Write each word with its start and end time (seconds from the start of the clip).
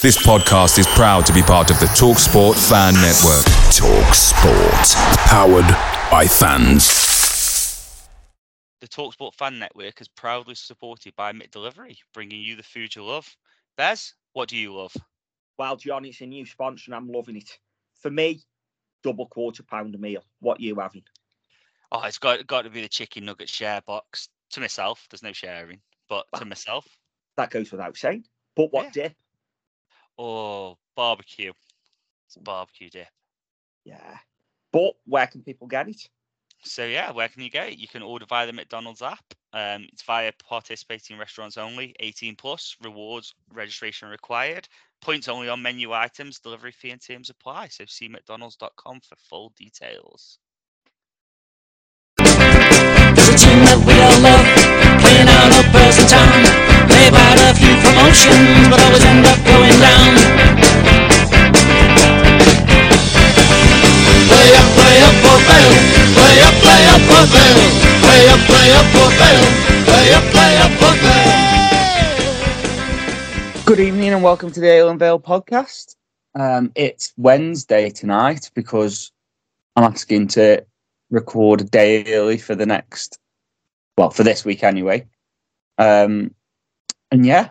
This 0.00 0.16
podcast 0.24 0.78
is 0.78 0.86
proud 0.86 1.26
to 1.26 1.32
be 1.32 1.42
part 1.42 1.70
of 1.72 1.80
the 1.80 1.86
TalkSport 1.86 2.54
Fan 2.68 2.94
Network. 2.94 3.44
TalkSport, 3.74 4.94
powered 5.26 5.66
by 6.10 6.24
fans. 6.24 8.08
The 8.80 8.86
TalkSport 8.86 9.34
Fan 9.34 9.58
Network 9.58 10.00
is 10.00 10.06
proudly 10.06 10.54
supported 10.54 11.16
by 11.16 11.32
McDelivery, 11.32 11.96
bringing 12.14 12.40
you 12.40 12.54
the 12.54 12.62
food 12.62 12.94
you 12.94 13.02
love. 13.04 13.28
Bez, 13.76 14.14
what 14.34 14.48
do 14.48 14.56
you 14.56 14.72
love? 14.72 14.94
Well, 15.58 15.76
John, 15.76 16.04
it's 16.04 16.20
a 16.20 16.26
new 16.26 16.46
sponsor 16.46 16.84
and 16.86 16.94
I'm 16.94 17.08
loving 17.10 17.36
it. 17.36 17.50
For 18.00 18.10
me, 18.10 18.42
double 19.02 19.26
quarter 19.26 19.64
pounder 19.64 19.98
meal. 19.98 20.22
What 20.38 20.60
you 20.60 20.76
having? 20.76 21.02
Oh, 21.90 22.02
it's 22.04 22.18
got 22.18 22.46
got 22.46 22.62
to 22.62 22.70
be 22.70 22.82
the 22.82 22.88
chicken 22.88 23.24
nugget 23.24 23.48
share 23.48 23.80
box. 23.86 24.28
To 24.50 24.60
myself, 24.60 25.06
there's 25.10 25.22
no 25.24 25.32
sharing, 25.32 25.80
but 26.08 26.26
to 26.36 26.44
myself, 26.44 26.86
That 27.36 27.50
goes 27.50 27.70
without 27.72 27.96
saying. 27.96 28.24
But 28.54 28.72
what 28.72 28.86
Yeah. 28.86 28.90
dip? 29.08 29.16
Oh, 30.18 30.76
barbecue. 30.96 31.52
It's 32.26 32.36
barbecue 32.36 32.90
dip. 32.90 33.08
Yeah. 33.84 34.18
But 34.72 34.94
where 35.06 35.26
can 35.26 35.42
people 35.42 35.66
get 35.66 35.88
it? 35.88 36.08
So 36.64 36.84
yeah, 36.84 37.12
where 37.12 37.28
can 37.28 37.42
you 37.42 37.50
get 37.50 37.68
it? 37.68 37.78
You 37.78 37.88
can 37.88 38.02
order 38.02 38.26
via 38.26 38.46
the 38.46 38.52
McDonald's 38.52 39.02
app. 39.02 39.24
Um, 39.52 39.86
it's 39.92 40.02
via 40.02 40.32
participating 40.46 41.16
restaurants 41.18 41.56
only, 41.56 41.94
18 42.00 42.36
plus. 42.36 42.76
Rewards 42.82 43.34
registration 43.52 44.08
required. 44.08 44.68
Points 45.00 45.28
only 45.28 45.48
on 45.48 45.62
menu 45.62 45.92
items. 45.92 46.40
Delivery 46.40 46.72
fee 46.72 46.90
and 46.90 47.00
terms 47.00 47.30
apply. 47.30 47.68
So 47.68 47.84
see 47.86 48.08
McDonald's.com 48.08 49.00
for 49.00 49.16
full 49.16 49.52
details. 49.56 50.38
There's 52.18 52.34
a 53.28 53.38
team 53.38 53.64
that 53.64 53.78
we 53.86 53.94
all 54.02 54.18
love, 54.20 54.46
playing 55.00 55.30
out 55.30 55.54
of 55.54 55.64
Person 55.72 56.06
Town. 56.10 56.42
They've 56.90 57.14
had 57.14 57.38
a 57.38 57.54
few 57.54 57.87
always 58.08 59.04
end 59.04 59.26
up 59.26 59.36
going 59.44 59.76
down. 59.84 60.16
Play 64.32 64.48
up, 64.56 64.68
play 64.72 64.96
up 65.04 65.12
Vale. 65.44 65.76
Play 66.16 66.40
up, 66.40 66.56
play 66.64 66.88
up 66.88 67.04
Vale. 67.28 67.68
Play 68.00 68.24
up, 68.32 68.40
play 68.48 68.72
up 68.72 68.88
Vale. 69.20 69.48
Good 73.66 73.80
evening 73.80 74.14
and 74.14 74.22
welcome 74.22 74.50
to 74.52 74.60
the 74.60 74.68
Ale 74.68 74.88
and 74.88 74.98
Vale 74.98 75.20
podcast. 75.20 75.96
Um, 76.34 76.72
it's 76.74 77.12
Wednesday 77.18 77.90
tonight 77.90 78.50
because 78.54 79.12
I'm 79.76 79.84
asking 79.84 80.28
to 80.28 80.64
record 81.10 81.70
daily 81.70 82.38
for 82.38 82.54
the 82.54 82.64
next, 82.64 83.18
well, 83.98 84.08
for 84.08 84.22
this 84.22 84.46
week 84.46 84.64
anyway. 84.64 85.06
Um, 85.76 86.34
and 87.10 87.26
yeah, 87.26 87.50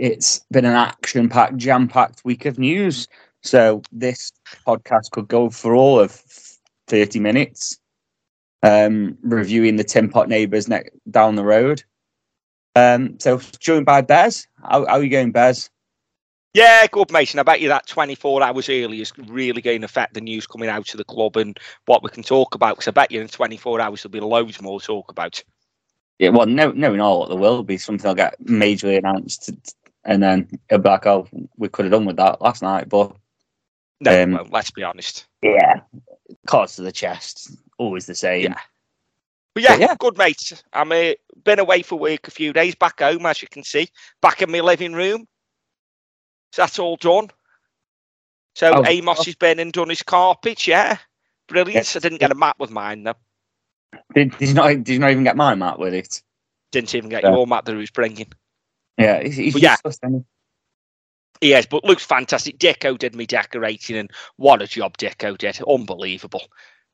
it's 0.00 0.40
been 0.50 0.64
an 0.64 0.74
action 0.74 1.28
packed, 1.28 1.58
jam 1.58 1.86
packed 1.86 2.24
week 2.24 2.46
of 2.46 2.58
news. 2.58 3.06
So 3.42 3.82
this 3.92 4.32
podcast 4.66 5.10
could 5.12 5.28
go 5.28 5.50
for 5.50 5.74
all 5.74 6.00
of 6.00 6.12
30 6.88 7.20
minutes, 7.20 7.78
um, 8.62 9.16
reviewing 9.22 9.76
the 9.76 9.84
Tin 9.84 10.08
Pot 10.08 10.28
neighbours 10.28 10.68
ne- 10.68 10.88
down 11.10 11.36
the 11.36 11.44
road. 11.44 11.82
Um, 12.74 13.18
so 13.20 13.40
joined 13.58 13.86
by 13.86 14.00
Bez. 14.00 14.46
How, 14.62 14.86
how 14.86 14.94
are 14.94 15.02
you 15.02 15.10
going, 15.10 15.32
Bez? 15.32 15.70
Yeah, 16.54 16.86
good. 16.86 17.10
And 17.10 17.40
I 17.40 17.42
bet 17.42 17.60
you 17.60 17.68
that 17.68 17.86
24 17.86 18.42
hours 18.42 18.68
early 18.68 19.00
is 19.02 19.12
really 19.18 19.62
going 19.62 19.82
to 19.82 19.84
affect 19.84 20.14
the 20.14 20.20
news 20.20 20.46
coming 20.46 20.68
out 20.68 20.92
of 20.92 20.98
the 20.98 21.04
club 21.04 21.36
and 21.36 21.58
what 21.86 22.02
we 22.02 22.10
can 22.10 22.22
talk 22.22 22.54
about. 22.54 22.76
Because 22.76 22.88
I 22.88 22.92
bet 22.92 23.12
you 23.12 23.20
in 23.20 23.28
24 23.28 23.80
hours 23.80 24.02
there'll 24.02 24.12
be 24.12 24.20
loads 24.20 24.60
more 24.60 24.80
to 24.80 24.86
talk 24.86 25.10
about. 25.10 25.42
Yeah, 26.18 26.30
well, 26.30 26.46
no, 26.46 26.72
knowing 26.72 27.00
all 27.00 27.22
that 27.22 27.28
there 27.30 27.40
will 27.40 27.62
be 27.62 27.78
something 27.78 28.08
will 28.08 28.14
get 28.14 28.38
majorly 28.44 28.98
announced, 28.98 29.50
and 30.04 30.22
then 30.22 30.48
it'll 30.68 30.82
be 30.82 30.88
like, 30.88 31.06
oh, 31.06 31.28
we 31.56 31.68
could 31.68 31.84
have 31.86 31.92
done 31.92 32.04
with 32.06 32.16
that 32.16 32.40
last 32.40 32.62
night, 32.62 32.88
but 32.88 33.14
No, 34.00 34.22
Um, 34.22 34.32
well, 34.32 34.46
let's 34.50 34.70
be 34.70 34.82
honest. 34.82 35.26
yeah, 35.42 35.80
cards 36.46 36.76
to 36.76 36.82
the 36.82 36.92
chest, 36.92 37.50
always 37.78 38.06
the 38.06 38.14
same. 38.14 38.44
Yeah. 38.44 38.60
But 39.54 39.62
yeah, 39.64 39.68
But 39.70 39.80
yeah. 39.80 39.94
good, 39.98 40.16
mate. 40.18 40.62
I'm 40.72 40.92
uh, 40.92 41.12
been 41.44 41.58
away 41.58 41.82
for 41.82 41.98
work 41.98 42.28
a 42.28 42.30
few 42.30 42.52
days, 42.52 42.74
back 42.74 43.00
home, 43.00 43.26
as 43.26 43.42
you 43.42 43.48
can 43.48 43.64
see, 43.64 43.88
back 44.22 44.42
in 44.42 44.50
my 44.50 44.60
living 44.60 44.92
room. 44.92 45.26
So 46.52 46.62
that's 46.62 46.78
all 46.78 46.96
done. 46.96 47.28
So 48.54 48.72
Oh, 48.76 48.84
Amos 48.86 49.20
oh. 49.20 49.24
has 49.24 49.34
been 49.36 49.58
and 49.58 49.72
done 49.72 49.88
his 49.90 50.02
carpets, 50.02 50.66
yeah. 50.66 50.98
Brilliant. 51.48 51.74
Yes. 51.74 51.96
I 51.96 51.98
didn't 51.98 52.18
get 52.18 52.30
a 52.32 52.34
mat 52.36 52.56
with 52.58 52.70
mine, 52.70 53.02
though. 53.02 53.14
Did, 54.14 54.36
did 54.38 54.48
you 54.48 54.54
not? 54.54 54.68
Did 54.68 54.88
you 54.88 54.98
not 55.00 55.10
even 55.10 55.24
get 55.24 55.36
my 55.36 55.54
mat 55.56 55.78
with 55.78 55.94
it? 55.94 56.22
Didn't 56.72 56.94
even 56.94 57.10
get 57.10 57.24
Yeah. 57.24 57.32
your 57.32 57.46
mat 57.46 57.64
that 57.64 57.72
he 57.72 57.78
was 57.78 57.90
bringing. 57.90 58.28
Yeah, 59.00 59.22
he's, 59.22 59.36
he's 59.36 59.62
yeah. 59.62 59.76
isn't 59.84 60.26
Yes, 61.40 61.64
but 61.64 61.84
looks 61.84 62.04
fantastic. 62.04 62.58
Deco 62.58 62.98
did 62.98 63.14
me 63.14 63.24
decorating, 63.24 63.96
and 63.96 64.10
what 64.36 64.60
a 64.60 64.66
job 64.66 64.98
Deco 64.98 65.38
did. 65.38 65.60
Unbelievable. 65.62 66.42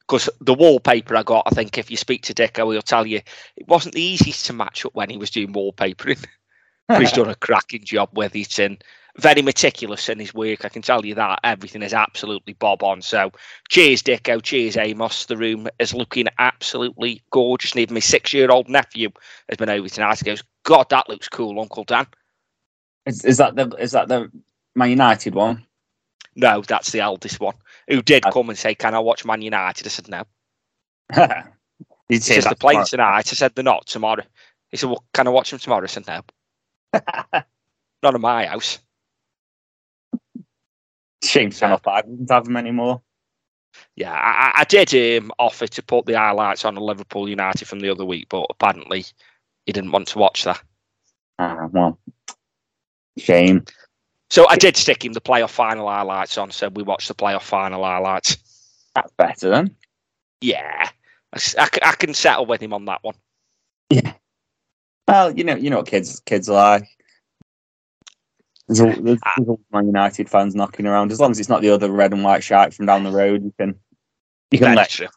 Because 0.01 0.31
the 0.41 0.55
wallpaper 0.55 1.17
I 1.17 1.25
got, 1.25 1.45
I 1.47 1.51
think 1.51 1.79
if 1.79 1.91
you 1.91 1.97
speak 1.97 2.23
to 2.23 2.35
Deco, 2.35 2.73
he'll 2.73 2.81
tell 2.81 3.05
you 3.05 3.21
it 3.57 3.67
wasn't 3.67 3.97
the 3.97 4.03
easiest 4.03 4.47
to 4.47 4.53
match 4.53 4.87
up 4.87 4.95
when 4.95 5.11
he 5.11 5.17
was 5.17 5.31
doing 5.31 5.53
wallpapering. 5.53 6.25
but 6.89 7.01
he's 7.01 7.11
done 7.11 7.29
a 7.29 7.35
cracking 7.35 7.85
job 7.85 8.11
with 8.13 8.37
it 8.37 8.61
and 8.61 8.83
very 9.19 9.43
meticulous 9.43 10.09
in 10.09 10.19
his 10.21 10.35
work. 10.35 10.65
I 10.65 10.71
can 10.71 10.83
tell 10.83 11.05
you 11.07 11.15
that 11.17 11.41
everything 11.45 11.83
is 11.83 11.95
absolutely 11.95 12.55
bob 12.55 12.83
on. 12.83 13.03
So, 13.03 13.33
cheers, 13.69 14.03
Dicko. 14.03 14.43
Cheers, 14.43 14.77
Amos. 14.77 15.27
The 15.27 15.37
room 15.37 15.69
is 15.79 15.95
looking 15.95 16.27
absolutely 16.39 17.23
gorgeous. 17.31 17.73
And 17.73 17.81
even 17.83 17.95
my 17.95 18.01
six 18.01 18.33
year 18.33 18.51
old 18.51 18.69
nephew 18.69 19.11
has 19.49 19.59
been 19.59 19.71
over 19.71 19.89
tonight. 19.89 20.19
He 20.21 20.25
goes, 20.27 20.43
God, 20.65 20.89
that 20.91 21.09
looks 21.09 21.29
cool, 21.29 21.61
Uncle 21.61 21.85
Dan. 21.85 22.07
is, 23.07 23.25
is 23.25 23.39
that 23.39 23.57
the 23.57 23.69
is 23.79 23.93
that 23.93 24.09
the 24.09 24.31
Man 24.77 24.91
United 24.91 25.35
one? 25.35 25.67
No, 26.37 26.63
that's 26.63 26.93
the 26.93 27.01
eldest 27.01 27.41
one 27.41 27.55
who 27.89 28.03
did 28.03 28.29
Uh, 28.29 28.31
come 28.31 28.49
and 28.51 28.59
say, 28.59 28.75
Can 28.75 28.95
I 28.95 28.99
watch 29.01 29.25
Man 29.25 29.43
United? 29.43 29.87
I 29.87 29.91
said, 29.91 30.09
No. 30.09 30.25
He 32.09 32.21
say 32.21 32.35
says, 32.35 32.47
They're 32.47 32.57
playing 32.57 32.85
tomorrow. 32.85 32.87
tonight. 32.87 33.17
I 33.19 33.23
said, 33.23 33.55
They're 33.55 33.65
not 33.65 33.87
tomorrow. 33.87 34.25
He 34.71 34.77
said, 34.79 34.91
Well, 34.91 35.05
can 35.15 35.27
I 35.27 35.31
watch 35.31 35.51
them 35.51 35.61
tomorrow? 35.61 35.85
I 35.85 35.89
said, 35.89 36.07
No. 36.09 36.23
Not 38.03 38.15
in 38.17 38.21
my 38.23 38.47
house. 38.47 38.79
Shame 41.25 41.51
Channel 41.51 41.79
Five 41.79 42.05
doesn't 42.05 42.31
have 42.31 42.45
them 42.45 42.57
anymore. 42.57 43.03
Yeah, 43.95 44.13
I, 44.13 44.53
I- 44.57 44.61
I 44.61 44.65
did 44.65 45.23
um, 45.23 45.33
offer 45.39 45.67
to 45.67 45.83
put 45.83 46.07
the 46.07 46.15
highlights 46.15 46.65
on 46.65 46.75
the 46.75 46.81
Liverpool 46.81 47.29
United 47.29 47.67
from 47.69 47.81
the 47.81 47.91
other 47.91 48.05
week, 48.05 48.27
but 48.29 48.47
apparently 48.51 49.05
he 49.67 49.73
didn't 49.73 49.93
want 49.93 50.09
to 50.09 50.19
watch 50.19 50.45
that. 50.45 50.63
Ah, 51.39 51.67
well, 51.71 51.99
shame. 53.19 53.65
So 54.31 54.49
I 54.49 54.57
did 54.57 54.77
stick 54.77 55.05
him 55.05 55.13
the 55.13 55.21
playoff 55.21 55.51
final 55.51 55.89
highlights 55.89 56.39
on, 56.39 56.51
so 56.51 56.69
we 56.69 56.83
watched 56.83 57.09
the 57.09 57.15
playoff 57.15 57.43
final 57.43 57.85
highlights. 57.85 58.39
That's 58.95 59.13
better 59.13 59.51
then. 59.51 59.77
Yeah, 60.41 60.89
I 61.59 61.93
can 61.99 62.15
settle 62.15 62.47
with 62.47 62.61
him 62.63 62.73
on 62.73 62.87
that 62.87 63.03
one. 63.03 63.15
Yeah. 63.91 64.15
Well, 65.07 65.31
you 65.37 65.45
know, 65.45 65.55
you 65.55 65.71
know 65.71 65.77
what 65.79 65.87
kids 65.87 66.21
kids 66.21 66.49
like. 66.49 66.89
There's, 68.69 68.81
al- 68.81 69.03
there's, 69.03 69.21
there's 69.37 69.49
always 69.49 69.65
Man 69.73 69.87
United 69.87 70.29
fans 70.29 70.55
knocking 70.55 70.87
around. 70.87 71.13
As 71.13 71.21
long 71.21 71.31
as 71.31 71.39
it's 71.39 71.49
not 71.49 71.63
the 71.63 71.71
other 71.71 71.91
red 71.91 72.13
and 72.13 72.25
white 72.25 72.43
shite 72.43 72.75
from 72.75 72.87
down 72.87 73.05
the 73.05 73.11
road, 73.11 73.45
you 73.45 73.53
can 73.59 73.75
you 74.51 74.59
can 74.59 74.67
Very 74.67 74.77
let, 74.77 74.99
you 74.99 75.09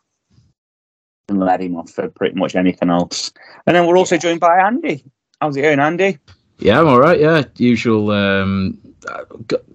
can 1.28 1.40
let 1.40 1.62
him 1.62 1.76
off 1.76 1.90
for 1.92 2.10
pretty 2.10 2.36
much 2.36 2.56
anything 2.56 2.90
else. 2.90 3.32
And 3.66 3.76
then 3.76 3.88
we're 3.88 3.98
also 3.98 4.18
joined 4.18 4.40
by 4.40 4.60
Andy. 4.60 5.04
How's 5.42 5.56
it 5.56 5.62
going, 5.62 5.80
Andy? 5.80 6.20
Yeah, 6.60 6.80
I'm 6.80 6.88
all 6.88 7.00
right. 7.00 7.20
Yeah, 7.20 7.44
usual. 7.58 8.12
Um, 8.12 8.78
uh, 9.08 9.24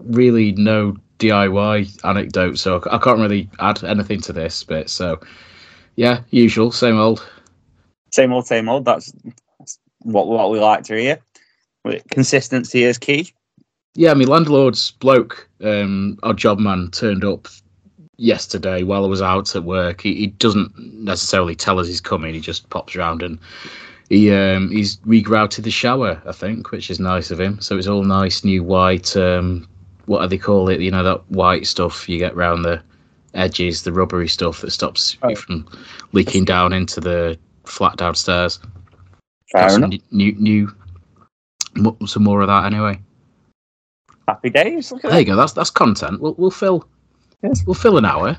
really 0.01 0.53
no 0.53 0.97
DIY 1.19 2.05
anecdote, 2.05 2.59
so 2.59 2.83
I 2.91 2.99
can't 2.99 3.19
really 3.19 3.49
add 3.61 3.83
anything 3.85 4.21
to 4.23 4.33
this 4.33 4.63
bit. 4.65 4.91
So, 4.91 5.21
yeah, 5.97 6.21
usual, 6.31 6.71
same 6.73 6.99
old. 6.99 7.27
Same 8.13 8.33
old, 8.33 8.47
same 8.47 8.69
old. 8.69 8.85
That's, 8.85 9.13
that's 9.59 9.79
what 10.01 10.27
what 10.27 10.51
we 10.51 10.61
like 10.61 10.85
to 10.85 10.97
hear. 10.97 11.19
Consistency 12.11 12.85
is 12.85 12.99
key. 12.99 13.33
Yeah, 13.95 14.15
my 14.15 14.25
landlord's 14.25 14.91
bloke, 14.93 15.49
um, 15.63 16.19
odd 16.23 16.37
job 16.37 16.59
man, 16.59 16.91
turned 16.91 17.25
up 17.25 17.47
yesterday 18.17 18.83
while 18.83 19.05
I 19.05 19.09
was 19.09 19.23
out 19.23 19.55
at 19.55 19.65
work. 19.65 20.01
He, 20.01 20.15
he 20.15 20.27
doesn't 20.29 20.77
necessarily 20.79 21.55
tell 21.55 21.79
us 21.79 21.87
he's 21.87 22.01
coming. 22.01 22.35
He 22.35 22.41
just 22.41 22.69
pops 22.71 22.97
around 22.97 23.23
and 23.23 23.39
he 24.09 24.33
um, 24.33 24.71
he's 24.71 24.97
regrouted 24.99 25.63
the 25.63 25.71
shower, 25.71 26.21
I 26.27 26.33
think, 26.33 26.71
which 26.71 26.91
is 26.91 26.99
nice 27.01 27.31
of 27.31 27.41
him. 27.41 27.61
So 27.61 27.79
it's 27.79 27.87
all 27.87 28.03
nice, 28.05 28.45
new 28.45 28.63
white. 28.65 29.17
Um, 29.17 29.69
what 30.07 30.23
do 30.23 30.29
they 30.29 30.39
call 30.39 30.69
it? 30.69 30.81
You 30.81 30.91
know 30.91 31.05
that 31.05 31.29
white 31.31 31.67
stuff 31.67 32.09
you 32.09 32.19
get 32.19 32.37
round 32.37 32.65
the 32.65 32.83
edges, 33.35 33.83
the 33.83 33.93
rubbery 33.93 34.29
stuff 34.29 34.61
that 34.61 34.71
stops 34.71 35.17
Oh. 35.23 35.29
you 35.31 35.37
from 35.37 35.67
leaking 36.13 36.45
down 36.45 36.73
into 36.73 37.01
the 37.01 37.39
flat 37.65 37.97
downstairs. 37.97 38.59
Fair 39.53 39.75
enough. 39.77 39.91
new, 39.91 40.33
new, 40.37 40.69
new, 41.77 41.97
some 42.07 42.25
more 42.25 42.41
of 42.41 42.49
that 42.49 42.65
anyway. 42.65 42.99
Happy 44.29 44.51
days. 44.51 44.91
Look 44.93 45.05
at 45.05 45.11
There 45.11 45.21
you 45.21 45.27
go. 45.27 45.37
That's 45.37 45.53
that's 45.53 45.71
content. 45.71 46.21
We'll 46.21 46.35
we'll 46.35 46.51
fill 46.51 46.89
Yes. 47.43 47.63
we'll 47.67 47.75
fill 47.75 47.99
an 47.99 48.05
hour. 48.07 48.39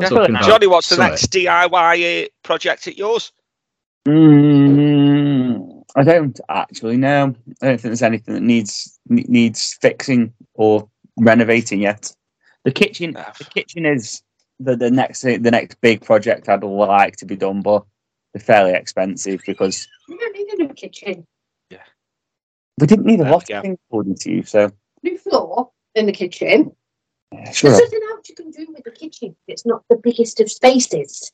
Yeah, 0.00 0.08
fill 0.08 0.24
an 0.24 0.36
hour. 0.36 0.42
Johnny, 0.42 0.66
what's 0.66 0.88
the 0.88 0.96
something. 0.96 1.10
next 1.10 1.32
DIY 1.32 2.24
uh, 2.24 2.28
project 2.42 2.86
at 2.86 2.96
yours? 2.96 3.32
Mm, 4.08 5.82
I 5.96 6.02
don't 6.04 6.38
actually 6.48 6.96
know. 6.96 7.34
I 7.62 7.66
don't 7.66 7.80
think 7.80 7.82
there's 7.82 8.02
anything 8.02 8.34
that 8.34 8.42
needs 8.42 8.98
needs 9.08 9.76
fixing 9.80 10.32
or 10.54 10.88
renovating 11.18 11.80
yet. 11.80 12.14
The 12.64 12.72
kitchen, 12.72 13.12
the 13.12 13.44
kitchen 13.44 13.84
is 13.86 14.22
the, 14.58 14.76
the 14.76 14.90
next 14.90 15.22
the 15.22 15.38
next 15.38 15.80
big 15.80 16.00
project 16.02 16.48
I'd 16.48 16.62
like 16.64 17.16
to 17.16 17.26
be 17.26 17.36
done, 17.36 17.60
but 17.62 17.84
they're 18.32 18.40
fairly 18.40 18.72
expensive 18.72 19.42
because 19.46 19.86
You 20.08 20.18
don't 20.18 20.34
need 20.34 20.48
a 20.54 20.56
new 20.64 20.74
kitchen. 20.74 21.26
Yeah, 21.70 21.78
we 22.80 22.86
didn't 22.86 23.06
need 23.06 23.20
a 23.20 23.24
There 23.24 23.32
lot 23.32 23.50
of 23.50 23.62
things 23.62 23.78
according 23.88 24.14
to 24.16 24.30
you. 24.30 24.42
So 24.42 24.70
New 25.06 25.18
floor 25.18 25.70
in 25.94 26.06
the 26.06 26.12
kitchen. 26.12 26.74
sure. 27.52 27.70
There's 27.70 27.80
nothing 27.80 28.00
else 28.10 28.28
you 28.28 28.34
can 28.34 28.50
do 28.50 28.66
with 28.72 28.84
the 28.84 28.90
kitchen. 28.90 29.36
It's 29.46 29.64
not 29.64 29.82
the 29.88 29.96
biggest 29.96 30.40
of 30.40 30.50
spaces. 30.50 31.32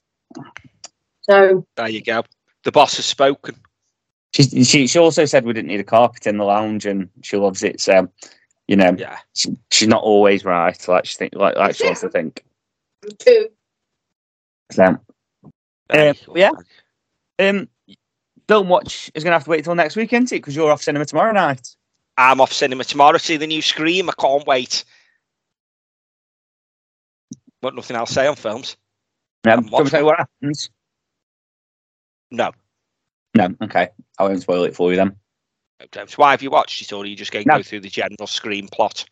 So 1.23 1.67
There 1.77 1.89
you 1.89 2.03
go. 2.03 2.23
The 2.65 2.73
boss 2.73 2.97
has 2.97 3.07
spoken. 3.07 3.57
She, 4.35 4.65
she 4.65 4.87
she 4.87 4.99
also 4.99 5.25
said 5.25 5.45
we 5.45 5.53
didn't 5.53 5.69
need 5.69 5.81
a 5.81 5.85
carpet 5.85 6.27
in 6.27 6.39
the 6.39 6.45
lounge, 6.45 6.87
and 6.87 7.09
she 7.23 7.37
loves 7.37 7.63
it. 7.63 7.81
So 7.81 8.09
you 8.69 8.77
know, 8.77 8.95
Yeah. 8.97 9.19
she, 9.35 9.51
she's 9.71 9.89
not 9.89 10.03
always 10.03 10.45
right. 10.45 10.89
Like 10.89 11.05
she 11.07 11.17
think 11.17 11.35
like 11.35 11.57
like 11.57 11.77
she 11.77 11.85
wants 11.85 12.01
to 12.03 12.09
think. 12.09 12.45
two. 13.19 13.49
So 14.71 14.97
There 15.89 16.11
Uh, 16.11 16.15
yeah. 16.35 16.51
um, 17.39 17.69
don't 18.47 18.69
watch 18.69 19.11
is 19.15 19.25
gonna 19.25 19.37
have 19.37 19.45
to 19.45 19.51
wait 19.51 19.65
till 19.65 19.75
next 19.75 19.97
weekend, 19.97 20.29
because 20.31 20.57
you're 20.57 20.71
off 20.71 20.83
cinema 20.83 21.05
tomorrow 21.05 21.33
night. 21.33 21.75
I'm 22.17 22.41
off 22.41 22.53
cinema 22.53 22.85
tomorrow. 22.85 23.13
To 23.15 23.19
see 23.19 23.37
the 23.37 23.47
new 23.47 23.63
Scream. 23.63 24.09
I 24.09 24.13
can't 24.19 24.47
wait. 24.47 24.85
Got 27.63 27.75
nothing 27.75 27.97
else 27.97 28.11
to 28.11 28.15
say 28.15 28.27
on 28.27 28.37
films. 28.37 28.77
Um, 29.45 29.53
I'm 29.53 29.61
do 29.63 29.67
you 29.67 29.73
want 29.73 29.85
me 29.85 29.89
to 29.89 29.91
tell 29.91 30.01
you 30.01 30.07
what 30.07 30.19
happens? 30.19 30.71
No. 32.31 32.53
No, 33.35 33.49
okay. 33.63 33.89
I 34.19 34.25
won't 34.25 34.41
spoil 34.43 34.65
it 34.65 34.75
for 34.77 34.91
you 34.91 34.97
then. 34.97 35.17
James, 35.91 36.17
why 36.19 36.31
have 36.33 36.43
you 36.43 36.51
watched 36.51 36.81
it, 36.83 36.93
or 36.93 37.03
are 37.03 37.07
you 37.07 37.17
just 37.17 37.33
going 37.33 37.45
to 37.45 37.49
No. 37.49 37.57
go 37.59 37.63
through 37.63 37.81
the 37.81 37.89
general 37.89 38.27
Scream 38.27 38.69
plot? 38.69 39.05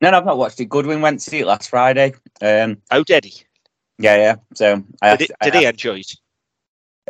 No, 0.00 0.10
no, 0.10 0.18
I've 0.18 0.24
not 0.26 0.38
watched 0.38 0.60
it. 0.60 0.66
Goodwin 0.66 1.00
went 1.00 1.20
to 1.20 1.30
see 1.30 1.40
it 1.40 1.46
last 1.46 1.70
Friday. 1.70 2.14
Um, 2.40 2.80
Oh, 2.90 3.02
did 3.04 3.24
he? 3.24 3.42
yeah, 3.98 4.16
yeah. 4.16 4.36
So 4.54 4.84
I 5.02 5.16
Did, 5.16 5.26
to- 5.28 5.32
it, 5.32 5.38
did 5.42 5.54
he 5.54 5.64
enjoy 5.66 5.98
it? 6.00 6.14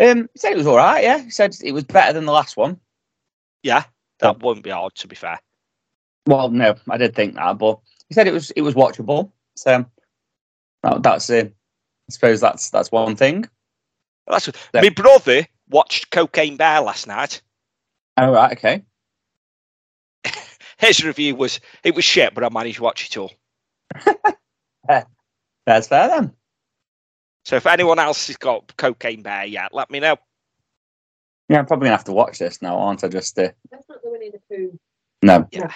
Um, 0.01 0.29
he 0.33 0.39
said 0.39 0.53
it 0.53 0.57
was 0.59 0.67
all 0.67 0.77
right. 0.77 1.03
Yeah, 1.03 1.19
he 1.19 1.31
said 1.31 1.55
it 1.63 1.73
was 1.73 1.85
better 1.85 2.13
than 2.13 2.25
the 2.25 2.33
last 2.33 2.57
one. 2.57 2.81
Yeah, 3.63 3.85
that 4.21 4.41
wouldn't 4.43 4.65
be 4.65 4.71
hard, 4.71 4.95
to 4.97 5.09
be 5.09 5.17
fair. 5.17 5.39
Well, 6.27 6.51
no, 6.51 6.75
I 6.89 6.97
did 6.97 7.15
think 7.15 7.35
that, 7.35 7.59
but 7.59 7.79
he 8.09 8.15
said 8.15 8.27
it 8.27 8.33
was 8.33 8.51
it 8.53 8.63
was 8.63 8.75
watchable. 8.75 9.31
So 9.57 9.85
that, 10.83 11.03
that's 11.03 11.29
uh, 11.31 11.45
I 11.47 12.11
suppose 12.11 12.41
that's 12.41 12.71
that's 12.71 12.91
one 12.93 13.17
thing. 13.17 13.47
That's 14.27 14.49
Yeah. 14.73 14.81
my 14.81 14.89
brother 14.89 15.47
watched 15.69 16.11
Cocaine 16.11 16.57
Bear 16.57 16.81
last 16.81 17.07
night. 17.07 17.43
All 18.17 18.31
right, 18.33 18.53
okay. 18.53 18.83
His 20.79 21.05
review 21.05 21.35
was 21.37 21.61
it 21.83 21.95
was 21.95 22.05
shit, 22.05 22.35
but 22.35 22.45
I 22.45 22.49
managed 22.49 22.77
to 22.79 22.83
watch 22.83 23.07
it 23.07 23.17
all. 23.19 23.33
That's 25.67 25.89
fair 25.89 26.09
then. 26.09 26.33
So 27.47 27.57
if 27.57 27.67
anyone 27.67 27.99
else 27.99 28.27
has 28.29 28.37
got 28.37 28.75
Cocaine 28.77 29.23
Bear 29.23 29.45
yet, 29.45 29.75
let 29.75 29.91
me 29.91 30.01
know. 30.01 30.17
Yeah, 31.49 31.59
I'm 31.59 31.67
probably 31.67 31.87
gonna 31.87 31.97
have 31.97 32.05
to 32.05 32.13
watch 32.13 32.39
this 32.39 32.63
now, 32.63 32.79
aren't 32.79 33.05
I? 33.05 33.09
Just 33.09 33.39
uh, 33.39 33.51
That's 33.71 33.89
not 33.89 34.03
the 34.03 34.11
Winnie 34.11 34.31
the 34.31 34.41
Pooh. 34.49 34.79
no. 35.23 35.47
Yeah. 35.51 35.71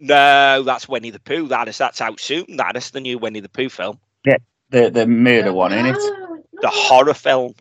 No, 0.00 0.62
that's 0.62 0.88
Winnie 0.88 1.10
the 1.10 1.20
Pooh. 1.20 1.48
That 1.48 1.68
is 1.68 1.78
that's 1.78 2.00
out 2.00 2.20
soon. 2.20 2.56
That 2.56 2.76
is 2.76 2.90
the 2.90 3.00
new 3.00 3.18
Winnie 3.18 3.40
the 3.40 3.48
Pooh 3.48 3.68
film, 3.68 3.98
Yeah, 4.24 4.36
The 4.70 4.90
the 4.90 5.06
murder 5.06 5.52
one 5.52 5.72
in 5.72 5.86
it. 5.86 5.92
No, 5.96 6.34
it's 6.34 6.62
the 6.62 6.68
horror 6.68 7.14
film. 7.14 7.54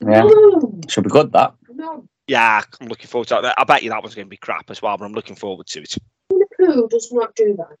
Yeah, 0.00 0.22
No, 0.22 0.80
should 0.88 1.04
be 1.04 1.10
good. 1.10 1.32
That 1.32 1.54
no. 1.68 2.06
Yeah, 2.26 2.62
I'm 2.80 2.88
looking 2.88 3.08
forward 3.08 3.28
to 3.28 3.40
that. 3.42 3.54
I 3.58 3.64
bet 3.64 3.82
you 3.82 3.90
that 3.90 4.02
one's 4.02 4.14
going 4.14 4.26
to 4.26 4.30
be 4.30 4.36
crap 4.36 4.70
as 4.70 4.80
well, 4.80 4.96
but 4.96 5.04
I'm 5.04 5.12
looking 5.12 5.36
forward 5.36 5.66
to 5.68 5.80
it. 5.82 5.94
Winnie 6.30 6.44
the 6.58 6.64
Pooh 6.66 6.88
does 6.88 7.10
not 7.12 7.34
do 7.34 7.56
that. 7.56 7.76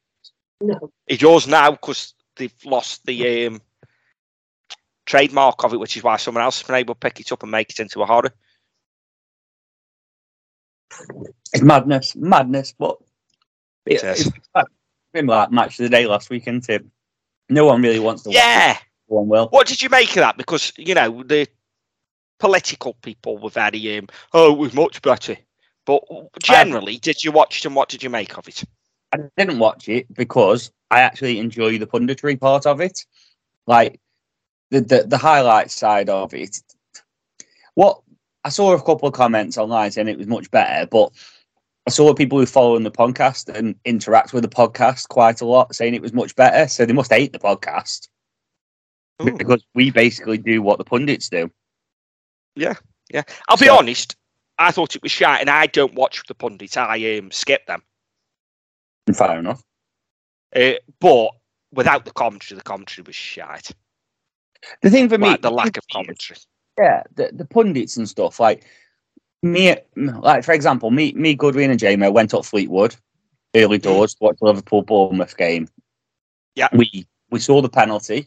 No. 0.60 0.90
It 1.06 1.20
does 1.20 1.46
now 1.46 1.70
because 1.70 2.12
they've 2.36 2.52
lost 2.64 3.06
the 3.06 3.46
um, 3.46 3.60
trademark 5.06 5.64
of 5.64 5.72
it, 5.72 5.78
which 5.80 5.96
is 5.96 6.02
why 6.02 6.16
someone 6.16 6.44
else 6.44 6.60
has 6.60 6.66
been 6.66 6.76
able 6.76 6.94
to 6.94 6.98
pick 6.98 7.20
it 7.20 7.32
up 7.32 7.42
and 7.42 7.52
make 7.52 7.70
it 7.70 7.80
into 7.80 8.02
a 8.02 8.06
horror. 8.06 8.32
It's 11.52 11.62
madness, 11.62 12.16
madness. 12.16 12.74
But 12.78 12.96
it, 13.86 14.02
is. 14.02 14.26
it's 14.26 14.48
like, 14.54 14.66
that 15.12 15.52
match 15.52 15.78
of 15.78 15.84
the 15.84 15.88
day 15.88 16.06
last 16.06 16.30
week, 16.30 16.44
isn't 16.46 16.68
it? 16.68 16.84
No 17.48 17.66
one 17.66 17.82
really 17.82 17.98
wants 17.98 18.22
to. 18.24 18.30
Yeah. 18.30 18.72
it, 18.72 18.78
no 19.08 19.16
one 19.16 19.28
will. 19.28 19.48
What 19.48 19.66
did 19.66 19.82
you 19.82 19.88
make 19.88 20.10
of 20.10 20.16
that? 20.16 20.36
Because 20.36 20.72
you 20.76 20.94
know 20.94 21.22
the 21.22 21.48
political 22.38 22.94
people 22.94 23.38
were 23.38 23.50
very 23.50 23.98
um, 23.98 24.08
oh, 24.32 24.52
it 24.52 24.58
was 24.58 24.74
much 24.74 25.00
better. 25.02 25.36
But 25.86 26.02
generally, 26.42 26.98
did 26.98 27.24
you 27.24 27.32
watch 27.32 27.58
it 27.58 27.64
and 27.66 27.74
what 27.74 27.88
did 27.88 28.02
you 28.02 28.10
make 28.10 28.36
of 28.36 28.46
it? 28.48 28.62
I 29.12 29.18
didn't 29.36 29.58
watch 29.58 29.88
it 29.88 30.12
because 30.14 30.70
I 30.90 31.00
actually 31.00 31.38
enjoy 31.38 31.78
the 31.78 31.86
punditry 31.86 32.38
part 32.38 32.66
of 32.66 32.80
it, 32.80 33.04
like 33.66 34.00
the 34.70 34.80
the, 34.80 35.04
the 35.06 35.18
highlight 35.18 35.70
side 35.70 36.08
of 36.08 36.34
it. 36.34 36.60
What 37.74 38.02
I 38.44 38.48
saw 38.48 38.72
a 38.72 38.82
couple 38.82 39.08
of 39.08 39.14
comments 39.14 39.58
online 39.58 39.90
saying 39.90 40.08
it 40.08 40.18
was 40.18 40.26
much 40.26 40.50
better, 40.50 40.86
but 40.86 41.12
I 41.86 41.90
saw 41.90 42.14
people 42.14 42.38
who 42.38 42.46
follow 42.46 42.78
the 42.78 42.90
podcast 42.90 43.54
and 43.54 43.74
interact 43.84 44.32
with 44.32 44.42
the 44.42 44.48
podcast 44.48 45.08
quite 45.08 45.40
a 45.40 45.46
lot 45.46 45.74
saying 45.74 45.94
it 45.94 46.02
was 46.02 46.12
much 46.12 46.34
better. 46.36 46.68
So 46.68 46.86
they 46.86 46.92
must 46.92 47.12
hate 47.12 47.32
the 47.32 47.38
podcast 47.38 48.08
Ooh. 49.22 49.36
because 49.36 49.64
we 49.74 49.90
basically 49.90 50.38
do 50.38 50.62
what 50.62 50.78
the 50.78 50.84
pundits 50.84 51.28
do. 51.28 51.50
Yeah, 52.56 52.74
yeah. 53.12 53.22
I'll 53.48 53.56
be 53.56 53.68
honest. 53.68 54.16
I 54.58 54.72
thought 54.72 54.94
it 54.94 55.02
was 55.02 55.10
shite, 55.10 55.40
and 55.40 55.48
I 55.48 55.66
don't 55.66 55.94
watch 55.94 56.22
the 56.26 56.34
pundits. 56.34 56.76
I 56.76 57.16
um, 57.16 57.30
skip 57.30 57.66
them. 57.66 57.82
Fair 59.14 59.38
enough. 59.38 59.62
Uh, 60.54 60.72
but 61.00 61.30
without 61.72 62.04
the 62.04 62.10
commentary, 62.10 62.58
the 62.58 62.62
commentary 62.62 63.04
was 63.06 63.16
shite. 63.16 63.70
The 64.82 64.90
thing 64.90 65.08
for 65.08 65.16
me, 65.16 65.28
Like 65.28 65.42
the 65.42 65.50
lack 65.50 65.78
of 65.78 65.84
commentary. 65.90 66.38
Yeah, 66.78 67.02
the, 67.14 67.30
the 67.32 67.44
pundits 67.44 67.96
and 67.96 68.08
stuff 68.08 68.40
like 68.40 68.64
me, 69.42 69.74
like 69.96 70.44
for 70.44 70.52
example, 70.52 70.90
me, 70.90 71.12
me, 71.12 71.34
Goodwin 71.34 71.70
and 71.70 71.80
Jamo 71.80 72.12
went 72.12 72.34
up 72.34 72.44
Fleetwood 72.44 72.96
early 73.54 73.78
doors 73.78 74.14
to 74.14 74.24
watch 74.24 74.38
the 74.40 74.46
Liverpool 74.46 74.82
Bournemouth 74.82 75.36
game. 75.36 75.68
Yeah. 76.54 76.68
we 76.72 77.06
we 77.30 77.38
saw 77.38 77.62
the 77.62 77.68
penalty, 77.68 78.26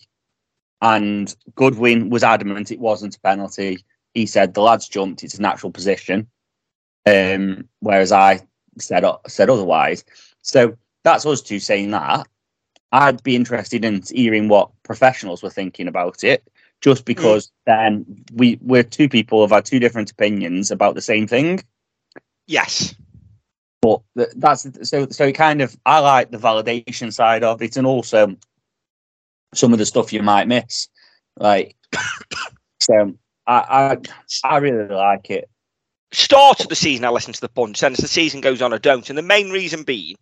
and 0.82 1.36
Goodwin 1.56 2.10
was 2.10 2.24
adamant 2.24 2.72
it 2.72 2.80
wasn't 2.80 3.16
a 3.16 3.20
penalty. 3.20 3.84
He 4.14 4.26
said 4.26 4.54
the 4.54 4.62
lads 4.62 4.88
jumped; 4.88 5.24
it's 5.24 5.38
a 5.38 5.42
natural 5.42 5.72
position. 5.72 6.28
Um, 7.06 7.68
whereas 7.80 8.12
I 8.12 8.42
said 8.80 9.04
said 9.28 9.50
otherwise. 9.50 10.04
So 10.42 10.76
that's 11.04 11.26
us 11.26 11.42
two 11.42 11.60
saying 11.60 11.92
that. 11.92 12.28
I'd 12.92 13.24
be 13.24 13.36
interested 13.36 13.84
in 13.84 14.04
hearing 14.08 14.48
what 14.48 14.70
professionals 14.84 15.42
were 15.42 15.50
thinking 15.50 15.88
about 15.88 16.24
it 16.24 16.48
just 16.84 17.02
hmm. 17.02 17.06
because 17.06 17.52
then 17.66 18.06
we 18.34 18.60
we're 18.62 18.84
two 18.84 19.10
people 19.10 19.42
who've 19.42 19.50
had 19.50 19.66
two 19.66 19.80
different 19.80 20.12
opinions 20.12 20.70
about 20.70 20.94
the 20.94 21.02
same 21.02 21.26
thing. 21.26 21.64
Yes. 22.46 22.94
But 23.82 24.02
that's 24.16 24.68
so 24.88 25.08
so 25.10 25.26
it 25.26 25.34
kind 25.34 25.62
of 25.62 25.76
I 25.86 26.00
like 26.00 26.30
the 26.30 26.38
validation 26.38 27.12
side 27.12 27.44
of 27.44 27.62
it 27.62 27.78
and 27.78 27.88
also 27.88 28.36
some 29.54 29.74
of 29.74 29.80
the 29.80 29.86
stuff 29.86 30.14
you 30.14 30.22
might 30.22 30.48
miss. 30.48 30.88
Like 31.38 31.76
so 32.82 33.14
I 33.48 33.98
I 34.44 34.48
I 34.48 34.58
really 34.58 34.94
like 34.94 35.30
it. 35.30 35.50
Start 36.12 36.60
of 36.60 36.70
the 36.70 36.76
season, 36.76 37.06
I 37.06 37.10
listen 37.10 37.34
to 37.34 37.42
the 37.42 37.50
punch. 37.50 37.80
Then 37.80 37.94
as 37.94 37.98
the 37.98 38.08
season 38.08 38.40
goes 38.40 38.62
on, 38.62 38.72
I 38.72 38.78
don't. 38.78 39.10
And 39.10 39.18
the 39.18 39.24
main 39.24 39.50
reason 39.50 39.82
being, 39.82 40.16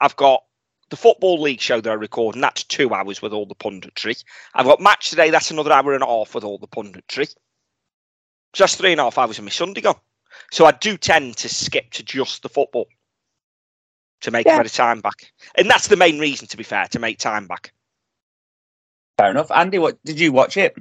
I've 0.00 0.16
got 0.16 0.42
the 0.90 0.96
Football 0.96 1.40
League 1.40 1.60
show 1.60 1.80
that 1.80 1.90
I 1.90 1.94
record, 1.94 2.34
and 2.36 2.44
that's 2.44 2.62
two 2.64 2.92
hours 2.94 3.20
with 3.20 3.32
all 3.32 3.46
the 3.46 3.54
punditry. 3.54 4.22
I've 4.54 4.66
got 4.66 4.80
match 4.80 5.10
today, 5.10 5.30
that's 5.30 5.50
another 5.50 5.72
hour 5.72 5.94
and 5.94 6.02
a 6.02 6.06
half 6.06 6.34
with 6.34 6.44
all 6.44 6.58
the 6.58 6.68
punditry. 6.68 7.28
So 8.54 8.64
that's 8.64 8.76
three 8.76 8.92
and 8.92 9.00
a 9.00 9.04
half 9.04 9.18
hours 9.18 9.38
of 9.38 9.44
my 9.44 9.50
Sunday 9.50 9.80
gone. 9.80 9.96
So 10.50 10.64
I 10.64 10.72
do 10.72 10.96
tend 10.96 11.36
to 11.38 11.48
skip 11.48 11.90
to 11.92 12.02
just 12.02 12.42
the 12.42 12.48
football 12.48 12.86
to 14.20 14.30
make 14.30 14.46
Yeah. 14.46 14.56
a 14.56 14.58
bit 14.58 14.66
of 14.66 14.72
time 14.72 15.00
back. 15.00 15.32
And 15.56 15.68
that's 15.68 15.88
the 15.88 15.96
main 15.96 16.18
reason, 16.18 16.46
to 16.48 16.56
be 16.56 16.62
fair, 16.62 16.86
to 16.86 16.98
make 16.98 17.18
time 17.18 17.46
back. 17.46 17.72
Fair 19.18 19.30
enough. 19.30 19.50
Andy, 19.50 19.78
what 19.78 20.02
did 20.04 20.20
you 20.20 20.32
watch 20.32 20.56
it? 20.56 20.76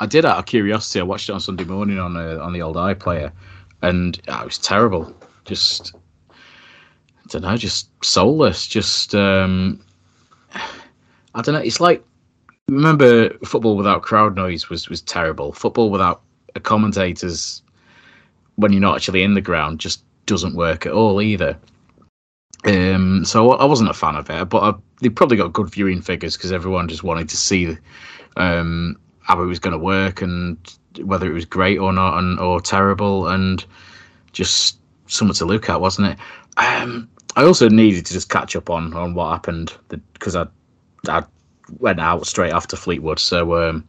I 0.00 0.06
did 0.06 0.24
out 0.24 0.38
of 0.38 0.46
curiosity. 0.46 1.00
I 1.00 1.04
watched 1.04 1.28
it 1.28 1.32
on 1.32 1.40
Sunday 1.40 1.64
morning 1.64 1.98
on 1.98 2.16
uh, 2.16 2.38
on 2.40 2.52
the 2.52 2.62
old 2.62 2.76
iPlayer, 2.76 3.32
and 3.82 4.20
uh, 4.28 4.40
it 4.42 4.44
was 4.44 4.58
terrible. 4.58 5.16
Just 5.44 5.94
I 5.94 5.97
don't 7.28 7.42
know, 7.42 7.56
just 7.56 7.88
soulless. 8.04 8.66
Just 8.66 9.14
um, 9.14 9.80
I 11.34 11.42
don't 11.42 11.54
know. 11.54 11.60
It's 11.60 11.80
like 11.80 12.04
remember 12.68 13.30
football 13.44 13.76
without 13.76 14.02
crowd 14.02 14.36
noise 14.36 14.68
was 14.68 14.88
was 14.88 15.00
terrible. 15.02 15.52
Football 15.52 15.90
without 15.90 16.22
uh, 16.56 16.60
commentators 16.60 17.62
when 18.56 18.72
you're 18.72 18.80
not 18.80 18.96
actually 18.96 19.22
in 19.22 19.34
the 19.34 19.40
ground 19.40 19.78
just 19.78 20.02
doesn't 20.26 20.54
work 20.54 20.84
at 20.84 20.92
all 20.92 21.22
either. 21.22 21.56
Um, 22.64 23.24
so 23.24 23.52
I 23.52 23.64
wasn't 23.64 23.90
a 23.90 23.94
fan 23.94 24.16
of 24.16 24.28
it, 24.28 24.48
but 24.48 24.62
I, 24.62 24.74
they 25.00 25.08
probably 25.08 25.36
got 25.36 25.52
good 25.52 25.70
viewing 25.70 26.02
figures 26.02 26.36
because 26.36 26.52
everyone 26.52 26.88
just 26.88 27.04
wanted 27.04 27.28
to 27.28 27.36
see 27.36 27.76
um, 28.36 28.96
how 29.20 29.40
it 29.40 29.46
was 29.46 29.60
going 29.60 29.72
to 29.72 29.78
work 29.78 30.22
and 30.22 30.58
whether 31.02 31.30
it 31.30 31.34
was 31.34 31.44
great 31.44 31.78
or 31.78 31.92
not 31.92 32.18
and 32.18 32.40
or 32.40 32.60
terrible 32.60 33.28
and 33.28 33.64
just 34.32 34.78
something 35.06 35.34
to 35.36 35.44
look 35.44 35.68
at, 35.68 35.80
wasn't 35.80 36.08
it? 36.08 36.18
Um, 36.56 37.08
I 37.36 37.44
also 37.44 37.68
needed 37.68 38.06
to 38.06 38.12
just 38.12 38.28
catch 38.28 38.56
up 38.56 38.70
on 38.70 38.94
on 38.94 39.14
what 39.14 39.30
happened 39.30 39.72
because 39.88 40.36
I 40.36 40.46
I 41.08 41.24
went 41.78 42.00
out 42.00 42.26
straight 42.26 42.52
after 42.52 42.76
Fleetwood, 42.76 43.18
so 43.18 43.56
um, 43.56 43.86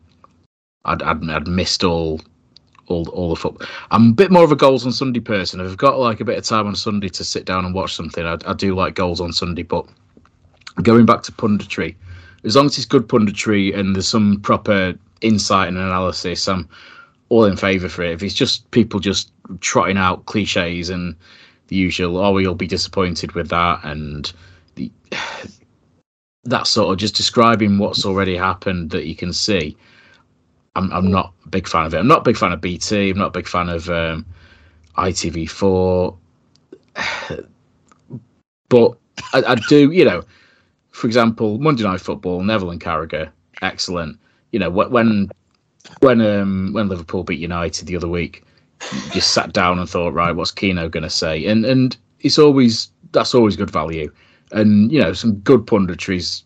I'd, 0.86 1.02
I'd 1.02 1.30
I'd 1.30 1.48
missed 1.48 1.84
all 1.84 2.22
all 2.88 3.08
all 3.10 3.30
the 3.30 3.36
football. 3.36 3.68
I'm 3.92 4.10
a 4.10 4.14
bit 4.14 4.32
more 4.32 4.44
of 4.44 4.52
a 4.52 4.56
goals 4.56 4.86
on 4.86 4.92
Sunday 4.92 5.20
person. 5.20 5.60
If 5.60 5.72
I've 5.72 5.78
got 5.78 6.00
like 6.00 6.20
a 6.20 6.26
bit 6.26 6.38
of 6.38 6.44
time 6.44 6.68
on 6.68 6.76
Sunday 6.76 7.10
to 7.10 7.24
sit 7.24 7.46
down 7.46 7.66
and 7.66 7.74
watch 7.74 7.96
something, 7.96 8.26
I, 8.26 8.38
I 8.46 8.54
do 8.54 8.76
like 8.76 8.96
goals 8.96 9.22
on 9.22 9.34
Sunday. 9.34 9.64
But 9.64 9.88
going 10.82 11.06
back 11.06 11.24
to 11.24 11.32
punditry, 11.32 11.96
as 12.44 12.56
long 12.56 12.68
as 12.68 12.78
it's 12.78 12.86
good 12.86 13.08
punditry 13.08 13.78
and 13.78 13.96
there's 13.96 14.08
some 14.08 14.42
proper 14.42 14.96
insight 15.22 15.68
and 15.70 15.78
analysis, 15.78 16.48
I'm 16.48 16.68
all 17.30 17.46
in 17.46 17.56
favour 17.56 17.90
for 17.90 18.04
it. 18.04 18.12
If 18.12 18.24
it's 18.24 18.34
just 18.34 18.70
people 18.72 19.00
just 19.00 19.32
trotting 19.62 19.98
out 19.98 20.26
cliches 20.26 20.90
and 20.90 21.16
the 21.70 21.78
usual, 21.78 22.18
oh, 22.18 22.38
you'll 22.40 22.56
be 22.56 22.68
disappointed 22.68 23.34
with 23.34 23.50
that, 23.50 23.82
and 23.86 24.32
the 24.76 24.92
that 26.46 26.68
sort 26.68 26.92
of 26.94 27.00
just 27.00 27.16
describing 27.16 27.78
what's 27.78 28.06
already 28.06 28.36
happened 28.36 28.92
that 28.92 29.06
you 29.08 29.16
can 29.16 29.34
see. 29.34 29.78
I'm 30.76 30.92
I'm 30.94 31.12
not 31.12 31.34
a 31.46 31.50
big 31.50 31.68
fan 31.68 31.86
of 31.86 31.94
it. 31.94 32.00
I'm 32.00 32.08
not 32.08 32.20
a 32.22 32.24
big 32.24 32.38
fan 32.38 32.52
of 32.54 32.62
BT. 32.62 33.12
I'm 33.12 33.18
not 33.18 33.28
a 33.30 33.40
big 33.40 33.48
fan 33.48 33.70
of 33.70 33.90
um, 33.90 34.26
ITV4. 34.98 36.18
But 38.70 38.98
I, 39.34 39.44
I 39.44 39.56
do, 39.56 39.92
you 39.92 40.06
know, 40.06 40.24
for 40.92 41.08
example, 41.08 41.60
Monday 41.60 41.84
Night 41.84 42.02
Football, 42.02 42.44
Neville 42.44 42.72
and 42.72 42.82
Carragher, 42.82 43.32
excellent. 43.62 44.20
You 44.52 44.60
know, 44.60 44.72
wh- 44.72 44.92
when 44.92 45.30
when 46.02 46.22
um 46.22 46.74
when 46.74 46.90
Liverpool 46.90 47.24
beat 47.24 47.40
United 47.40 47.88
the 47.88 47.96
other 47.96 48.08
week, 48.08 48.44
just 49.12 49.34
sat 49.34 49.54
down 49.54 49.80
and 49.80 49.90
thought, 49.90 50.14
right, 50.14 50.36
what's 50.36 50.52
Keano 50.52 50.90
going 50.90 51.04
to 51.04 51.10
say? 51.10 51.46
And 51.46 51.66
and 51.66 51.98
it's 52.20 52.40
always 52.40 52.92
that's 53.12 53.36
always 53.36 53.56
good 53.56 53.72
value, 53.72 54.12
and 54.52 54.92
you 54.92 55.00
know 55.00 55.14
some 55.14 55.36
good 55.38 55.66
punditry's 55.66 56.44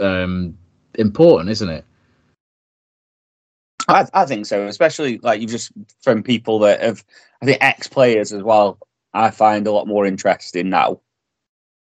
um 0.00 0.56
important, 0.94 1.50
isn't 1.50 1.70
it? 1.70 1.84
I, 3.88 4.06
I 4.14 4.24
think 4.24 4.46
so, 4.46 4.66
especially 4.66 5.18
like 5.18 5.40
you've 5.40 5.50
just 5.50 5.72
from 6.02 6.22
people 6.22 6.58
that 6.60 6.82
have, 6.82 7.04
I 7.40 7.46
think 7.46 7.58
ex 7.60 7.86
players 7.86 8.32
as 8.32 8.42
well. 8.42 8.78
I 9.14 9.30
find 9.30 9.66
a 9.66 9.72
lot 9.72 9.86
more 9.86 10.06
interesting 10.06 10.68
now. 10.68 11.00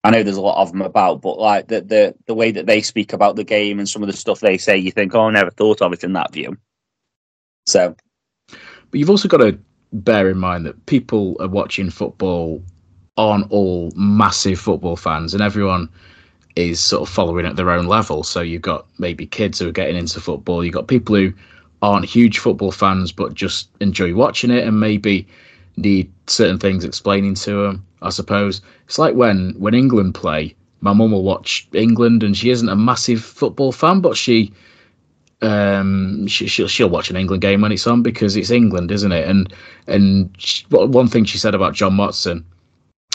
I 0.03 0.11
know 0.11 0.23
there's 0.23 0.37
a 0.37 0.41
lot 0.41 0.61
of 0.61 0.71
them 0.71 0.81
about, 0.81 1.21
but 1.21 1.37
like 1.37 1.67
the 1.67 1.81
the 1.81 2.15
the 2.25 2.33
way 2.33 2.51
that 2.51 2.67
they 2.67 2.81
speak 2.81 3.11
about 3.11 3.35
the 3.35 3.43
game 3.43 3.79
and 3.79 3.89
some 3.89 4.01
of 4.01 4.07
the 4.07 4.15
stuff 4.15 4.39
they 4.39 4.57
say, 4.57 4.77
you 4.77 4.91
think, 4.91 5.13
oh, 5.13 5.27
I 5.27 5.31
never 5.31 5.51
thought 5.51 5.81
of 5.81 5.91
it 5.91 6.03
in 6.03 6.13
that 6.13 6.31
view. 6.31 6.57
So, 7.65 7.95
But 8.91 8.99
you've 8.99 9.09
also 9.09 9.27
got 9.27 9.37
to 9.37 9.57
bear 9.93 10.29
in 10.29 10.37
mind 10.37 10.65
that 10.65 10.85
people 10.85 11.35
are 11.39 11.47
watching 11.47 11.89
football 11.89 12.63
aren't 13.17 13.51
all 13.51 13.91
massive 13.95 14.59
football 14.59 14.95
fans, 14.95 15.33
and 15.33 15.43
everyone 15.43 15.89
is 16.55 16.79
sort 16.79 17.03
of 17.07 17.13
following 17.13 17.45
at 17.45 17.55
their 17.55 17.69
own 17.69 17.87
level. 17.87 18.23
So 18.23 18.41
you've 18.41 18.61
got 18.61 18.87
maybe 18.97 19.25
kids 19.25 19.59
who 19.59 19.67
are 19.67 19.73
getting 19.73 19.97
into 19.97 20.19
football. 20.19 20.63
You've 20.63 20.73
got 20.73 20.87
people 20.87 21.15
who 21.15 21.33
aren't 21.81 22.05
huge 22.05 22.39
football 22.39 22.71
fans 22.71 23.11
but 23.11 23.33
just 23.33 23.69
enjoy 23.79 24.13
watching 24.13 24.51
it 24.51 24.67
and 24.67 24.79
maybe 24.79 25.25
need 25.77 26.11
certain 26.27 26.59
things 26.59 26.83
explaining 26.83 27.35
to 27.35 27.63
them. 27.63 27.85
I 28.01 28.09
suppose 28.09 28.61
it's 28.85 28.99
like 28.99 29.15
when 29.15 29.53
when 29.57 29.73
England 29.73 30.15
play. 30.15 30.55
My 30.81 30.93
mum 30.93 31.11
will 31.11 31.23
watch 31.23 31.67
England, 31.73 32.23
and 32.23 32.37
she 32.37 32.49
isn't 32.51 32.69
a 32.69 32.75
massive 32.75 33.21
football 33.21 33.73
fan, 33.73 33.99
but 33.99 34.15
she 34.15 34.53
um 35.41 36.27
she, 36.27 36.47
she'll 36.47 36.67
she'll 36.67 36.89
watch 36.89 37.09
an 37.09 37.15
England 37.15 37.41
game 37.41 37.61
when 37.61 37.71
it's 37.71 37.87
on 37.87 38.03
because 38.03 38.35
it's 38.35 38.51
England, 38.51 38.91
isn't 38.91 39.11
it? 39.11 39.27
And 39.27 39.53
and 39.87 40.29
she, 40.37 40.65
one 40.69 41.07
thing 41.07 41.25
she 41.25 41.37
said 41.37 41.55
about 41.55 41.73
John 41.73 41.93
Motson, 41.93 42.43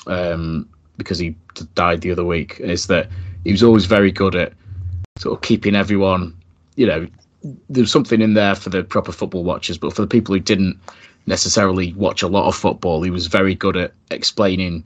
um, 0.06 0.68
because 0.96 1.18
he 1.18 1.36
died 1.74 2.00
the 2.00 2.10
other 2.10 2.24
week, 2.24 2.58
is 2.60 2.86
that 2.86 3.08
he 3.44 3.52
was 3.52 3.62
always 3.62 3.84
very 3.84 4.10
good 4.10 4.34
at 4.34 4.52
sort 5.18 5.36
of 5.36 5.42
keeping 5.42 5.76
everyone, 5.76 6.34
you 6.76 6.86
know, 6.86 7.06
there's 7.68 7.92
something 7.92 8.20
in 8.20 8.34
there 8.34 8.54
for 8.54 8.70
the 8.70 8.82
proper 8.82 9.12
football 9.12 9.44
watchers, 9.44 9.78
but 9.78 9.92
for 9.92 10.02
the 10.02 10.08
people 10.08 10.34
who 10.34 10.40
didn't 10.40 10.78
necessarily 11.26 11.92
watch 11.94 12.22
a 12.22 12.28
lot 12.28 12.48
of 12.48 12.54
football, 12.54 13.02
he 13.02 13.10
was 13.10 13.26
very 13.26 13.54
good 13.54 13.76
at 13.76 13.92
explaining 14.10 14.84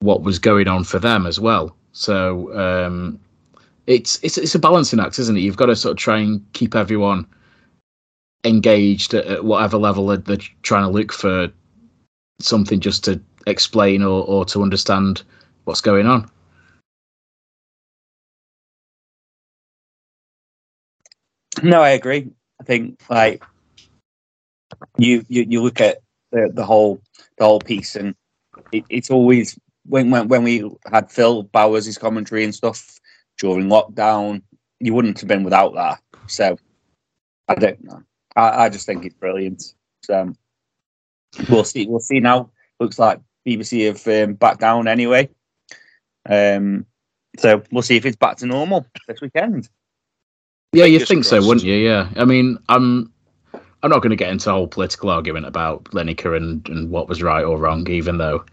what 0.00 0.22
was 0.22 0.38
going 0.38 0.68
on 0.68 0.84
for 0.84 0.98
them 0.98 1.26
as 1.26 1.40
well. 1.40 1.74
So 1.92 2.56
um, 2.58 3.18
it's 3.86 4.18
it's 4.22 4.38
it's 4.38 4.54
a 4.54 4.58
balancing 4.58 5.00
act, 5.00 5.18
isn't 5.18 5.36
it? 5.36 5.40
You've 5.40 5.56
got 5.56 5.66
to 5.66 5.76
sort 5.76 5.92
of 5.92 5.98
try 5.98 6.18
and 6.18 6.44
keep 6.52 6.74
everyone 6.74 7.26
engaged 8.44 9.14
at, 9.14 9.26
at 9.26 9.44
whatever 9.44 9.76
level 9.76 10.06
they're, 10.06 10.18
they're 10.18 10.38
trying 10.62 10.84
to 10.84 10.90
look 10.90 11.12
for 11.12 11.48
something 12.40 12.80
just 12.80 13.04
to 13.04 13.20
explain 13.46 14.02
or, 14.02 14.24
or 14.24 14.44
to 14.44 14.62
understand 14.62 15.22
what's 15.64 15.80
going 15.80 16.06
on. 16.06 16.30
no, 21.62 21.82
I 21.82 21.90
agree. 21.90 22.30
I 22.60 22.64
think 22.64 23.00
like 23.08 23.42
you 24.98 25.24
you, 25.28 25.46
you 25.48 25.62
look 25.62 25.80
at 25.80 25.98
the, 26.32 26.50
the 26.52 26.64
whole 26.64 27.00
the 27.38 27.44
whole 27.44 27.60
piece, 27.60 27.96
and 27.96 28.14
it, 28.72 28.84
it's 28.88 29.10
always 29.10 29.58
when, 29.84 30.10
when 30.10 30.28
when 30.28 30.42
we 30.42 30.68
had 30.90 31.10
Phil 31.10 31.44
Bowers' 31.44 31.98
commentary 31.98 32.44
and 32.44 32.54
stuff 32.54 32.98
during 33.38 33.68
lockdown, 33.68 34.42
you 34.80 34.94
wouldn't 34.94 35.20
have 35.20 35.28
been 35.28 35.44
without 35.44 35.74
that. 35.74 36.00
So 36.26 36.56
I 37.48 37.54
don't 37.54 37.82
know. 37.84 38.02
I, 38.34 38.64
I 38.64 38.68
just 38.68 38.86
think 38.86 39.04
it's 39.04 39.14
brilliant. 39.14 39.74
So 40.02 40.32
we'll 41.48 41.64
see. 41.64 41.86
We'll 41.86 42.00
see 42.00 42.20
now. 42.20 42.50
Looks 42.80 42.98
like 42.98 43.20
BBC 43.46 43.86
have 43.86 44.28
um, 44.28 44.34
backed 44.34 44.60
down 44.60 44.88
anyway. 44.88 45.28
Um, 46.28 46.86
so 47.38 47.62
we'll 47.70 47.82
see 47.82 47.96
if 47.96 48.06
it's 48.06 48.16
back 48.16 48.36
to 48.38 48.46
normal 48.46 48.86
this 49.08 49.20
weekend. 49.20 49.68
Yeah, 50.72 50.84
you 50.84 51.04
think 51.04 51.24
so, 51.24 51.40
wouldn't 51.40 51.64
you? 51.64 51.74
Yeah. 51.74 52.10
I 52.16 52.24
mean, 52.24 52.58
I'm 52.68 53.12
I'm 53.82 53.90
not 53.90 54.02
going 54.02 54.10
to 54.10 54.16
get 54.16 54.30
into 54.30 54.50
a 54.50 54.52
whole 54.52 54.66
political 54.66 55.10
argument 55.10 55.46
about 55.46 55.84
Lineker 55.84 56.36
and, 56.36 56.66
and 56.68 56.90
what 56.90 57.08
was 57.08 57.22
right 57.22 57.44
or 57.44 57.56
wrong, 57.56 57.88
even 57.88 58.18
though 58.18 58.44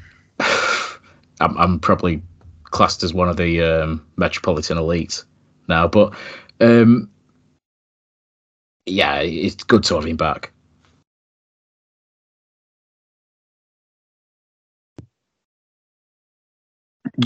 I'm, 0.40 1.56
I'm 1.58 1.78
probably 1.80 2.22
classed 2.70 3.02
as 3.02 3.14
one 3.14 3.28
of 3.28 3.36
the 3.36 3.62
um, 3.62 4.06
metropolitan 4.16 4.78
elite 4.78 5.24
now. 5.68 5.86
But 5.86 6.14
um, 6.60 7.10
yeah, 8.86 9.20
it's 9.20 9.62
good 9.64 9.84
to 9.84 9.94
have 9.94 10.04
him 10.04 10.16
back. 10.16 10.52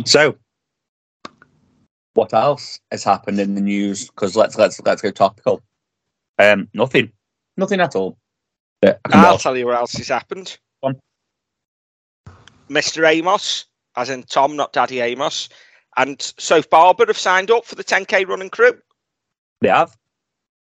So, 0.04 0.36
what 2.14 2.32
else 2.32 2.80
has 2.90 3.04
happened 3.04 3.38
in 3.38 3.54
the 3.54 3.60
news? 3.60 4.08
Because 4.08 4.36
let's 4.36 4.56
let's 4.56 4.80
let's 4.84 5.02
go 5.02 5.10
topical. 5.10 5.62
Um, 6.38 6.68
nothing, 6.74 7.12
nothing 7.56 7.80
at 7.80 7.94
all. 7.94 8.18
Yeah, 8.82 8.94
I 9.04 9.08
can 9.08 9.20
I'll 9.20 9.38
tell 9.38 9.56
you 9.56 9.66
what 9.66 9.76
else 9.76 9.92
has 9.92 10.08
happened. 10.08 10.58
Mr. 12.70 13.06
Amos, 13.06 13.66
as 13.96 14.10
in 14.10 14.22
Tom, 14.24 14.56
not 14.56 14.72
Daddy 14.72 15.00
Amos, 15.00 15.48
and 15.96 16.20
Soph 16.38 16.68
Barber 16.70 17.06
have 17.06 17.18
signed 17.18 17.50
up 17.50 17.64
for 17.64 17.74
the 17.74 17.84
10k 17.84 18.26
running 18.26 18.50
crew. 18.50 18.78
They 19.60 19.68
have. 19.68 19.96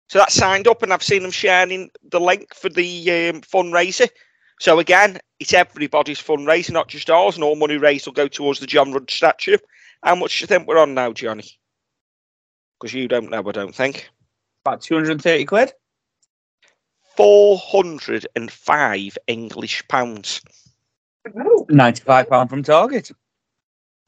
So 0.09 0.19
that's 0.19 0.35
signed 0.35 0.69
up, 0.69 0.83
and 0.83 0.93
I've 0.93 1.03
seen 1.03 1.23
them 1.23 1.31
sharing 1.31 1.91
the 2.11 2.21
link 2.21 2.55
for 2.55 2.69
the 2.69 3.11
um, 3.11 3.41
fundraiser. 3.41 4.09
So 4.61 4.79
again, 4.79 5.19
it's 5.41 5.55
everybody's 5.55 6.21
fundraiser, 6.21 6.73
not 6.73 6.89
just 6.89 7.11
ours, 7.11 7.35
and 7.35 7.45
all 7.45 7.57
money 7.57 7.77
raised 7.77 8.07
will 8.07 8.13
go 8.13 8.29
towards 8.29 8.61
the 8.61 8.67
John 8.67 8.93
Rudd 8.93 9.11
statue. 9.11 9.57
How 10.03 10.15
much 10.15 10.39
do 10.39 10.43
you 10.43 10.47
think 10.47 10.69
we're 10.69 10.79
on 10.79 10.95
now, 10.95 11.13
Johnny? 11.13 11.45
Because 12.79 12.95
you 12.95 13.09
don't 13.09 13.31
know, 13.31 13.43
I 13.47 13.53
don't 13.53 13.75
think. 13.75 14.09
About 14.65 14.83
two 14.83 14.95
hundred 14.95 15.13
and 15.13 15.23
thirty 15.23 15.45
quid. 15.45 15.73
405 17.17 19.19
English 19.29 19.87
pounds. 19.89 20.41
Ninety-five 21.69 22.29
pound 22.29 22.51
from 22.51 22.63
Target. 22.63 23.11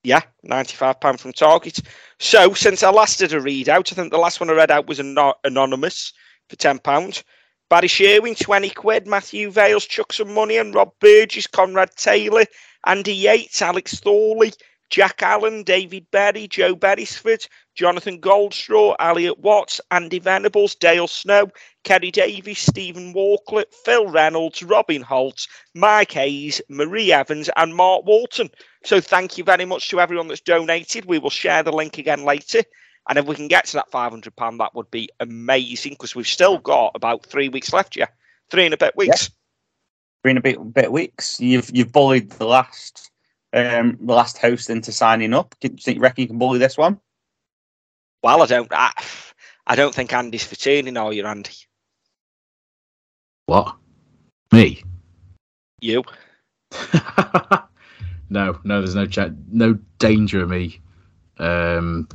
Yeah, 0.07 0.21
£95 0.47 1.19
from 1.19 1.33
Target. 1.33 1.81
So, 2.21 2.55
since 2.55 2.85
I 2.85 2.91
last 2.91 3.19
did 3.19 3.33
a 3.33 3.41
readout, 3.41 3.91
I 3.91 3.97
think 3.97 4.13
the 4.13 4.19
last 4.19 4.39
one 4.39 4.49
I 4.49 4.53
read 4.53 4.71
out 4.71 4.87
was 4.87 5.01
ano- 5.01 5.35
anonymous 5.43 6.13
for 6.49 6.55
£10. 6.55 7.25
Barry 7.69 7.89
Sherwin, 7.89 8.37
20 8.37 8.71
quid. 8.71 9.09
Matthew 9.09 9.51
Vales, 9.51 9.85
chuck 9.85 10.13
some 10.13 10.33
money. 10.33 10.59
And 10.59 10.73
Rob 10.73 10.93
Burgess, 11.01 11.49
Conrad 11.49 11.91
Taylor, 11.97 12.45
Andy 12.87 13.15
Yates, 13.15 13.61
Alex 13.61 13.99
Thorley, 13.99 14.53
Jack 14.91 15.23
Allen, 15.23 15.63
David 15.63 16.07
Berry, 16.11 16.47
Joe 16.47 16.75
Beresford, 16.75 17.47
Jonathan 17.75 18.21
Goldstraw, 18.21 18.95
Elliot 18.99 19.39
Watts, 19.39 19.81
Andy 19.91 20.19
Venables, 20.19 20.75
Dale 20.75 21.09
Snow, 21.09 21.49
Kerry 21.85 22.11
Davies, 22.11 22.59
Stephen 22.59 23.13
Walcliffe, 23.13 23.73
Phil 23.85 24.09
Reynolds, 24.09 24.63
Robin 24.63 25.03
Holt, 25.03 25.47
Mike 25.75 26.13
Hayes, 26.13 26.61
Marie 26.69 27.13
Evans, 27.13 27.51
and 27.57 27.75
Mark 27.75 28.07
Walton. 28.07 28.49
So 28.85 29.01
thank 29.01 29.37
you 29.37 29.45
very 29.45 29.65
much 29.65 29.89
to 29.91 30.01
everyone 30.01 30.29
that's 30.29 30.41
donated. 30.41 31.05
We 31.05 31.19
will 31.19 31.31
share 31.31 31.63
the 31.63 31.73
link 31.73 31.99
again 31.99 32.25
later. 32.25 32.63
And 33.09 33.19
if 33.19 33.27
we 33.27 33.37
can 33.37 33.49
get 33.49 33.67
to 33.67 33.75
that 33.75 33.91
five 33.91 34.11
hundred 34.11 34.35
pound, 34.37 34.59
that 34.61 34.75
would 34.75 34.91
be 34.91 35.09
amazing 35.21 35.93
because 35.93 36.15
we've 36.15 36.27
still 36.27 36.59
got 36.59 36.93
about 36.95 37.25
three 37.25 37.49
weeks 37.49 37.73
left. 37.73 37.97
Yeah, 37.97 38.09
three 38.51 38.65
and 38.65 38.75
a 38.75 38.77
bit 38.77 38.97
weeks. 38.97 39.31
Three 40.23 40.33
and 40.33 40.39
a 40.39 40.43
bit 40.43 40.75
bit 40.75 40.91
weeks. 40.91 41.39
You've 41.41 41.71
you've 41.73 41.93
bullied 41.93 42.31
the 42.31 42.47
last 42.47 43.13
um 43.57 43.99
the 44.01 44.15
last 44.15 44.39
host 44.39 44.71
into 44.71 44.93
signing 44.93 45.35
up. 45.35 45.55
Do 45.61 45.69
you 45.69 45.77
think 45.77 46.01
reckon 46.01 46.23
you 46.23 46.29
can 46.29 46.39
bully 46.39 46.59
this 46.59 46.77
one? 46.77 47.01
Well, 48.23 48.43
I 48.43 48.47
don't. 48.47 48.69
I, 48.73 48.93
I 49.67 49.75
don't 49.75 49.95
think 49.95 50.13
Andy's 50.13 50.45
for 50.45 50.57
turning, 50.57 50.97
are 50.97 51.13
your 51.13 51.27
Andy? 51.27 51.51
What? 53.47 53.77
Me? 54.53 54.83
You? 55.81 56.05
no, 58.31 58.59
no. 58.65 58.81
There's 58.81 58.95
no 58.95 59.07
cha- 59.07 59.31
no 59.51 59.79
danger 59.99 60.43
of 60.43 60.51
me 60.51 60.81
um, 61.39 62.09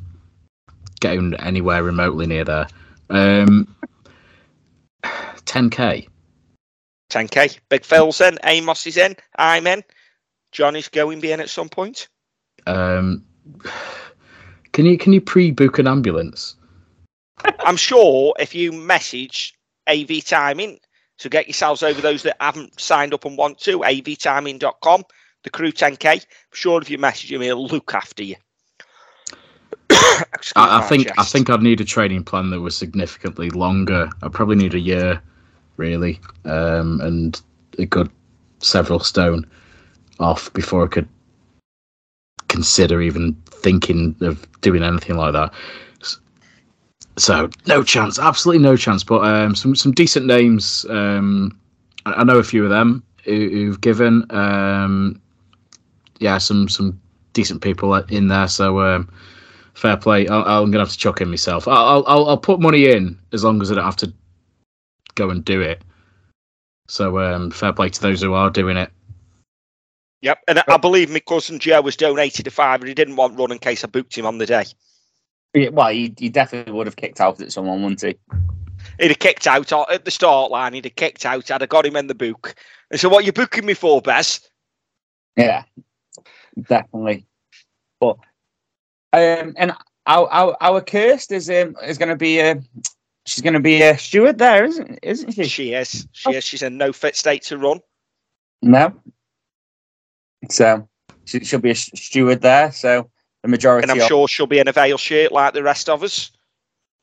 getting 0.99 1.33
anywhere 1.35 1.83
remotely 1.83 2.27
near 2.27 2.43
there. 2.43 2.67
Um, 3.09 3.75
10k. 5.03 6.07
10k. 7.09 7.59
Big 7.69 7.83
Phil's 7.83 8.21
in. 8.21 8.37
Amos 8.43 8.87
is 8.87 8.97
in. 8.97 9.15
I'm 9.37 9.67
in. 9.67 9.83
Johnny's 10.51 10.89
going 10.89 11.17
to 11.17 11.21
be 11.21 11.31
in 11.31 11.39
at 11.39 11.49
some 11.49 11.69
point. 11.69 12.07
Um, 12.67 13.23
can 14.73 14.85
you 14.85 14.97
can 14.97 15.13
you 15.13 15.21
pre-book 15.21 15.79
an 15.79 15.87
ambulance? 15.87 16.55
I'm 17.59 17.77
sure 17.77 18.33
if 18.39 18.53
you 18.53 18.71
message 18.71 19.57
AV 19.87 20.23
Timing, 20.23 20.79
so 21.17 21.29
get 21.29 21.47
yourselves 21.47 21.81
over 21.81 22.01
those 22.01 22.23
that 22.23 22.37
haven't 22.39 22.79
signed 22.79 23.13
up 23.13 23.25
and 23.25 23.37
want 23.37 23.57
to, 23.59 23.79
avtiming.com, 23.79 25.03
the 25.43 25.49
crew 25.49 25.71
10k. 25.71 26.05
I'm 26.05 26.21
sure 26.53 26.81
if 26.81 26.89
you 26.89 26.97
message 26.97 27.31
him, 27.31 27.41
he'll 27.41 27.65
look 27.65 27.93
after 27.95 28.23
you. 28.23 28.35
I, 29.89 30.25
I 30.55 30.81
think 30.87 31.09
I 31.17 31.23
think 31.23 31.49
I'd 31.49 31.63
need 31.63 31.81
a 31.81 31.85
training 31.85 32.23
plan 32.23 32.51
that 32.51 32.61
was 32.61 32.77
significantly 32.77 33.49
longer. 33.49 34.09
I 34.21 34.29
probably 34.29 34.57
need 34.57 34.75
a 34.75 34.79
year, 34.79 35.21
really, 35.77 36.19
um, 36.45 37.01
and 37.01 37.41
a 37.79 37.85
good 37.85 38.11
several 38.59 38.99
stone 38.99 39.49
off 40.19 40.51
before 40.53 40.83
I 40.83 40.87
could 40.87 41.07
consider 42.47 43.01
even 43.01 43.33
thinking 43.45 44.15
of 44.21 44.45
doing 44.61 44.83
anything 44.83 45.15
like 45.15 45.33
that. 45.33 45.53
So 47.17 47.49
no 47.67 47.83
chance, 47.83 48.19
absolutely 48.19 48.63
no 48.63 48.77
chance. 48.77 49.03
But 49.03 49.23
um, 49.23 49.55
some 49.55 49.75
some 49.75 49.91
decent 49.91 50.25
names. 50.25 50.85
Um, 50.89 51.59
I, 52.05 52.13
I 52.13 52.23
know 52.23 52.37
a 52.37 52.43
few 52.43 52.63
of 52.63 52.69
them 52.69 53.03
who, 53.25 53.49
who've 53.49 53.81
given. 53.81 54.25
Um, 54.29 55.21
yeah, 56.19 56.37
some 56.37 56.69
some 56.69 56.99
decent 57.33 57.61
people 57.61 57.93
in 57.95 58.27
there. 58.27 58.47
So. 58.47 58.81
Um, 58.81 59.09
fair 59.73 59.97
play. 59.97 60.27
I'll, 60.27 60.63
I'm 60.63 60.71
gonna 60.71 60.83
have 60.83 60.91
to 60.91 60.97
chuck 60.97 61.21
in 61.21 61.29
myself. 61.29 61.67
I'll, 61.67 62.03
I'll 62.07 62.27
I'll 62.29 62.37
put 62.37 62.59
money 62.59 62.89
in 62.89 63.17
as 63.33 63.43
long 63.43 63.61
as 63.61 63.71
I 63.71 63.75
don't 63.75 63.83
have 63.83 63.95
to 63.97 64.13
go 65.15 65.29
and 65.29 65.43
do 65.43 65.61
it. 65.61 65.83
So 66.87 67.19
um, 67.19 67.51
fair 67.51 67.73
play 67.73 67.89
to 67.89 68.01
those 68.01 68.21
who 68.21 68.33
are 68.33 68.49
doing 68.49 68.77
it. 68.77 68.91
Yep, 70.21 70.39
and 70.47 70.59
I- 70.59 70.63
I 70.67 70.77
believe 70.77 71.09
my 71.09 71.19
cousin 71.19 71.59
Joe 71.59 71.81
was 71.81 71.95
donated 71.95 72.47
a 72.47 72.51
five, 72.51 72.79
and 72.81 72.87
he 72.87 72.93
didn't 72.93 73.15
want 73.15 73.37
run 73.39 73.51
in 73.51 73.59
case 73.59 73.83
I 73.83 73.87
booked 73.87 74.15
him 74.17 74.25
on 74.25 74.37
the 74.37 74.45
day. 74.45 74.65
Yeah, 75.53 75.69
well, 75.69 75.89
he, 75.89 76.13
he 76.17 76.29
definitely 76.29 76.73
would 76.73 76.87
have 76.87 76.95
kicked 76.95 77.19
out 77.19 77.41
at 77.41 77.51
someone, 77.51 77.81
wouldn't 77.81 78.01
he? 78.01 78.15
He'd 78.99 79.09
have 79.09 79.19
kicked 79.19 79.47
out 79.47 79.71
at 79.91 80.05
the 80.05 80.11
start 80.11 80.51
line. 80.51 80.73
He'd 80.73 80.85
have 80.85 80.95
kicked 80.95 81.25
out. 81.25 81.51
I'd 81.51 81.61
have 81.61 81.69
got 81.69 81.85
him 81.85 81.95
in 81.95 82.07
the 82.07 82.15
book. 82.15 82.55
And 82.89 82.99
so, 82.99 83.09
what 83.09 83.23
are 83.23 83.25
you 83.25 83.33
booking 83.33 83.65
me 83.65 83.73
for, 83.73 84.01
Bez? 84.01 84.49
Yeah, 85.35 85.63
definitely. 86.59 87.25
But 87.99 88.17
um, 89.13 89.53
and 89.57 89.73
our 90.05 90.27
our, 90.29 90.57
our 90.61 90.81
Kirst 90.81 91.31
is 91.31 91.49
um 91.49 91.75
is 91.83 91.97
going 91.97 92.09
to 92.09 92.15
be 92.15 92.39
a 92.39 92.61
she's 93.25 93.41
going 93.41 93.53
to 93.53 93.59
be 93.59 93.81
a 93.81 93.97
steward 93.97 94.37
there, 94.37 94.65
isn't 94.65 94.99
isn't 95.03 95.31
she? 95.31 95.43
She 95.45 95.73
is. 95.73 96.07
She 96.11 96.31
is. 96.31 96.43
She's 96.43 96.61
in 96.63 96.77
no 96.77 96.91
fit 96.93 97.15
state 97.15 97.43
to 97.43 97.57
run. 97.57 97.79
No. 98.61 98.93
So 100.49 100.87
she, 101.25 101.43
she'll 101.43 101.59
be 101.59 101.71
a 101.71 101.75
steward 101.75 102.41
there. 102.41 102.71
So 102.71 103.09
the 103.43 103.49
majority, 103.49 103.89
And 103.89 104.01
I'm 104.01 104.07
sure 104.07 104.27
she'll 104.27 104.47
be 104.47 104.59
in 104.59 104.67
a 104.67 104.71
Vale 104.71 104.97
shirt 104.97 105.31
like 105.31 105.53
the 105.53 105.63
rest 105.63 105.89
of 105.89 106.03
us. 106.03 106.31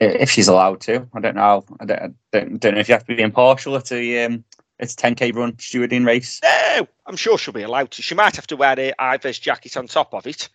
if 0.00 0.30
she's 0.30 0.48
allowed 0.48 0.80
to. 0.82 1.08
I 1.14 1.20
don't 1.20 1.36
know. 1.36 1.64
I 1.80 1.84
don't, 1.84 2.00
I 2.02 2.08
don't, 2.32 2.60
don't 2.60 2.74
know 2.74 2.80
if 2.80 2.88
you 2.88 2.94
have 2.94 3.06
to 3.06 3.16
be 3.16 3.22
impartial 3.22 3.76
at 3.76 3.90
a 3.92 4.24
um, 4.24 4.44
it's 4.78 4.94
10k 4.94 5.34
run 5.34 5.52
stewarding 5.54 6.06
race. 6.06 6.40
No, 6.42 6.86
I'm 7.06 7.16
sure 7.16 7.36
she'll 7.36 7.54
be 7.54 7.62
allowed 7.62 7.90
to. 7.92 8.02
She 8.02 8.14
might 8.14 8.36
have 8.36 8.46
to 8.48 8.56
wear 8.56 8.78
a 8.78 8.92
Iver's 8.98 9.38
jacket 9.38 9.76
on 9.76 9.88
top 9.88 10.14
of 10.14 10.26
it. 10.26 10.48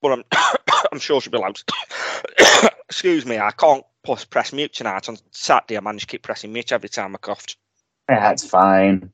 But 0.00 0.12
I'm, 0.12 0.24
I'm 0.92 0.98
sure 0.98 1.20
she'll 1.20 1.32
be 1.32 1.38
allowed 1.38 1.56
to. 1.56 2.70
Excuse 2.88 3.26
me, 3.26 3.38
I 3.38 3.50
can't 3.50 3.84
press, 4.02 4.24
press 4.24 4.52
mute 4.52 4.72
tonight. 4.72 5.08
On 5.08 5.16
Saturday, 5.30 5.76
I 5.76 5.80
managed 5.80 6.08
to 6.08 6.12
keep 6.12 6.22
pressing 6.22 6.52
mute 6.52 6.72
every 6.72 6.88
time 6.88 7.14
I 7.14 7.18
coughed. 7.18 7.56
Yeah, 8.08 8.30
it's 8.30 8.46
fine. 8.46 9.12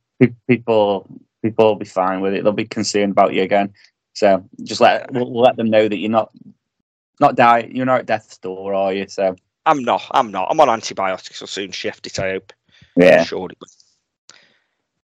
People 0.48 1.08
people 1.50 1.66
will 1.66 1.76
be 1.76 1.84
fine 1.84 2.20
with 2.20 2.34
it. 2.34 2.42
They'll 2.42 2.52
be 2.52 2.66
concerned 2.66 3.12
about 3.12 3.34
you 3.34 3.42
again. 3.42 3.72
So 4.14 4.44
just 4.64 4.80
let 4.80 5.12
we'll, 5.12 5.40
let 5.40 5.56
them 5.56 5.70
know 5.70 5.88
that 5.88 5.98
you're 5.98 6.10
not 6.10 6.30
not 7.20 7.36
die. 7.36 7.68
You're 7.70 7.86
not 7.86 8.00
at 8.00 8.06
death's 8.06 8.38
door, 8.38 8.74
are 8.74 8.92
you? 8.92 9.06
So 9.08 9.36
I'm 9.64 9.82
not. 9.82 10.02
I'm 10.10 10.30
not. 10.30 10.48
I'm 10.50 10.60
on 10.60 10.70
antibiotics. 10.70 11.42
I'll 11.42 11.48
soon 11.48 11.70
shift 11.70 12.06
it. 12.06 12.18
I 12.18 12.30
hope. 12.32 12.52
yeah. 12.96 13.24
Sure. 13.24 13.48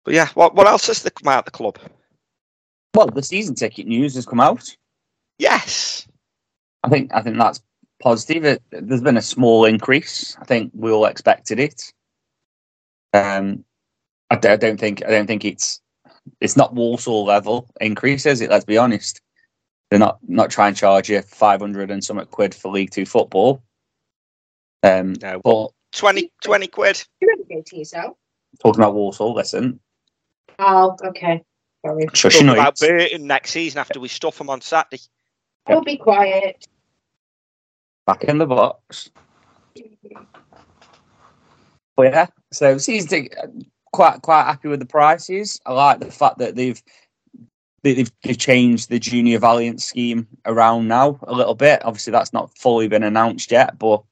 But 0.04 0.14
yeah, 0.14 0.28
what 0.34 0.54
what 0.54 0.66
else 0.66 0.86
has 0.88 1.02
come 1.02 1.32
out 1.32 1.40
of 1.40 1.44
the 1.44 1.50
club? 1.50 1.78
Well, 2.94 3.06
the 3.06 3.22
season 3.22 3.54
ticket 3.54 3.86
news 3.86 4.14
has 4.14 4.26
come 4.26 4.40
out. 4.40 4.76
Yes. 5.38 6.06
I 6.84 6.88
think 6.88 7.12
I 7.14 7.22
think 7.22 7.38
that's 7.38 7.62
positive. 8.02 8.44
It, 8.44 8.62
there's 8.70 9.02
been 9.02 9.16
a 9.16 9.22
small 9.22 9.64
increase. 9.64 10.36
I 10.40 10.44
think 10.44 10.72
we 10.74 10.90
all 10.90 11.06
expected 11.06 11.60
it. 11.60 11.92
Um, 13.14 13.64
I, 14.30 14.34
I 14.34 14.56
don't 14.56 14.80
think 14.80 15.04
I 15.04 15.10
don't 15.10 15.26
think 15.26 15.44
it's 15.44 15.80
it's 16.40 16.56
not 16.56 16.74
Walsall 16.74 17.24
level 17.24 17.68
increases. 17.80 18.40
it? 18.40 18.50
Let's 18.50 18.64
be 18.64 18.78
honest. 18.78 19.20
They're 19.90 19.98
not 20.00 20.18
not 20.26 20.50
trying 20.50 20.74
to 20.74 20.80
charge 20.80 21.10
you 21.10 21.22
five 21.22 21.60
hundred 21.60 21.90
and 21.90 22.02
something 22.04 22.26
quid 22.26 22.54
for 22.54 22.72
League 22.72 22.90
Two 22.90 23.06
football. 23.06 23.62
Um, 24.82 25.14
No. 25.22 25.40
but 25.44 25.68
20, 25.92 26.32
20 26.42 26.66
quid. 26.68 27.04
You 27.20 27.28
relegating 27.28 27.78
yourself? 27.80 28.16
talking 28.62 28.80
about 28.82 28.94
Walsall, 28.94 29.34
listen, 29.34 29.80
Oh, 30.58 30.96
okay. 31.04 31.42
Sorry. 31.84 32.06
shush 32.14 32.34
Talking 32.34 32.46
your 32.48 32.54
about. 32.54 32.78
Burton 32.78 33.26
next 33.26 33.50
season 33.52 33.78
after 33.80 34.00
we 34.00 34.08
stuff 34.08 34.38
them 34.38 34.50
on 34.50 34.60
Saturday. 34.60 35.02
I'll 35.66 35.82
be 35.82 35.96
quiet. 35.96 36.66
back 38.06 38.24
in 38.24 38.38
the 38.38 38.46
box. 38.46 39.10
But 41.96 42.02
yeah, 42.12 42.26
so 42.52 42.78
season 42.78 43.08
ticket, 43.08 43.38
quite 43.92 44.22
quite 44.22 44.44
happy 44.44 44.68
with 44.68 44.80
the 44.80 44.86
prices. 44.86 45.60
I 45.66 45.72
like 45.72 46.00
the 46.00 46.10
fact 46.10 46.38
that 46.38 46.56
they've 46.56 46.82
they- 47.82 47.94
they've, 47.94 48.12
they've 48.22 48.38
changed 48.38 48.88
the 48.90 49.00
junior 49.00 49.40
valiant 49.40 49.82
scheme 49.82 50.28
around 50.46 50.86
now 50.86 51.18
a 51.24 51.32
little 51.34 51.56
bit. 51.56 51.84
Obviously, 51.84 52.12
that's 52.12 52.32
not 52.32 52.56
fully 52.56 52.86
been 52.86 53.02
announced 53.02 53.50
yet, 53.50 53.76
but 53.76 54.04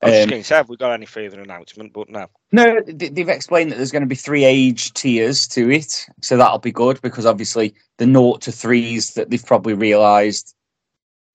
I 0.00 0.06
was 0.06 0.12
just 0.14 0.22
Um, 0.24 0.30
going 0.30 0.42
to 0.42 0.46
say, 0.46 0.54
have 0.54 0.68
we 0.68 0.76
got 0.76 0.92
any 0.92 1.06
further 1.06 1.40
announcement? 1.40 1.92
But 1.92 2.08
no. 2.08 2.26
no, 2.52 2.80
they- 2.86 3.08
they've 3.08 3.28
explained 3.28 3.72
that 3.72 3.76
there's 3.78 3.90
going 3.90 4.02
to 4.02 4.06
be 4.08 4.14
three 4.14 4.44
age 4.44 4.92
tiers 4.92 5.48
to 5.48 5.70
it, 5.72 6.06
so 6.22 6.36
that'll 6.36 6.58
be 6.60 6.70
good 6.70 7.00
because 7.02 7.26
obviously 7.26 7.74
the 7.98 8.06
naught 8.06 8.42
to 8.42 8.52
threes 8.52 9.14
that 9.14 9.28
they've 9.28 9.44
probably 9.44 9.74
realised 9.74 10.54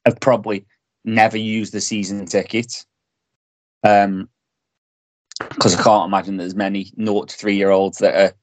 have 0.05 0.19
probably 0.21 0.65
never 1.03 1.37
used 1.37 1.73
the 1.73 1.81
season 1.81 2.25
ticket. 2.25 2.85
Um, 3.83 4.29
because 5.39 5.75
I 5.75 5.83
can't 5.83 6.07
imagine 6.07 6.37
there's 6.37 6.55
many 6.55 6.91
naught 6.97 7.29
to 7.29 7.37
three 7.37 7.55
year 7.55 7.69
olds 7.69 7.99
that 7.99 8.15
are 8.15 8.35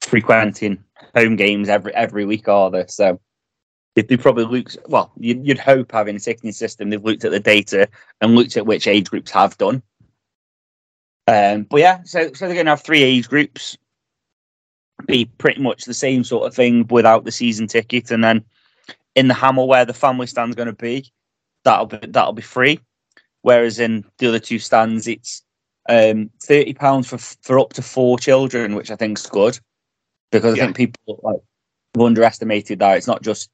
frequenting 0.00 0.82
home 1.14 1.36
games 1.36 1.68
every 1.68 1.94
every 1.94 2.24
week, 2.24 2.48
are 2.48 2.70
there? 2.70 2.88
So 2.88 3.20
if 3.96 4.08
they 4.08 4.16
probably 4.16 4.44
looked, 4.44 4.76
well, 4.88 5.12
you'd, 5.16 5.46
you'd 5.46 5.58
hope 5.58 5.92
having 5.92 6.16
a 6.16 6.20
ticketing 6.20 6.52
system, 6.52 6.90
they've 6.90 7.04
looked 7.04 7.24
at 7.24 7.30
the 7.30 7.40
data 7.40 7.88
and 8.20 8.34
looked 8.34 8.56
at 8.56 8.66
which 8.66 8.86
age 8.86 9.08
groups 9.08 9.30
have 9.30 9.56
done. 9.56 9.82
Um, 11.26 11.62
but 11.64 11.80
yeah, 11.80 12.02
so 12.04 12.32
so 12.32 12.46
they're 12.46 12.54
going 12.54 12.66
to 12.66 12.72
have 12.72 12.82
three 12.82 13.02
age 13.02 13.28
groups, 13.28 13.78
be 15.06 15.24
pretty 15.38 15.62
much 15.62 15.84
the 15.84 15.94
same 15.94 16.22
sort 16.24 16.46
of 16.46 16.54
thing 16.54 16.86
without 16.88 17.24
the 17.24 17.32
season 17.32 17.66
ticket, 17.66 18.10
and 18.10 18.22
then 18.22 18.44
in 19.14 19.28
the 19.28 19.34
Hamil 19.34 19.66
where 19.66 19.84
the 19.84 19.94
family 19.94 20.26
stand's 20.26 20.56
going 20.56 20.66
to 20.66 20.74
be, 20.74 21.10
that'll 21.64 21.86
be 21.86 21.98
that'll 22.08 22.34
be 22.34 22.42
free. 22.42 22.78
Whereas 23.40 23.78
in 23.78 24.04
the 24.18 24.28
other 24.28 24.38
two 24.38 24.58
stands, 24.58 25.06
it's 25.06 25.42
um, 25.88 26.30
thirty 26.42 26.74
pounds 26.74 27.08
for 27.08 27.18
for 27.18 27.58
up 27.58 27.72
to 27.74 27.82
four 27.82 28.18
children, 28.18 28.74
which 28.74 28.90
I 28.90 28.96
think 28.96 29.18
is 29.18 29.26
good 29.26 29.58
because 30.30 30.54
I 30.54 30.56
Yeah. 30.58 30.64
think 30.66 30.76
people 30.76 31.20
like 31.22 31.40
have 31.94 32.02
underestimated 32.02 32.78
that 32.80 32.96
it's 32.96 33.06
not 33.06 33.22
just 33.22 33.50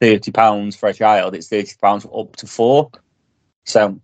thirty 0.00 0.30
pounds 0.32 0.76
for 0.76 0.88
a 0.88 0.94
child; 0.94 1.34
it's 1.34 1.48
thirty 1.48 1.74
pounds 1.80 2.04
for 2.04 2.20
up 2.20 2.36
to 2.36 2.46
four. 2.46 2.90
So 3.66 4.00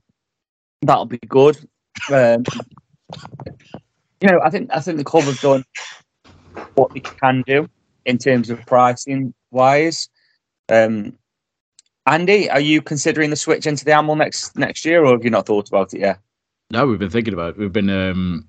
that'll 0.82 1.06
be 1.06 1.18
good. 1.18 1.58
Um, 2.12 2.44
you 4.20 4.28
know, 4.28 4.40
I 4.42 4.50
think 4.50 4.70
I 4.72 4.80
think 4.80 4.98
the 4.98 5.04
club 5.04 5.26
have 5.26 5.40
done 5.40 5.64
what 6.74 6.92
they 6.94 7.02
can 7.22 7.42
do 7.46 7.68
in 8.04 8.18
terms 8.18 8.50
of 8.50 8.64
pricing 8.66 9.34
wise. 9.50 10.08
Um, 10.68 11.16
Andy, 12.06 12.50
are 12.50 12.60
you 12.60 12.80
considering 12.82 13.30
the 13.30 13.36
switch 13.36 13.66
into 13.66 13.84
the 13.84 13.92
Hamil 13.92 14.16
next 14.16 14.56
next 14.56 14.84
year, 14.84 15.04
or 15.04 15.12
have 15.12 15.24
you 15.24 15.30
not 15.30 15.46
thought 15.46 15.68
about 15.68 15.94
it 15.94 16.00
yet? 16.00 16.20
No, 16.70 16.86
we've 16.86 16.98
been 16.98 17.10
thinking 17.10 17.32
about 17.32 17.50
it. 17.50 17.58
We've 17.58 17.72
been 17.72 17.88
um, 17.88 18.46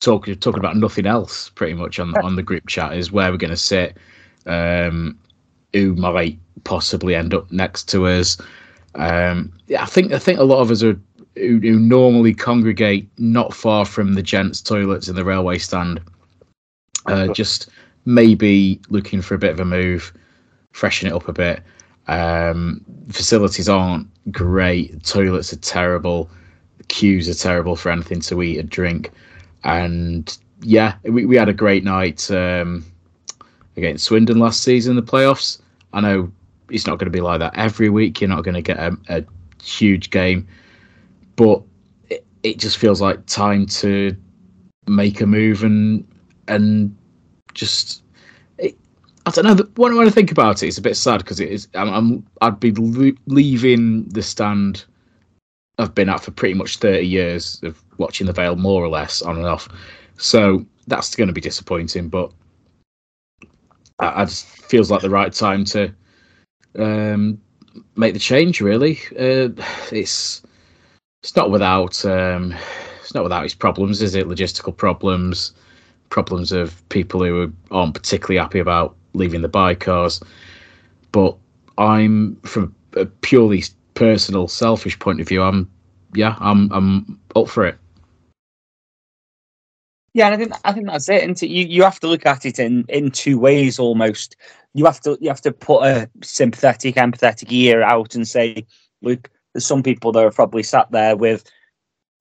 talking 0.00 0.36
talking 0.36 0.60
about 0.60 0.76
nothing 0.76 1.06
else 1.06 1.50
pretty 1.50 1.74
much 1.74 1.98
on 1.98 2.14
on 2.22 2.36
the 2.36 2.42
group 2.44 2.68
chat 2.68 2.96
is 2.96 3.10
where 3.10 3.30
we're 3.30 3.38
going 3.38 3.50
to 3.50 3.56
sit, 3.56 3.96
um, 4.46 5.18
who 5.72 5.94
might 5.96 6.38
possibly 6.62 7.16
end 7.16 7.34
up 7.34 7.50
next 7.50 7.88
to 7.88 8.06
us. 8.06 8.38
Um, 8.94 9.52
yeah, 9.66 9.82
I 9.82 9.86
think 9.86 10.12
I 10.12 10.18
think 10.20 10.38
a 10.38 10.44
lot 10.44 10.60
of 10.60 10.70
us 10.70 10.84
are 10.84 10.98
who, 11.34 11.58
who 11.58 11.78
normally 11.80 12.34
congregate 12.34 13.08
not 13.18 13.52
far 13.52 13.84
from 13.84 14.14
the 14.14 14.22
gents' 14.22 14.62
toilets 14.62 15.08
in 15.08 15.16
the 15.16 15.24
railway 15.24 15.58
stand. 15.58 16.00
Uh, 17.06 17.32
just 17.32 17.68
maybe 18.04 18.80
looking 18.90 19.22
for 19.22 19.34
a 19.34 19.38
bit 19.38 19.50
of 19.50 19.58
a 19.58 19.64
move, 19.64 20.12
freshen 20.72 21.08
it 21.08 21.14
up 21.14 21.26
a 21.26 21.32
bit. 21.32 21.62
Um, 22.06 22.84
facilities 23.10 23.68
aren't 23.68 24.06
great. 24.30 25.02
Toilets 25.02 25.52
are 25.52 25.56
terrible. 25.56 26.30
Queues 26.88 27.28
are 27.28 27.34
terrible 27.34 27.76
for 27.76 27.90
anything 27.90 28.20
to 28.20 28.42
eat 28.42 28.58
and 28.58 28.68
drink. 28.68 29.10
And 29.64 30.36
yeah, 30.62 30.94
we, 31.04 31.26
we 31.26 31.36
had 31.36 31.48
a 31.48 31.52
great 31.54 31.84
night 31.84 32.30
um, 32.30 32.84
against 33.76 34.04
Swindon 34.04 34.38
last 34.38 34.62
season 34.62 34.96
in 34.96 35.04
the 35.04 35.10
playoffs. 35.10 35.60
I 35.92 36.00
know 36.00 36.32
it's 36.70 36.86
not 36.86 36.98
going 36.98 37.06
to 37.06 37.10
be 37.16 37.20
like 37.20 37.40
that 37.40 37.56
every 37.56 37.88
week. 37.90 38.20
You're 38.20 38.28
not 38.28 38.44
going 38.44 38.54
to 38.54 38.62
get 38.62 38.78
a, 38.78 38.96
a 39.08 39.24
huge 39.62 40.10
game, 40.10 40.46
but 41.36 41.62
it, 42.10 42.24
it 42.42 42.58
just 42.58 42.76
feels 42.78 43.00
like 43.00 43.24
time 43.26 43.66
to 43.66 44.16
make 44.86 45.20
a 45.20 45.26
move 45.26 45.64
and 45.64 46.06
and 46.48 46.96
just 47.54 48.02
I 49.26 49.30
don't 49.30 49.44
know. 49.44 49.54
the- 49.54 49.70
When, 49.76 49.94
when 49.96 50.06
I 50.06 50.10
think 50.10 50.30
about 50.30 50.62
it, 50.62 50.68
it's 50.68 50.78
a 50.78 50.82
bit 50.82 50.96
sad 50.96 51.18
because 51.18 51.38
it 51.38 51.50
is. 51.50 51.68
I'm, 51.74 51.90
I'm 51.90 52.26
I'd 52.40 52.58
be 52.60 52.72
leaving 53.26 54.04
the 54.08 54.22
stand 54.22 54.86
I've 55.78 55.94
been 55.94 56.08
at 56.08 56.22
for 56.22 56.32
pretty 56.32 56.54
much 56.54 56.78
30 56.78 57.06
years 57.06 57.60
of 57.62 57.82
watching 57.98 58.26
the 58.26 58.32
Vale 58.32 58.56
more 58.56 58.82
or 58.82 58.88
less 58.88 59.22
on 59.22 59.36
and 59.36 59.46
off. 59.46 59.68
So 60.16 60.64
that's 60.86 61.14
going 61.14 61.28
to 61.28 61.34
be 61.34 61.40
disappointing, 61.40 62.08
but 62.08 62.32
I, 63.98 64.22
I 64.22 64.24
just 64.24 64.46
feels 64.46 64.90
like 64.90 65.02
the 65.02 65.10
right 65.10 65.32
time 65.32 65.64
to 65.66 65.94
um, 66.78 67.40
make 67.96 68.14
the 68.14 68.20
change. 68.20 68.60
Really, 68.60 68.98
uh, 69.18 69.50
it's 69.92 70.42
it's 71.22 71.36
not 71.36 71.50
without 71.50 72.04
um, 72.04 72.54
it's 73.00 73.14
not 73.14 73.22
without 73.22 73.44
its 73.44 73.54
problems, 73.54 74.02
is 74.02 74.14
it? 74.14 74.26
Logistical 74.26 74.76
problems, 74.76 75.52
problems 76.10 76.52
of 76.52 76.86
people 76.88 77.22
who 77.22 77.52
aren't 77.70 77.94
particularly 77.94 78.38
happy 78.38 78.58
about 78.58 78.96
leaving 79.14 79.42
the 79.42 79.48
Bycars. 79.48 80.22
But 81.12 81.36
I'm 81.78 82.36
from 82.42 82.74
a 82.94 83.06
purely 83.06 83.62
personal, 83.98 84.46
selfish 84.46 84.98
point 84.98 85.20
of 85.20 85.28
view. 85.28 85.42
I'm 85.42 85.70
yeah, 86.14 86.36
I'm 86.38 86.72
I'm 86.72 87.20
up 87.34 87.48
for 87.48 87.66
it. 87.66 87.76
Yeah, 90.14 90.26
and 90.26 90.34
I 90.34 90.38
think 90.38 90.52
I 90.64 90.72
think 90.72 90.86
that's 90.86 91.08
it. 91.08 91.22
And 91.22 91.40
you 91.42 91.66
you 91.66 91.82
have 91.82 92.00
to 92.00 92.06
look 92.06 92.24
at 92.24 92.46
it 92.46 92.58
in 92.58 92.84
in 92.88 93.10
two 93.10 93.38
ways 93.38 93.78
almost. 93.78 94.36
You 94.74 94.84
have 94.86 95.00
to 95.00 95.18
you 95.20 95.28
have 95.28 95.40
to 95.42 95.52
put 95.52 95.84
a 95.84 96.08
sympathetic, 96.22 96.94
empathetic 96.94 97.50
ear 97.50 97.82
out 97.82 98.14
and 98.14 98.26
say, 98.26 98.64
look, 99.02 99.30
there's 99.52 99.66
some 99.66 99.82
people 99.82 100.12
that 100.12 100.24
are 100.24 100.30
probably 100.30 100.62
sat 100.62 100.90
there 100.92 101.16
with 101.16 101.50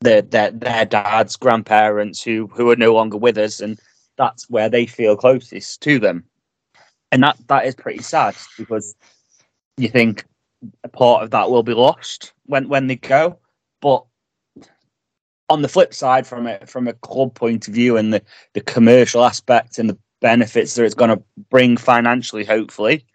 their 0.01 0.23
their 0.23 0.51
their 0.51 0.85
dads, 0.85 1.35
grandparents 1.35 2.23
who 2.23 2.47
who 2.47 2.69
are 2.71 2.75
no 2.75 2.93
longer 2.93 3.17
with 3.17 3.37
us, 3.37 3.61
and 3.61 3.79
that's 4.17 4.49
where 4.49 4.69
they 4.69 4.87
feel 4.87 5.15
closest 5.15 5.81
to 5.81 5.99
them. 5.99 6.23
And 7.11 7.21
that 7.23 7.37
that 7.47 7.65
is 7.65 7.75
pretty 7.75 8.01
sad 8.01 8.35
because 8.57 8.95
you 9.77 9.89
think 9.89 10.25
a 10.84 10.89
part 10.89 11.24
of 11.24 11.32
that 11.32 11.50
will 11.50 11.63
be 11.63 11.74
lost 11.74 12.34
when 12.46 12.67
when 12.70 12.88
they 12.88 12.96
go. 12.96 13.39
But 13.82 14.06
on 15.50 15.62
the 15.62 15.70
flip 15.70 15.93
side, 15.93 16.28
from 16.28 16.48
a 16.48 16.65
from 16.65 16.88
a 16.88 16.93
club 16.93 17.36
point 17.36 17.67
of 17.67 17.74
view 17.74 17.98
and 17.98 18.13
the, 18.13 18.22
the 18.54 18.62
commercial 18.62 19.24
aspect 19.24 19.80
and 19.80 19.89
the 19.89 19.98
benefits 20.22 20.76
that 20.76 20.84
it's 20.84 20.96
going 20.96 21.15
to 21.15 21.24
bring 21.50 21.78
financially, 21.78 22.43
hopefully, 22.43 23.06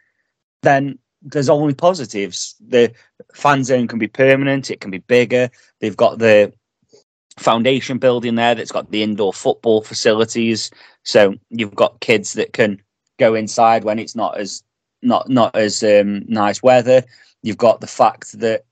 then 0.62 0.98
there's 1.22 1.48
only 1.48 1.74
positives. 1.74 2.56
The 2.66 2.92
fan 3.34 3.64
zone 3.64 3.88
can 3.88 3.98
be 3.98 4.08
permanent, 4.08 4.70
it 4.70 4.80
can 4.80 4.90
be 4.90 4.98
bigger. 4.98 5.50
They've 5.80 5.96
got 5.96 6.18
the 6.18 6.52
foundation 7.38 7.98
building 7.98 8.34
there 8.34 8.54
that's 8.54 8.72
got 8.72 8.90
the 8.90 9.02
indoor 9.02 9.32
football 9.32 9.82
facilities. 9.82 10.70
So 11.04 11.34
you've 11.50 11.74
got 11.74 12.00
kids 12.00 12.34
that 12.34 12.52
can 12.52 12.82
go 13.18 13.34
inside 13.34 13.84
when 13.84 13.98
it's 13.98 14.14
not 14.14 14.38
as 14.38 14.62
not 15.02 15.28
not 15.28 15.54
as 15.56 15.82
um, 15.82 16.24
nice 16.28 16.62
weather. 16.62 17.02
You've 17.42 17.58
got 17.58 17.80
the 17.80 17.86
fact 17.86 18.38
that 18.40 18.64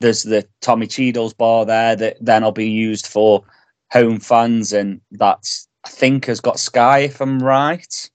there's 0.00 0.22
the 0.22 0.46
Tommy 0.60 0.86
Cheadle's 0.86 1.34
bar 1.34 1.64
there 1.64 1.96
that 1.96 2.16
then 2.20 2.42
will 2.42 2.52
be 2.52 2.68
used 2.68 3.06
for 3.06 3.44
home 3.92 4.20
fans, 4.20 4.72
and 4.72 5.00
that's 5.12 5.68
I 5.84 5.88
think 5.88 6.26
has 6.26 6.40
got 6.40 6.58
Sky 6.58 7.00
if 7.00 7.20
I'm 7.20 7.42
right. 7.42 8.10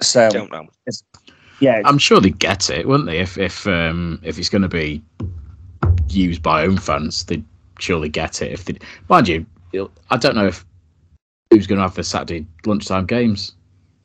So 0.00 0.28
Don't 0.28 0.52
know. 0.52 0.66
yeah, 1.60 1.82
I'm 1.84 1.98
sure 1.98 2.20
they 2.20 2.30
get 2.30 2.70
it, 2.70 2.86
wouldn't 2.86 3.06
they? 3.08 3.18
If 3.18 3.38
if 3.38 3.66
um 3.66 4.20
if 4.22 4.38
it's 4.38 4.48
going 4.48 4.62
to 4.62 4.68
be 4.68 5.02
used 6.08 6.42
by 6.42 6.62
home 6.62 6.76
fans, 6.76 7.24
they'd 7.24 7.44
surely 7.78 8.08
get 8.08 8.42
it. 8.42 8.52
If 8.52 8.64
they, 8.64 8.78
mind 9.08 9.28
you, 9.28 9.46
I 10.10 10.16
don't 10.16 10.36
know 10.36 10.46
if 10.46 10.64
who's 11.50 11.66
going 11.66 11.78
to 11.78 11.82
have 11.82 11.94
the 11.94 12.04
Saturday 12.04 12.46
lunchtime 12.66 13.06
games 13.06 13.52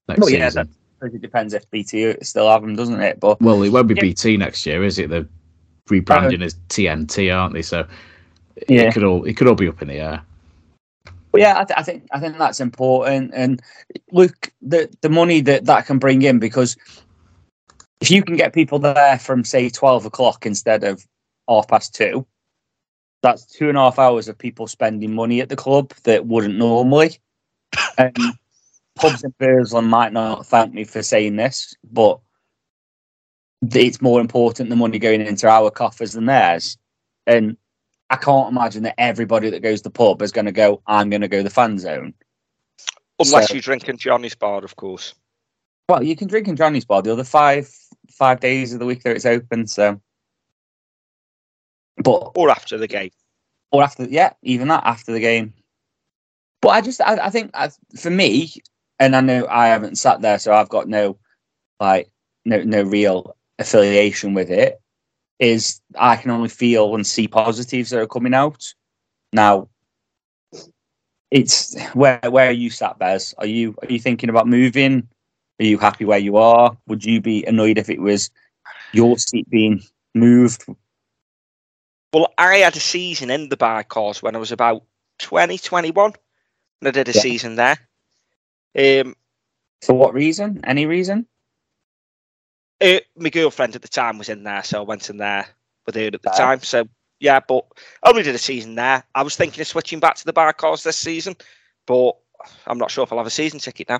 next 0.07 0.21
Well, 0.21 0.29
yeah, 0.29 0.49
season. 0.49 0.69
It 1.01 1.21
depends 1.21 1.53
if 1.53 1.69
BT 1.71 2.15
still 2.21 2.49
have 2.49 2.61
them, 2.61 2.75
doesn't 2.75 3.01
it? 3.01 3.19
But 3.19 3.41
Well, 3.41 3.63
it 3.63 3.69
won't 3.69 3.87
be 3.87 3.95
Yeah. 3.95 4.01
BT 4.01 4.37
next 4.37 4.65
year, 4.65 4.83
is 4.83 4.99
it? 4.99 5.09
They're 5.09 5.27
rebranding 5.89 6.43
as 6.43 6.55
TNT, 6.69 7.31
aren't 7.35 7.53
they? 7.53 7.61
So 7.61 7.85
Yeah. 8.67 8.83
it 8.83 8.93
could 8.93 9.03
all 9.03 9.23
it 9.25 9.37
could 9.37 9.47
all 9.47 9.55
be 9.55 9.67
up 9.67 9.81
in 9.81 9.87
the 9.87 9.95
air. 9.95 10.21
But 11.31 11.41
yeah, 11.41 11.59
I, 11.59 11.63
th- 11.63 11.79
I 11.79 11.83
think 11.83 12.07
I 12.11 12.19
think 12.19 12.37
that's 12.37 12.59
important. 12.59 13.31
And 13.33 13.61
look, 14.11 14.51
the 14.61 14.89
the 15.01 15.09
money 15.09 15.41
that 15.41 15.65
that 15.65 15.85
can 15.85 15.99
bring 15.99 16.21
in 16.23 16.39
because 16.39 16.75
if 18.01 18.09
you 18.09 18.23
can 18.23 18.35
get 18.35 18.53
people 18.53 18.79
there 18.79 19.19
from 19.19 19.43
say 19.43 19.69
twelve 19.69 20.05
o'clock 20.05 20.45
instead 20.45 20.83
of 20.83 21.05
half 21.47 21.67
past 21.67 21.93
two, 21.93 22.25
that's 23.21 23.45
two 23.45 23.69
and 23.69 23.77
a 23.77 23.81
half 23.81 23.99
hours 23.99 24.27
of 24.27 24.37
people 24.37 24.67
spending 24.67 25.13
money 25.13 25.39
at 25.41 25.49
the 25.49 25.55
club 25.55 25.93
that 26.03 26.25
wouldn't 26.25 26.57
normally. 26.57 27.17
And 27.97 28.17
pubs 28.99 29.23
in 29.23 29.33
Burslem 29.39 29.87
might 29.89 30.13
not 30.13 30.45
thank 30.45 30.73
me 30.73 30.83
for 30.83 31.01
saying 31.01 31.35
this, 31.35 31.75
but 31.91 32.19
it's 33.73 34.01
more 34.01 34.21
important 34.21 34.69
the 34.69 34.75
money 34.75 34.99
going 34.99 35.21
into 35.21 35.47
our 35.47 35.69
coffers 35.71 36.13
than 36.13 36.25
theirs. 36.25 36.77
And 37.27 37.57
I 38.09 38.15
can't 38.15 38.49
imagine 38.49 38.83
that 38.83 38.95
everybody 38.99 39.49
that 39.49 39.61
goes 39.61 39.79
to 39.79 39.83
the 39.83 39.89
pub 39.91 40.21
is 40.21 40.31
going 40.31 40.45
to 40.45 40.51
go, 40.51 40.81
I'm 40.87 41.09
going 41.09 41.21
to 41.21 41.27
go 41.27 41.43
the 41.43 41.49
fan 41.49 41.77
zone. 41.77 42.13
Unless 43.19 43.49
So- 43.49 43.55
you 43.55 43.61
drink 43.61 43.89
in 43.89 43.97
Johnny's 43.97 44.35
bar, 44.35 44.63
of 44.63 44.75
course. 44.75 45.13
Well, 45.89 46.03
you 46.03 46.15
can 46.15 46.27
drink 46.27 46.47
in 46.47 46.55
Johnny's 46.55 46.85
bar 46.85 47.01
the 47.01 47.11
other 47.11 47.23
five 47.23 47.69
five 48.11 48.39
days 48.39 48.73
of 48.73 48.79
the 48.79 48.85
week 48.85 49.01
that 49.03 49.15
it's 49.15 49.25
open. 49.25 49.65
So, 49.65 49.99
but 51.97 52.31
Or 52.35 52.49
after 52.49 52.77
the 52.77 52.87
game. 52.87 53.11
or 53.71 53.83
after, 53.83 54.03
yeah, 54.05 54.33
even 54.43 54.67
that 54.69 54.83
after 54.85 55.11
the 55.11 55.19
game. 55.19 55.53
But 56.61 56.69
I 56.69 56.81
just, 56.81 57.01
I, 57.01 57.25
I 57.25 57.29
think 57.29 57.51
I, 57.53 57.69
for 57.97 58.09
me, 58.09 58.51
and 58.99 59.15
I 59.15 59.21
know 59.21 59.47
I 59.49 59.67
haven't 59.67 59.97
sat 59.97 60.21
there, 60.21 60.39
so 60.39 60.53
I've 60.53 60.69
got 60.69 60.87
no, 60.87 61.17
like, 61.79 62.09
no, 62.45 62.63
no 62.63 62.83
real 62.83 63.35
affiliation 63.59 64.33
with 64.33 64.49
it. 64.51 64.81
Is 65.39 65.81
I 65.97 66.17
can 66.17 66.31
only 66.31 66.49
feel 66.49 66.95
and 66.95 67.07
see 67.07 67.27
positives 67.27 67.91
that 67.91 68.01
are 68.01 68.07
coming 68.07 68.33
out. 68.33 68.73
Now, 69.31 69.69
it's 71.31 71.79
where 71.93 72.19
where 72.29 72.49
are 72.49 72.53
you 72.53 72.69
sat, 72.69 72.99
Bez? 72.99 73.33
Are 73.37 73.45
you 73.45 73.75
are 73.81 73.91
you 73.91 73.99
thinking 73.99 74.29
about 74.29 74.47
moving? 74.47 75.07
Are 75.59 75.65
you 75.65 75.77
happy 75.77 76.05
where 76.05 76.19
you 76.19 76.37
are? 76.37 76.77
Would 76.87 77.05
you 77.05 77.21
be 77.21 77.45
annoyed 77.45 77.77
if 77.77 77.89
it 77.89 78.01
was 78.01 78.31
your 78.91 79.17
seat 79.17 79.49
being 79.49 79.81
moved? 80.15 80.65
Well, 82.13 82.33
I 82.37 82.57
had 82.57 82.75
a 82.75 82.79
season 82.79 83.29
in 83.29 83.49
the 83.49 83.57
Bycars 83.57 84.21
when 84.21 84.35
I 84.35 84.39
was 84.39 84.51
about 84.51 84.83
20, 85.19 85.57
21. 85.57 86.13
And 86.81 86.87
I 86.87 86.91
did 86.91 87.09
a 87.09 87.13
Yeah. 87.13 87.21
season 87.21 87.55
there. 87.55 87.88
Um, 88.77 89.15
For 89.83 89.93
what 89.93 90.13
reason? 90.13 90.61
Any 90.63 90.85
reason? 90.85 91.25
uh, 92.81 92.99
my 93.17 93.29
girlfriend 93.29 93.75
at 93.75 93.81
the 93.81 93.87
time 93.89 94.17
was 94.17 94.29
in 94.29 94.43
there, 94.43 94.63
so 94.63 94.79
I 94.79 94.83
went 94.85 95.09
in 95.09 95.17
there 95.17 95.45
with 95.85 95.95
her 95.95 96.05
at 96.07 96.21
the 96.21 96.29
Fair. 96.29 96.33
time. 96.33 96.61
So, 96.61 96.87
yeah, 97.19 97.39
but 97.45 97.65
I 98.03 98.09
only 98.09 98.23
did 98.23 98.35
a 98.35 98.39
season 98.39 98.75
there. 98.75 99.03
I 99.15 99.23
was 99.23 99.35
thinking 99.35 99.59
of 99.61 99.67
switching 99.67 99.99
back 99.99 100.15
to 100.15 100.25
the 100.25 100.33
Bycars 100.33 100.83
this 100.83 100.95
season, 100.97 101.35
but 101.85 102.13
I'm 102.67 102.77
not 102.77 102.89
sure 102.91 103.03
if 103.03 103.11
I'll 103.11 103.17
have 103.17 103.27
a 103.27 103.31
season 103.31 103.59
ticket 103.59 103.89
now. 103.89 103.99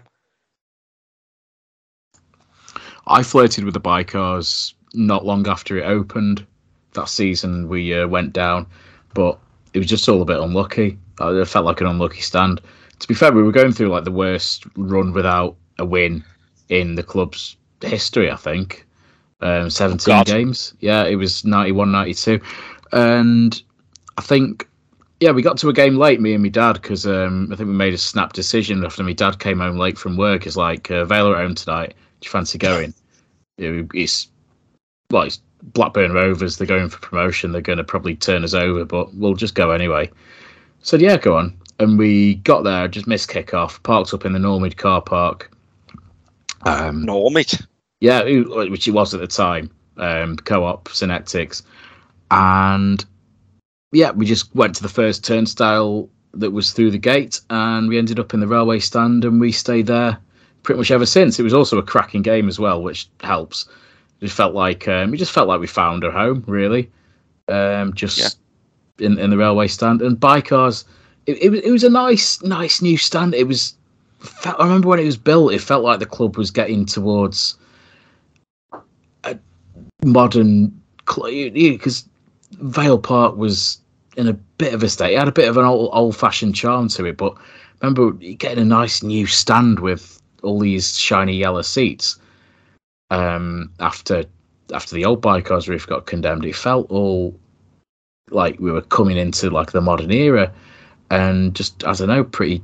I 3.08 3.24
flirted 3.24 3.64
with 3.66 3.74
the 3.74 3.82
Bycars 3.82 4.74
not 4.94 5.26
long 5.26 5.48
after 5.48 5.78
it 5.78 5.84
opened. 5.84 6.46
That 6.94 7.10
season 7.10 7.68
we 7.68 7.94
uh, 7.94 8.08
went 8.08 8.34
down, 8.34 8.66
but 9.14 9.40
it 9.74 9.80
was 9.80 9.88
just 9.88 10.08
all 10.10 10.22
a 10.22 10.26
bit 10.26 10.40
unlucky. 10.40 10.98
Uh, 11.20 11.34
It 11.34 11.48
felt 11.48 11.66
like 11.66 11.82
an 11.82 11.88
unlucky 11.88 12.22
stand. 12.22 12.62
To 13.00 13.08
be 13.08 13.14
fair, 13.14 13.32
we 13.32 13.44
were 13.44 13.52
going 13.52 13.72
through 13.72 13.90
like 13.90 14.04
the 14.04 14.12
worst 14.12 14.66
run 14.76 15.14
without 15.14 15.56
a 15.78 15.86
win 15.86 16.24
in 16.70 16.96
the 16.96 17.04
club's 17.04 17.56
history. 17.82 18.30
I 18.30 18.36
think 18.36 18.86
um, 19.42 19.70
17 19.70 20.12
God. 20.12 20.26
games. 20.26 20.74
Yeah, 20.80 21.06
it 21.06 21.16
was 21.16 21.46
91 21.46 21.92
92. 21.92 22.40
And 22.92 23.62
I 24.18 24.22
think, 24.22 24.68
yeah, 25.20 25.32
we 25.32 25.42
got 25.42 25.58
to 25.60 25.70
a 25.70 25.74
game 25.74 25.98
late, 25.98 26.22
me 26.22 26.34
and 26.34 26.44
my 26.44 26.50
dad, 26.50 26.74
because 26.74 27.06
um, 27.06 27.50
I 27.52 27.56
think 27.56 27.68
we 27.68 27.74
made 27.74 27.94
a 27.94 27.98
snap 27.98 28.34
decision 28.34 28.84
after 28.84 29.04
my 29.04 29.14
dad 29.14 29.40
came 29.40 29.60
home 29.60 29.78
late 29.78 29.98
from 29.98 30.18
work. 30.18 30.46
It's 30.46 30.58
like, 30.58 30.90
uh, 30.92 31.06
Vale 31.06 31.28
are 31.28 31.36
at 31.36 31.42
home 31.42 31.56
tonight. 31.56 31.96
Do 32.22 32.26
you 32.26 32.32
fancy 32.32 32.58
going? 32.58 32.94
It's, 33.62 34.30
well, 35.12 35.24
it's 35.24 35.42
Blackburn 35.62 36.14
Rovers. 36.14 36.58
They're 36.58 36.66
going 36.66 36.88
for 36.88 37.00
promotion. 37.00 37.52
They're 37.52 37.60
going 37.60 37.78
to 37.78 37.84
probably 37.84 38.16
turn 38.16 38.46
us 38.46 38.54
over, 38.54 38.86
but 38.86 39.14
we'll 39.16 39.34
just 39.34 39.54
go 39.54 39.72
anyway. 39.72 40.10
Said, 40.82 41.02
yeah, 41.02 41.18
go 41.18 41.36
on. 41.36 41.60
And 41.80 41.98
we 41.98 42.36
got 42.36 42.64
there, 42.64 42.88
just 42.88 43.08
missed 43.08 43.30
kickoff, 43.30 43.82
parked 43.84 44.14
up 44.14 44.26
in 44.26 44.34
the 44.34 44.40
Normid 44.40 44.76
car 44.76 45.02
park. 45.02 45.50
Um, 46.64 47.06
Normid. 47.06 47.66
yeah, 48.02 48.22
which 48.24 48.88
it 48.88 48.92
was 48.92 49.14
at 49.14 49.22
the 49.22 49.28
time, 49.28 49.72
um, 49.98 50.36
co-op 50.36 50.90
Synectics, 50.90 51.64
and 52.32 53.06
yeah, 53.92 54.12
we 54.12 54.26
just 54.26 54.54
went 54.54 54.76
to 54.76 54.82
the 54.82 54.90
first 54.90 55.24
turnstile 55.24 56.10
that 56.34 56.52
was 56.52 56.74
through 56.74 56.92
the 56.92 56.98
gate, 56.98 57.40
and 57.50 57.88
we 57.88 57.98
ended 57.98 58.20
up 58.20 58.34
in 58.34 58.42
the 58.42 58.48
railway 58.48 58.80
stand, 58.80 59.24
and 59.24 59.40
we 59.40 59.52
stayed 59.52 59.88
there 59.88 60.18
pretty 60.64 60.78
much 60.78 60.92
ever 60.92 61.06
since. 61.06 61.40
It 61.40 61.44
was 61.44 61.54
also 61.54 61.78
a 61.78 61.84
cracking 61.84 62.22
game 62.22 62.48
as 62.50 62.60
well, 62.60 62.84
which 62.84 63.08
helps. 63.22 63.68
It 64.20 64.26
just 64.26 64.36
felt 64.36 64.54
like 64.54 64.88
um, 64.88 65.14
it 65.14 65.18
just 65.18 65.32
felt 65.32 65.48
like 65.48 65.62
we 65.62 65.68
found 65.68 66.04
our 66.04 66.12
home, 66.12 66.44
really. 66.46 66.92
Um, 67.48 67.94
just 67.94 68.38
in 69.00 69.18
in 69.18 69.30
the 69.30 69.38
railway 69.38 69.68
stand 69.68 70.02
and 70.02 70.18
Bycars. 70.18 70.84
It, 71.30 71.44
it 71.44 71.50
was 71.50 71.60
it 71.62 71.72
was 71.72 71.84
a 71.84 71.90
nice 71.90 72.42
nice 72.42 72.82
new 72.82 72.98
stand. 72.98 73.36
It 73.36 73.48
was. 73.48 73.76
I 74.44 74.64
remember 74.64 74.90
when 74.90 75.00
it 75.00 75.06
was 75.06 75.18
built, 75.18 75.54
it 75.54 75.62
felt 75.62 75.84
like 75.84 76.00
the 76.00 76.06
club 76.06 76.38
was 76.38 76.52
getting 76.52 76.86
towards 76.86 77.56
a 79.24 79.38
modern 80.04 80.82
club 81.06 81.32
because 81.54 82.06
Vale 82.54 83.00
Park 83.00 83.38
was 83.38 83.80
in 84.18 84.28
a 84.28 84.34
bit 84.34 84.74
of 84.74 84.84
a 84.84 84.90
state. 84.90 85.14
It 85.14 85.20
had 85.20 85.28
a 85.28 85.32
bit 85.32 85.48
of 85.48 85.58
an 85.58 85.66
old 85.66 85.90
old 85.94 86.16
fashioned 86.16 86.56
charm 86.56 86.90
to 86.90 87.06
it, 87.06 87.18
but 87.18 87.36
remember 87.82 88.12
getting 88.12 88.60
a 88.60 88.66
nice 88.66 89.04
new 89.04 89.26
stand 89.26 89.80
with 89.80 90.22
all 90.44 90.60
these 90.60 90.98
shiny 90.98 91.36
yellow 91.38 91.62
seats. 91.62 92.20
Um, 93.12 93.72
after 93.80 94.26
after 94.74 94.96
the 94.96 95.06
old 95.06 95.22
Bycars 95.22 95.68
roof 95.68 95.88
got 95.88 96.06
condemned, 96.06 96.46
it 96.46 96.56
felt 96.56 96.90
all 96.90 97.40
like 98.32 98.60
we 98.60 98.72
were 98.72 98.82
coming 98.82 99.18
into 99.18 99.50
like 99.50 99.72
the 99.72 99.82
modern 99.82 100.12
era, 100.12 100.52
and 101.10 101.56
just 101.56 101.84
I 101.86 101.94
don't 101.94 102.08
know, 102.08 102.24
pretty. 102.24 102.62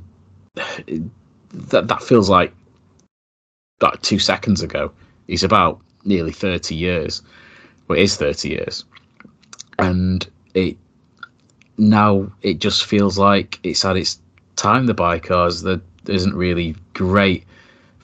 That 1.52 1.88
that 1.88 2.02
feels 2.02 2.28
like 2.28 2.52
like 3.80 4.00
two 4.02 4.18
seconds 4.18 4.62
ago. 4.62 4.92
He's 5.26 5.44
about 5.44 5.80
nearly 6.04 6.32
thirty 6.32 6.74
years. 6.74 7.22
Well, 7.88 7.98
it 7.98 8.02
is 8.02 8.16
thirty 8.16 8.50
years, 8.50 8.84
and 9.78 10.26
it 10.54 10.76
now 11.78 12.30
it 12.42 12.58
just 12.58 12.84
feels 12.84 13.18
like 13.18 13.60
it's 13.62 13.84
at 13.84 13.96
its 13.96 14.20
time. 14.56 14.86
The 14.86 14.94
Bycars 14.94 15.62
there 15.62 15.80
isn't 16.14 16.34
really 16.34 16.74
great 16.94 17.44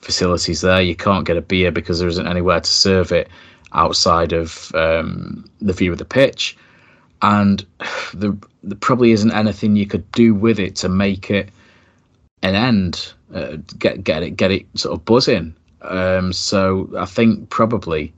facilities 0.01 0.61
there. 0.61 0.81
You 0.81 0.95
can't 0.95 1.25
get 1.25 1.37
a 1.37 1.41
beer 1.41 1.71
because 1.71 1.99
there 1.99 2.09
isn't 2.09 2.27
anywhere 2.27 2.59
to 2.59 2.69
serve 2.69 3.11
it 3.11 3.29
outside 3.73 4.33
of 4.33 4.71
um, 4.75 5.49
the 5.61 5.73
view 5.73 5.91
of 5.91 5.97
the 5.97 6.05
pitch, 6.05 6.55
and 7.23 7.65
there, 8.13 8.35
there 8.61 8.77
probably 8.77 9.11
isn't 9.11 9.31
anything 9.31 9.75
you 9.75 9.87
could 9.87 10.09
do 10.11 10.35
with 10.35 10.59
it 10.59 10.75
to 10.75 10.89
make 10.89 11.31
it 11.31 11.49
an 12.43 12.53
end. 12.53 13.13
Uh, 13.33 13.57
get 13.79 14.03
get 14.03 14.21
it 14.21 14.31
get 14.31 14.51
it 14.51 14.67
sort 14.75 14.93
of 14.93 15.03
buzzing. 15.05 15.55
Um, 15.81 16.31
so 16.31 16.89
I 16.97 17.05
think 17.05 17.49
probably 17.49 18.13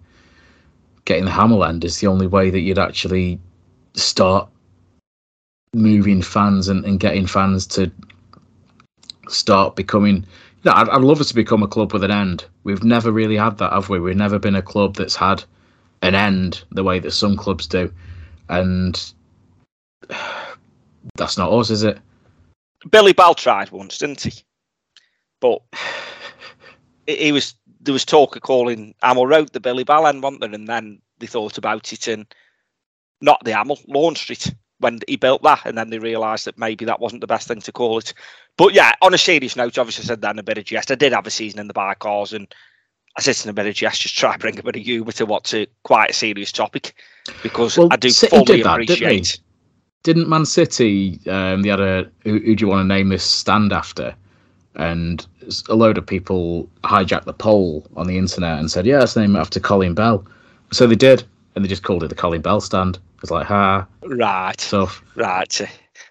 getting 1.06 1.26
the 1.26 1.32
Hamil 1.32 1.68
end 1.68 1.86
is 1.86 2.00
the 2.00 2.08
only 2.08 2.28
way 2.28 2.50
that 2.50 2.60
you'd 2.60 2.80
actually 2.80 3.40
start 3.94 4.50
moving 5.74 6.22
fans 6.22 6.68
and, 6.68 6.84
and 6.84 7.00
getting 7.00 7.28
fans 7.28 7.68
to 7.68 7.92
start 9.30 9.76
becoming. 9.76 10.26
No, 10.64 10.72
I'd, 10.74 10.90
I'd 10.90 11.02
love 11.02 11.22
us 11.22 11.28
to 11.28 11.36
become 11.36 11.62
a 11.62 11.68
club 11.68 11.94
with 11.94 12.04
an 12.04 12.12
end. 12.12 12.46
We've 12.64 12.84
never 12.84 13.12
really 13.12 13.38
had 13.38 13.60
that, 13.60 13.72
have 13.72 13.90
we? 13.90 14.00
We've 14.00 14.16
never 14.16 14.40
been 14.40 14.56
a 14.56 14.62
club 14.64 14.96
that's 14.96 15.16
had 15.16 15.44
an 16.02 16.16
end 16.16 16.64
the 16.72 16.84
way 16.84 17.00
that 17.00 17.12
some 17.12 17.38
clubs 17.38 17.68
do, 17.68 17.92
and 18.50 19.14
that's 21.16 21.38
not 21.38 21.52
us, 21.52 21.70
is 21.70 21.84
it? 21.84 22.00
Billy 22.92 23.14
Bell 23.14 23.34
tried 23.34 23.72
once, 23.72 23.98
didn't 23.98 24.22
he? 24.22 24.34
But 25.40 25.62
he 27.08 27.32
was 27.32 27.56
there 27.82 27.94
was 27.94 28.06
talk 28.06 28.36
of 28.36 28.42
calling 28.42 28.96
Hamil 29.04 29.28
Road 29.28 29.54
the 29.54 29.60
Billy 29.60 29.84
Bell 29.84 30.08
end, 30.08 30.24
wasn't 30.24 30.42
there? 30.42 30.54
And 30.54 30.68
then 30.68 31.00
they 31.20 31.28
thought 31.28 31.58
about 31.58 31.94
it 31.94 32.08
and 32.08 32.26
not 33.22 33.44
the 33.44 33.52
Hamil, 33.52 33.80
Lorne 33.88 34.16
Street 34.16 34.54
when 34.80 35.00
he 35.08 35.16
built 35.16 35.42
that, 35.44 35.66
and 35.66 35.78
then 35.78 35.90
they 35.90 36.00
realised 36.00 36.46
that 36.46 36.58
maybe 36.58 36.86
that 36.86 37.00
wasn't 37.00 37.22
the 37.22 37.28
best 37.28 37.48
thing 37.48 37.62
to 37.62 37.72
call 37.72 37.98
it. 37.98 38.14
But 38.58 38.74
yeah, 38.74 38.94
on 39.02 39.14
a 39.14 39.18
serious 39.18 39.56
note, 39.56 39.78
obviously 39.78 40.04
I 40.04 40.08
said 40.08 40.22
that 40.22 40.32
in 40.32 40.40
a 40.40 40.44
bit 40.44 40.58
of 40.58 40.66
jest. 40.66 40.92
I 40.92 40.96
did 40.96 41.14
have 41.14 41.28
a 41.28 41.32
season 41.32 41.60
in 41.60 41.68
the 41.68 41.74
Bycars 41.74 42.34
and 42.34 42.54
I 43.18 43.22
said 43.22 43.38
in 43.44 43.50
a 43.50 43.54
bit 43.54 43.66
of 43.68 43.76
jest, 43.76 44.02
just 44.02 44.18
try 44.18 44.36
bring 44.38 44.60
a 44.60 44.64
bit 44.64 44.76
of 44.76 44.82
humour 44.82 45.12
to 45.14 45.26
what's 45.26 45.54
a 45.54 45.68
quite 45.84 46.10
a 46.10 46.14
serious 46.14 46.52
topic 46.52 46.96
because 47.42 47.78
Well, 47.78 47.88
I 47.92 47.96
do 47.96 48.10
City 48.10 48.36
fully 48.36 48.58
did 48.58 48.66
that, 48.66 48.78
didn't 48.80 49.04
appreciate. 49.04 49.40
Didn't 50.04 50.30
Man 50.30 50.46
City? 50.46 51.20
Um, 51.28 51.62
they 51.64 51.70
had 51.70 51.80
a 51.80 52.10
who, 52.24 52.40
who 52.40 52.56
do 52.56 52.66
you 52.66 52.68
want 52.68 52.84
to 52.84 52.88
name 52.88 53.10
this 53.10 53.24
stand 53.24 53.74
after? 53.74 54.14
And 54.76 55.26
a 55.70 55.76
load 55.76 55.98
of 55.98 56.06
people 56.06 56.70
hijacked 56.84 57.24
the 57.24 57.34
poll 57.34 57.88
on 57.96 58.08
the 58.08 58.18
internet 58.18 58.60
and 58.60 58.70
said, 58.70 58.86
"Yeah, 58.86 59.00
let's 59.00 59.16
name 59.16 59.36
it 59.36 59.40
after 59.40 59.60
Colin 59.60 59.94
Bell." 59.94 60.26
So 60.72 60.86
they 60.86 60.96
did, 60.96 61.24
and 61.56 61.64
they 61.64 61.70
just 61.70 61.84
called 61.84 62.04
it 62.04 62.10
the 62.10 62.16
Colin 62.16 62.42
Bell 62.42 62.60
stand. 62.60 63.00
It's 63.22 63.32
like, 63.32 63.48
ha, 63.48 63.88
Right. 64.04 64.58
tough. 64.58 65.02
Right. 65.16 65.62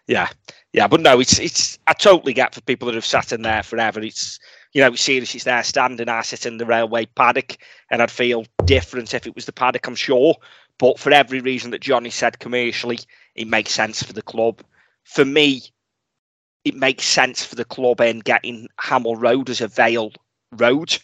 Yeah. 0.06 0.28
Yeah. 0.72 0.88
But 0.88 1.00
no, 1.02 1.20
it's 1.20 1.38
it's 1.38 1.78
I 1.86 1.92
totally 1.92 2.32
get 2.32 2.54
for 2.54 2.62
people 2.62 2.86
that 2.86 2.94
have 2.94 3.04
sat 3.04 3.32
in 3.32 3.42
there 3.42 3.62
forever. 3.62 4.00
It's 4.00 4.40
you 4.74 4.80
know, 4.80 4.88
it's 4.88 5.02
serious, 5.02 5.34
it's 5.34 5.44
there 5.44 5.62
standing, 5.62 6.08
I 6.08 6.22
sit 6.22 6.46
in 6.46 6.58
the 6.58 6.66
railway 6.66 7.06
paddock 7.06 7.56
and 7.90 8.02
I'd 8.02 8.10
feel 8.10 8.44
different 8.64 9.14
if 9.14 9.26
it 9.26 9.34
was 9.36 9.46
the 9.46 9.52
paddock, 9.52 9.86
I'm 9.86 9.94
sure. 9.94 10.34
But 10.78 10.98
for 10.98 11.12
every 11.12 11.40
reason 11.40 11.70
that 11.70 11.80
Johnny 11.80 12.10
said 12.10 12.40
commercially, 12.40 12.98
it 13.36 13.46
makes 13.46 13.70
sense 13.70 14.02
for 14.02 14.12
the 14.12 14.22
club. 14.22 14.62
For 15.04 15.24
me, 15.24 15.62
it 16.64 16.74
makes 16.74 17.04
sense 17.04 17.44
for 17.44 17.54
the 17.54 17.64
club 17.64 18.00
in 18.00 18.18
getting 18.18 18.66
Hamil 18.80 19.16
Road 19.16 19.48
as 19.48 19.60
a 19.60 19.68
Vale 19.68 20.10
road 20.52 20.98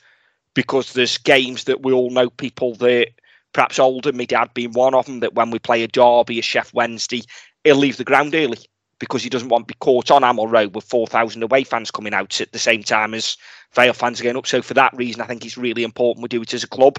because 0.55 0.93
there's 0.93 1.19
games 1.19 1.65
that 1.65 1.83
we 1.83 1.93
all 1.93 2.11
know 2.11 2.29
people 2.29 2.75
that 2.77 3.09
perhaps 3.53 3.79
older, 3.79 4.13
my 4.13 4.25
dad 4.25 4.51
being 4.53 4.73
one 4.73 4.95
of 4.95 5.07
them, 5.07 5.21
that 5.21 5.35
when 5.35 5.51
we 5.51 5.61
play 5.61 5.85
a 5.85 5.89
derby, 5.89 6.41
a 6.41 6.43
Sheff 6.43 6.75
Wednesday, 6.75 7.23
he'll 7.63 7.77
leave 7.77 7.99
the 7.99 8.05
ground 8.05 8.35
early 8.35 8.59
because 9.01 9.23
he 9.23 9.31
doesn't 9.31 9.49
want 9.49 9.67
to 9.67 9.75
be 9.75 9.79
caught 9.81 10.11
on 10.13 10.23
Hamil 10.23 10.49
Road 10.49 10.75
with 10.75 10.85
4,000 10.85 11.43
away 11.43 11.65
fans 11.65 11.91
coming 11.91 12.15
out 12.15 12.41
at 12.41 12.53
the 12.53 12.59
same 12.59 12.85
time 12.85 13.15
as 13.15 13.37
Vale 13.75 13.93
fans 13.93 14.21
are 14.21 14.25
going 14.25 14.37
up. 14.37 14.47
So 14.47 14.63
for 14.63 14.75
that 14.75 14.97
reason, 14.97 15.21
I 15.21 15.27
think 15.27 15.45
it's 15.45 15.59
really 15.59 15.83
important 15.83 16.23
we 16.23 16.29
do 16.29 16.43
it 16.43 16.55
as 16.55 16.63
a 16.63 16.69
club. 16.69 16.99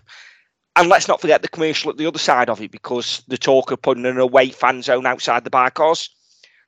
And 0.75 0.89
let's 0.89 1.07
not 1.07 1.21
forget 1.21 1.41
the 1.41 1.47
commercial 1.47 1.91
at 1.91 1.97
the 1.97 2.07
other 2.07 2.19
side 2.19 2.49
of 2.49 2.61
it 2.61 2.71
because 2.71 3.23
the 3.27 3.37
talk 3.37 3.71
of 3.71 3.81
putting 3.81 4.05
an 4.05 4.17
away 4.17 4.49
fan 4.49 4.81
zone 4.81 5.05
outside 5.05 5.43
the 5.43 5.49
Bycars. 5.49 6.09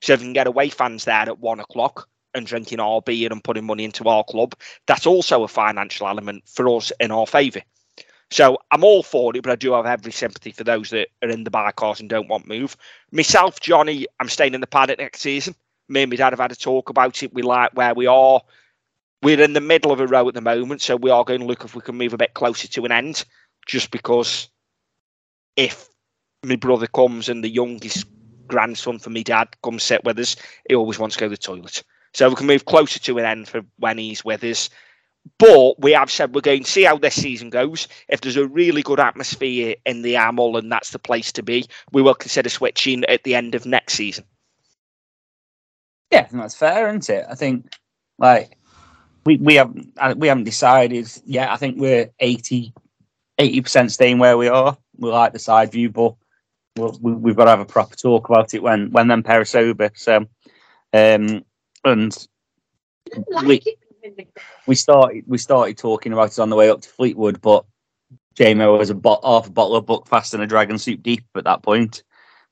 So 0.02 0.14
if 0.14 0.20
you 0.20 0.28
can 0.28 0.34
get 0.34 0.48
away 0.48 0.70
fans 0.70 1.06
there 1.06 1.16
at 1.22 1.40
one 1.40 1.60
o'clock 1.60 2.08
and 2.34 2.46
drinking 2.46 2.80
our 2.80 3.02
beer 3.02 3.30
and 3.32 3.44
putting 3.44 3.66
money 3.66 3.86
into 3.86 4.04
our 4.06 4.24
club, 4.26 4.56
that's 4.88 5.06
also 5.06 5.44
a 5.44 5.48
financial 5.48 6.08
element 6.08 6.44
for 6.48 6.68
us 6.76 6.92
in 7.00 7.12
our 7.12 7.26
favour. 7.26 7.62
So 8.34 8.58
I'm 8.72 8.84
all 8.84 9.04
for 9.04 9.36
it, 9.36 9.44
but 9.44 9.52
I 9.52 9.56
do 9.56 9.74
have 9.74 9.86
every 9.86 10.12
sympathy 10.12 10.52
for 10.52 10.64
those 10.64 10.90
that 10.90 11.10
are 11.22 11.30
in 11.30 11.44
the 11.44 11.52
Bycars 11.52 12.00
and 12.00 12.10
don't 12.10 12.28
want 12.28 12.48
move. 12.48 12.76
Myself, 13.12 13.60
Johnny, 13.60 14.08
I'm 14.20 14.28
staying 14.28 14.56
in 14.56 14.62
the 14.62 14.66
paddock 14.66 14.98
next 14.98 15.20
season. 15.20 15.54
Me 15.88 16.02
and 16.02 16.10
my 16.10 16.16
dad 16.16 16.32
have 16.32 16.40
had 16.40 16.52
a 16.52 16.56
talk 16.56 16.90
about 16.90 17.22
it. 17.22 17.32
We 17.32 17.44
like 17.44 17.76
where 17.76 17.94
we 17.94 18.08
are. 18.08 18.42
We're 19.22 19.40
in 19.40 19.54
the 19.54 19.62
middle 19.62 19.92
of 19.92 20.00
a 20.00 20.08
row 20.08 20.28
at 20.28 20.34
the 20.34 20.42
moment, 20.42 20.82
so 20.82 20.96
we 20.96 21.12
are 21.12 21.24
going 21.24 21.42
to 21.42 21.46
look 21.46 21.64
if 21.64 21.76
we 21.76 21.82
can 21.82 21.96
move 21.96 22.14
a 22.14 22.18
bit 22.18 22.34
closer 22.34 22.68
to 22.68 22.86
an 22.86 22.92
end. 22.92 23.24
Just 23.68 23.92
because 23.92 24.50
if 25.56 25.88
my 26.44 26.56
brother 26.56 26.88
comes 26.88 27.30
and 27.30 27.44
the 27.44 27.52
youngest 27.52 28.08
grandson 28.48 28.98
for 28.98 29.12
me 29.12 29.24
dad 29.24 29.50
comes 29.62 29.84
sit 29.84 30.04
with 30.04 30.18
us, 30.18 30.38
he 30.68 30.74
always 30.74 30.98
wants 30.98 31.16
to 31.16 31.20
go 31.20 31.28
to 31.28 31.30
the 31.30 31.38
toilet. 31.38 31.84
So 32.16 32.30
we 32.30 32.36
can 32.36 32.48
move 32.48 32.66
closer 32.66 33.00
to 33.00 33.20
an 33.20 33.26
end 33.26 33.48
for 33.48 33.62
when 33.78 34.00
he's 34.00 34.26
with 34.26 34.44
us. 34.44 34.72
But 35.38 35.80
we 35.80 35.92
have 35.94 36.12
said 36.12 36.36
we're 36.36 36.42
going 36.42 36.64
to 36.64 36.70
see 36.70 36.84
how 36.84 36.98
this 36.98 37.16
season 37.16 37.50
goes. 37.50 37.88
If 38.08 38.22
there's 38.22 38.38
a 38.38 38.48
really 38.48 38.82
good 38.82 39.00
atmosphere 39.00 39.76
in 39.86 40.02
the 40.02 40.14
Hamil 40.14 40.58
and 40.58 40.72
that's 40.72 40.92
the 40.92 41.00
place 41.00 41.32
to 41.34 41.44
be, 41.44 41.66
we 41.92 42.02
will 42.02 42.14
consider 42.14 42.50
switching 42.50 43.04
at 43.06 43.24
the 43.24 43.36
end 43.36 43.56
of 43.56 43.66
next 43.66 43.94
season. 43.94 44.26
Yeah, 46.12 46.20
I 46.20 46.24
think 46.24 46.42
that's 46.42 46.56
fair, 46.56 46.88
isn't 46.90 47.10
it? 47.10 47.26
I 47.30 47.36
think 47.36 47.74
like 48.20 48.58
we 49.26 49.38
we 49.38 49.56
haven't 49.56 49.94
uh, 49.98 50.14
we 50.18 50.28
haven't 50.28 50.44
decided 50.44 51.10
yet. 51.26 51.50
I 51.50 51.58
think 51.58 51.80
we're 51.80 52.10
80 52.20 52.74
percent 53.62 53.92
staying 53.92 54.20
where 54.20 54.38
we 54.38 54.48
are. 54.48 54.78
We 54.98 55.10
like 55.10 55.34
the 55.34 55.40
side 55.40 55.72
view, 55.72 55.90
but 55.90 56.16
we'll, 56.78 56.98
we, 57.02 57.14
we've 57.14 57.36
got 57.36 57.46
to 57.46 57.52
have 57.52 57.60
a 57.60 57.66
proper 57.66 57.96
talk 57.96 58.30
about 58.30 58.54
it 58.54 58.62
when 58.62 58.92
when 58.92 59.08
them 59.08 59.24
pair 59.24 59.42
are 59.42 59.46
sober. 59.46 59.90
So, 59.96 60.26
um, 60.94 61.44
and 61.84 62.28
we 63.44 63.62
we 64.68 64.76
started 64.76 65.24
we 65.28 65.38
started 65.38 65.78
talking 65.78 66.14
about 66.14 66.32
it 66.32 66.40
on 66.40 66.50
the 66.50 66.56
way 66.56 66.70
up 66.70 66.82
to 66.82 66.90
Fleetwood, 66.90 67.42
but 67.42 67.66
Jamo 68.36 68.78
was 68.78 68.90
a 68.90 68.96
bot- 68.96 69.24
half 69.24 69.48
a 69.48 69.52
bottle 69.52 69.76
of 69.76 69.86
Buckfast 69.86 70.34
and 70.34 70.44
a 70.44 70.48
Dragon 70.48 70.78
Soop 70.78 71.02
Deep 71.04 71.24
at 71.36 71.44
that 71.44 71.62
point. 71.62 72.04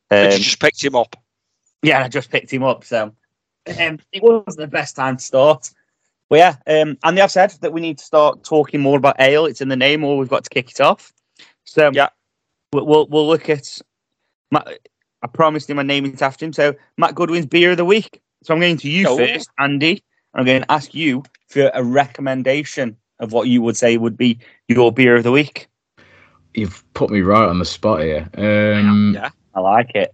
Um, 0.09 0.25
you 0.25 0.37
just 0.37 0.59
picked 0.59 0.83
him 0.83 0.95
up. 0.95 1.15
yeah, 1.81 2.03
I 2.03 2.07
just 2.07 2.29
picked 2.29 2.51
him 2.51 2.63
up, 2.63 2.83
so 2.83 3.13
um, 3.79 3.99
it 4.11 4.21
wasn't 4.21 4.57
the 4.57 4.67
best 4.67 4.95
time 4.95 5.17
to 5.17 5.23
start. 5.23 5.69
But 6.29 6.37
yeah, 6.39 6.55
um, 6.81 6.97
and 7.03 7.17
they 7.17 7.21
have 7.21 7.31
said 7.31 7.51
that 7.61 7.73
we 7.73 7.81
need 7.81 7.97
to 7.97 8.03
start 8.03 8.43
talking 8.43 8.79
more 8.79 8.97
about 8.97 9.19
ale. 9.19 9.45
It's 9.45 9.61
in 9.61 9.67
the 9.69 9.75
name, 9.75 10.03
or 10.03 10.17
we've 10.17 10.29
got 10.29 10.43
to 10.43 10.49
kick 10.49 10.69
it 10.71 10.79
off. 10.81 11.11
So 11.65 11.91
Yeah. 11.93 12.09
we'll 12.73 12.85
we'll, 12.85 13.07
we'll 13.07 13.27
look 13.27 13.49
at. 13.49 13.79
Matt, 14.51 14.67
I 15.23 15.27
promised 15.27 15.69
him 15.69 15.79
a 15.79 15.83
name 15.83 16.05
it 16.05 16.21
after 16.21 16.45
him. 16.45 16.53
So 16.53 16.73
Matt 16.97 17.15
Goodwin's 17.15 17.45
beer 17.45 17.71
of 17.71 17.77
the 17.77 17.85
week. 17.85 18.21
So 18.43 18.53
I'm 18.53 18.59
going 18.59 18.77
to 18.77 18.89
you 18.89 19.07
Oh. 19.07 19.17
first, 19.17 19.49
Andy. 19.59 20.03
I'm 20.33 20.45
going 20.45 20.61
to 20.61 20.71
ask 20.71 20.93
you 20.93 21.23
for 21.49 21.69
a 21.73 21.83
recommendation 21.83 22.95
of 23.19 23.33
what 23.33 23.47
you 23.47 23.61
would 23.61 23.77
say 23.77 23.97
would 23.97 24.17
be 24.17 24.39
your 24.67 24.91
beer 24.91 25.15
of 25.15 25.23
the 25.23 25.31
week. 25.31 25.67
You've 26.53 26.83
put 26.93 27.09
me 27.09 27.21
right 27.21 27.47
on 27.47 27.59
the 27.59 27.65
spot 27.65 28.01
here. 28.01 28.29
Um, 28.37 29.13
Yeah. 29.15 29.29
I 29.53 29.59
like 29.59 29.91
it. 29.95 30.13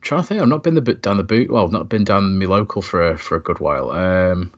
trying 0.00 0.22
to 0.22 0.26
think. 0.26 0.40
I've 0.42 0.48
not 0.48 0.62
been 0.62 0.74
the 0.74 0.80
down 0.80 1.16
the 1.18 1.22
boot. 1.24 1.50
Well, 1.50 1.64
I've 1.64 1.72
not 1.72 1.88
been 1.88 2.04
down 2.04 2.38
my 2.38 2.46
local 2.46 2.82
for 2.82 3.10
a, 3.10 3.18
for 3.18 3.36
a 3.36 3.40
good 3.42 3.60
while. 3.60 3.90
Um, 3.90 4.52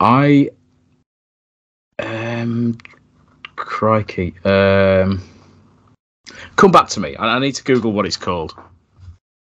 I 0.00 0.50
um, 1.98 2.76
crikey. 3.56 4.34
Um, 4.44 5.22
come 6.56 6.72
back 6.72 6.88
to 6.90 7.00
me. 7.00 7.16
I, 7.16 7.36
I 7.36 7.38
need 7.38 7.54
to 7.54 7.64
Google 7.64 7.92
what 7.92 8.06
it's 8.06 8.16
called. 8.16 8.54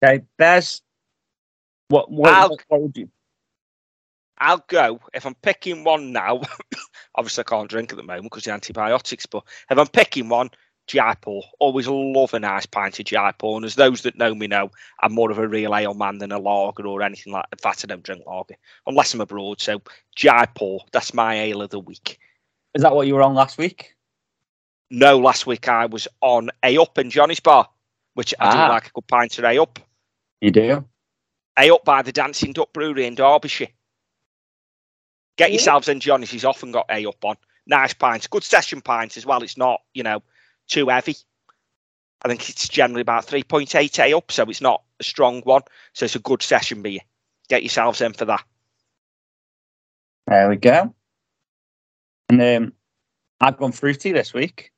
Okay, 0.04 0.24
Bez. 0.38 0.82
What 1.90 2.12
what, 2.12 2.32
I'll- 2.32 2.50
what, 2.50 2.64
what 2.68 2.82
would 2.82 2.98
you? 2.98 3.10
I'll 4.44 4.64
go 4.68 5.00
if 5.14 5.26
I'm 5.26 5.36
picking 5.36 5.84
one 5.86 6.12
now. 6.12 6.42
obviously, 7.16 7.44
I 7.48 7.50
can't 7.50 7.70
drink 7.70 7.92
at 7.92 7.98
the 7.98 8.04
moment 8.04 8.26
because 8.26 8.44
the 8.44 8.52
antibiotics. 8.52 9.26
But 9.26 9.44
if 9.72 9.78
I'm 9.78 9.88
picking 9.88 10.28
one, 10.28 10.50
Jaipur. 10.88 11.40
Always 11.60 11.88
love 11.88 12.34
a 12.34 12.40
nice 12.40 12.66
pint 12.66 13.00
of 13.00 13.06
Jaipur. 13.06 13.56
And 13.56 13.64
as 13.64 13.76
those 13.76 14.02
that 14.02 14.18
know 14.18 14.36
me 14.36 14.48
know, 14.48 14.70
I'm 15.02 15.14
more 15.14 15.32
of 15.32 15.38
a 15.38 15.48
real 15.48 15.74
ale 15.74 15.94
man 15.94 16.18
than 16.18 16.34
a 16.34 16.40
lager 16.40 16.86
or 16.88 17.02
anything 17.02 17.32
like. 17.32 17.46
In 17.54 17.58
fact, 17.58 17.86
I 17.86 17.88
don't 17.88 18.04
drink 18.04 18.24
lager 18.28 18.56
unless 18.86 19.14
I'm 19.14 19.22
abroad. 19.22 19.62
So 19.62 19.82
Jaipur, 20.16 20.80
that's 20.92 21.14
my 21.14 21.36
ale 21.36 21.62
of 21.62 21.70
the 21.70 21.80
week. 21.80 22.20
Is 22.74 22.82
that 22.82 22.94
what 22.94 23.08
you 23.08 23.16
were 23.16 23.22
on 23.22 23.34
last 23.34 23.58
week? 23.58 23.96
No, 24.90 25.20
last 25.20 25.48
week 25.48 25.68
I 25.70 25.86
was 25.86 26.08
on 26.22 26.50
A 26.64 26.78
Up 26.78 26.98
in 26.98 27.10
Johnny's 27.10 27.40
Bar, 27.40 27.70
which 28.16 28.34
I 28.40 28.48
Ah. 28.48 28.68
do 28.68 28.74
like 28.74 28.88
a 28.88 28.92
good 28.92 29.08
pint 29.08 29.38
of 29.40 29.46
A 29.46 29.58
Up. 29.58 29.80
You 30.42 30.52
do. 30.52 30.86
A 31.58 31.70
Up 31.72 31.86
by 31.86 32.02
the 32.02 32.12
Dancing 32.12 32.52
Duck 32.52 32.74
Brewery 32.74 33.06
in 33.06 33.16
Derbyshire. 33.16 33.70
Get 35.38 35.50
Yeah. 35.50 35.56
yourselves 35.56 35.88
in 35.88 36.00
Johnny's. 36.00 36.32
He's 36.32 36.46
often 36.46 36.72
got 36.72 36.86
A 36.90 37.06
Up 37.06 37.24
on. 37.24 37.36
Nice 37.66 37.94
pints, 37.94 38.28
good 38.28 38.44
session 38.44 38.82
pints 38.82 39.16
as 39.18 39.26
well. 39.26 39.42
It's 39.42 39.58
not, 39.58 39.82
you 39.94 40.04
know, 40.04 40.22
too 40.68 40.90
heavy. 40.90 41.16
I 42.24 42.28
think 42.28 42.50
it's 42.50 42.68
generally 42.68 43.02
about 43.02 43.26
3.8 43.26 44.00
A 44.00 44.14
Up, 44.16 44.32
so 44.32 44.44
it's 44.44 44.62
not 44.62 44.84
a 45.00 45.04
strong 45.04 45.42
one. 45.42 45.62
So 45.94 46.06
it's 46.06 46.16
a 46.16 46.20
good 46.20 46.42
session 46.42 46.82
beer. 46.82 47.00
Get 47.50 47.64
yourselves 47.64 48.02
in 48.02 48.14
for 48.14 48.26
that. 48.26 48.44
There 50.28 50.50
we 50.50 50.56
go. 50.56 50.94
And 52.30 52.42
um, 52.42 52.74
I've 53.42 53.58
gone 53.58 53.72
fruity 53.74 54.12
this 54.12 54.34
week. 54.34 54.72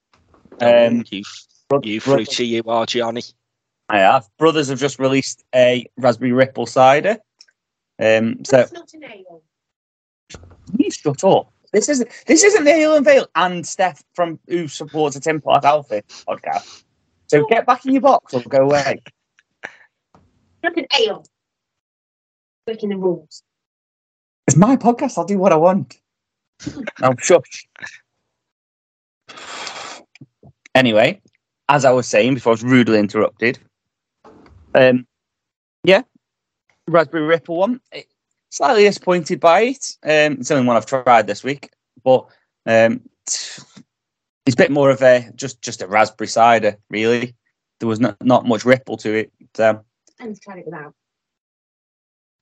Um, 0.59 1.03
you, 1.09 1.23
bro- 1.69 1.81
you 1.83 2.01
bro- 2.01 2.15
fruity, 2.15 2.47
you 2.47 2.63
are, 2.67 2.85
Johnny. 2.85 3.23
I 3.89 3.99
have. 3.99 4.27
Brothers 4.39 4.69
have 4.69 4.79
just 4.79 4.97
released 4.97 5.43
a 5.53 5.85
raspberry 5.97 6.31
ripple 6.31 6.65
cider. 6.65 7.17
Um, 7.99 8.43
so 8.43 8.57
That's 8.57 8.73
not 8.73 8.93
an 8.93 9.03
ale. 9.03 9.43
You 10.77 10.91
shut 10.91 11.23
up. 11.23 11.51
This 11.73 11.89
isn't 11.89 12.09
this 12.25 12.43
isn't 12.43 12.63
the 12.63 12.71
Ale 12.71 12.95
and 12.95 13.05
Vale 13.05 13.27
and 13.35 13.65
Steph 13.67 14.03
from 14.13 14.39
who 14.47 14.67
supports 14.67 15.15
a 15.15 15.19
Tim 15.19 15.41
Park 15.41 15.65
Outfit 15.65 16.05
podcast. 16.27 16.83
So 17.27 17.45
get 17.47 17.65
back 17.65 17.85
in 17.85 17.93
your 17.93 18.01
box 18.01 18.33
or 18.33 18.41
go 18.41 18.59
away. 18.59 19.01
Not 20.63 20.77
an 20.77 20.85
ale. 20.99 21.25
Breaking 22.65 22.89
the 22.89 22.97
rules. 22.97 23.43
It's 24.47 24.55
my 24.57 24.75
podcast. 24.77 25.17
I'll 25.17 25.25
do 25.25 25.37
what 25.37 25.51
I 25.51 25.57
want. 25.57 25.99
No, 27.01 27.13
shush. 27.19 27.67
Anyway, 30.73 31.21
as 31.69 31.85
I 31.85 31.91
was 31.91 32.07
saying 32.07 32.35
before 32.35 32.51
I 32.51 32.55
was 32.55 32.63
rudely 32.63 32.99
interrupted, 32.99 33.59
um, 34.73 35.05
yeah, 35.83 36.01
Raspberry 36.87 37.23
Ripple 37.23 37.57
one. 37.57 37.81
eh, 37.91 38.03
Slightly 38.55 38.83
disappointed 38.83 39.41
by 39.41 39.63
it. 39.63 39.97
Um, 40.01 40.39
it's 40.39 40.49
only 40.49 40.65
one 40.65 40.77
I've 40.77 40.85
tried 40.85 41.27
this 41.27 41.43
week, 41.43 41.71
but 42.05 42.25
um, 42.65 43.01
it's 43.25 43.59
a 44.47 44.55
bit 44.55 44.71
more 44.71 44.89
of 44.89 45.01
a 45.01 45.29
just 45.35 45.61
just 45.61 45.81
a 45.81 45.87
raspberry 45.87 46.29
cider. 46.29 46.77
Really, 46.89 47.35
there 47.81 47.89
was 47.89 47.99
not 47.99 48.15
not 48.23 48.45
much 48.45 48.63
ripple 48.63 48.95
to 48.95 49.13
it. 49.13 49.33
So, 49.55 49.83
And 50.21 50.41
tried 50.41 50.59
it 50.59 50.65
without. 50.65 50.93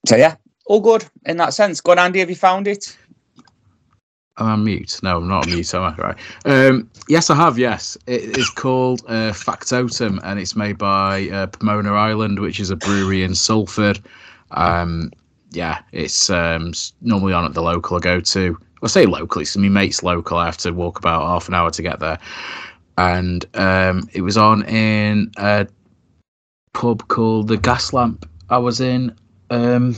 so 0.06 0.16
yeah, 0.16 0.36
all 0.68 0.82
good 0.82 1.04
in 1.26 1.38
that 1.38 1.56
sense. 1.56 1.82
Good, 1.82 1.98
Andy. 1.98 2.20
Have 2.20 2.30
you 2.30 2.36
found 2.36 2.68
it? 2.68 2.96
I'm 4.38 4.48
I 4.48 4.56
mute? 4.58 5.00
No, 5.02 5.18
I'm 5.18 5.28
not 5.28 5.48
on 5.48 5.52
mute. 5.52 5.74
Am 5.74 5.82
I? 5.82 5.96
Right. 5.96 6.18
Um, 6.46 6.92
yes, 7.10 7.32
I 7.32 7.36
have. 7.36 7.58
Yes, 7.58 7.98
it 8.06 8.38
is 8.38 8.52
called 8.52 9.02
uh, 9.08 9.34
Factotum, 9.34 10.20
and 10.24 10.40
it's 10.40 10.56
made 10.56 10.78
by 10.78 11.28
uh, 11.30 11.48
Pomona 11.48 11.94
Island, 11.94 12.38
which 12.38 12.60
is 12.60 12.70
a 12.70 12.76
brewery 12.76 13.24
in 13.24 13.34
Salford. 13.34 14.00
Um, 14.52 15.12
yeah, 15.54 15.82
it's 15.92 16.30
um, 16.30 16.74
normally 17.02 17.34
on 17.34 17.46
at 17.46 17.54
the 17.54 17.62
local 17.62 17.98
I 17.98 18.00
go 18.00 18.20
to. 18.20 18.58
I 18.82 18.88
say 18.88 19.06
locally, 19.06 19.46
so 19.46 19.60
my 19.60 19.70
mate's 19.70 20.04
local. 20.04 20.38
I 20.38 20.46
have 20.46 20.58
to 20.58 20.72
walk 20.72 21.00
about 21.00 21.26
half 21.26 21.48
an 21.48 21.54
hour 21.54 21.72
to 21.72 21.82
get 21.82 22.00
there, 22.00 22.20
and 22.98 23.46
um, 23.56 24.10
it 24.14 24.22
was 24.22 24.38
on 24.38 24.64
in 24.66 25.32
a 25.38 25.68
pub 26.74 27.08
called 27.08 27.48
the 27.48 27.58
Gas 27.58 27.94
Lamp. 27.94 28.30
I 28.50 28.58
was 28.58 28.82
in 28.82 29.16
um, 29.50 29.96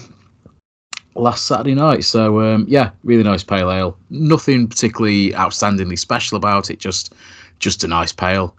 last 1.16 1.46
Saturday 1.46 1.74
night. 1.74 2.04
So 2.04 2.42
um, 2.42 2.66
yeah, 2.68 2.92
really 3.04 3.24
nice 3.24 3.44
pale 3.44 3.72
ale. 3.72 3.98
Nothing 4.10 4.68
particularly 4.68 5.32
outstandingly 5.32 5.98
special 5.98 6.38
about 6.38 6.70
it. 6.70 6.80
Just 6.80 7.14
just 7.60 7.84
a 7.84 7.88
nice 7.88 8.12
pale. 8.12 8.56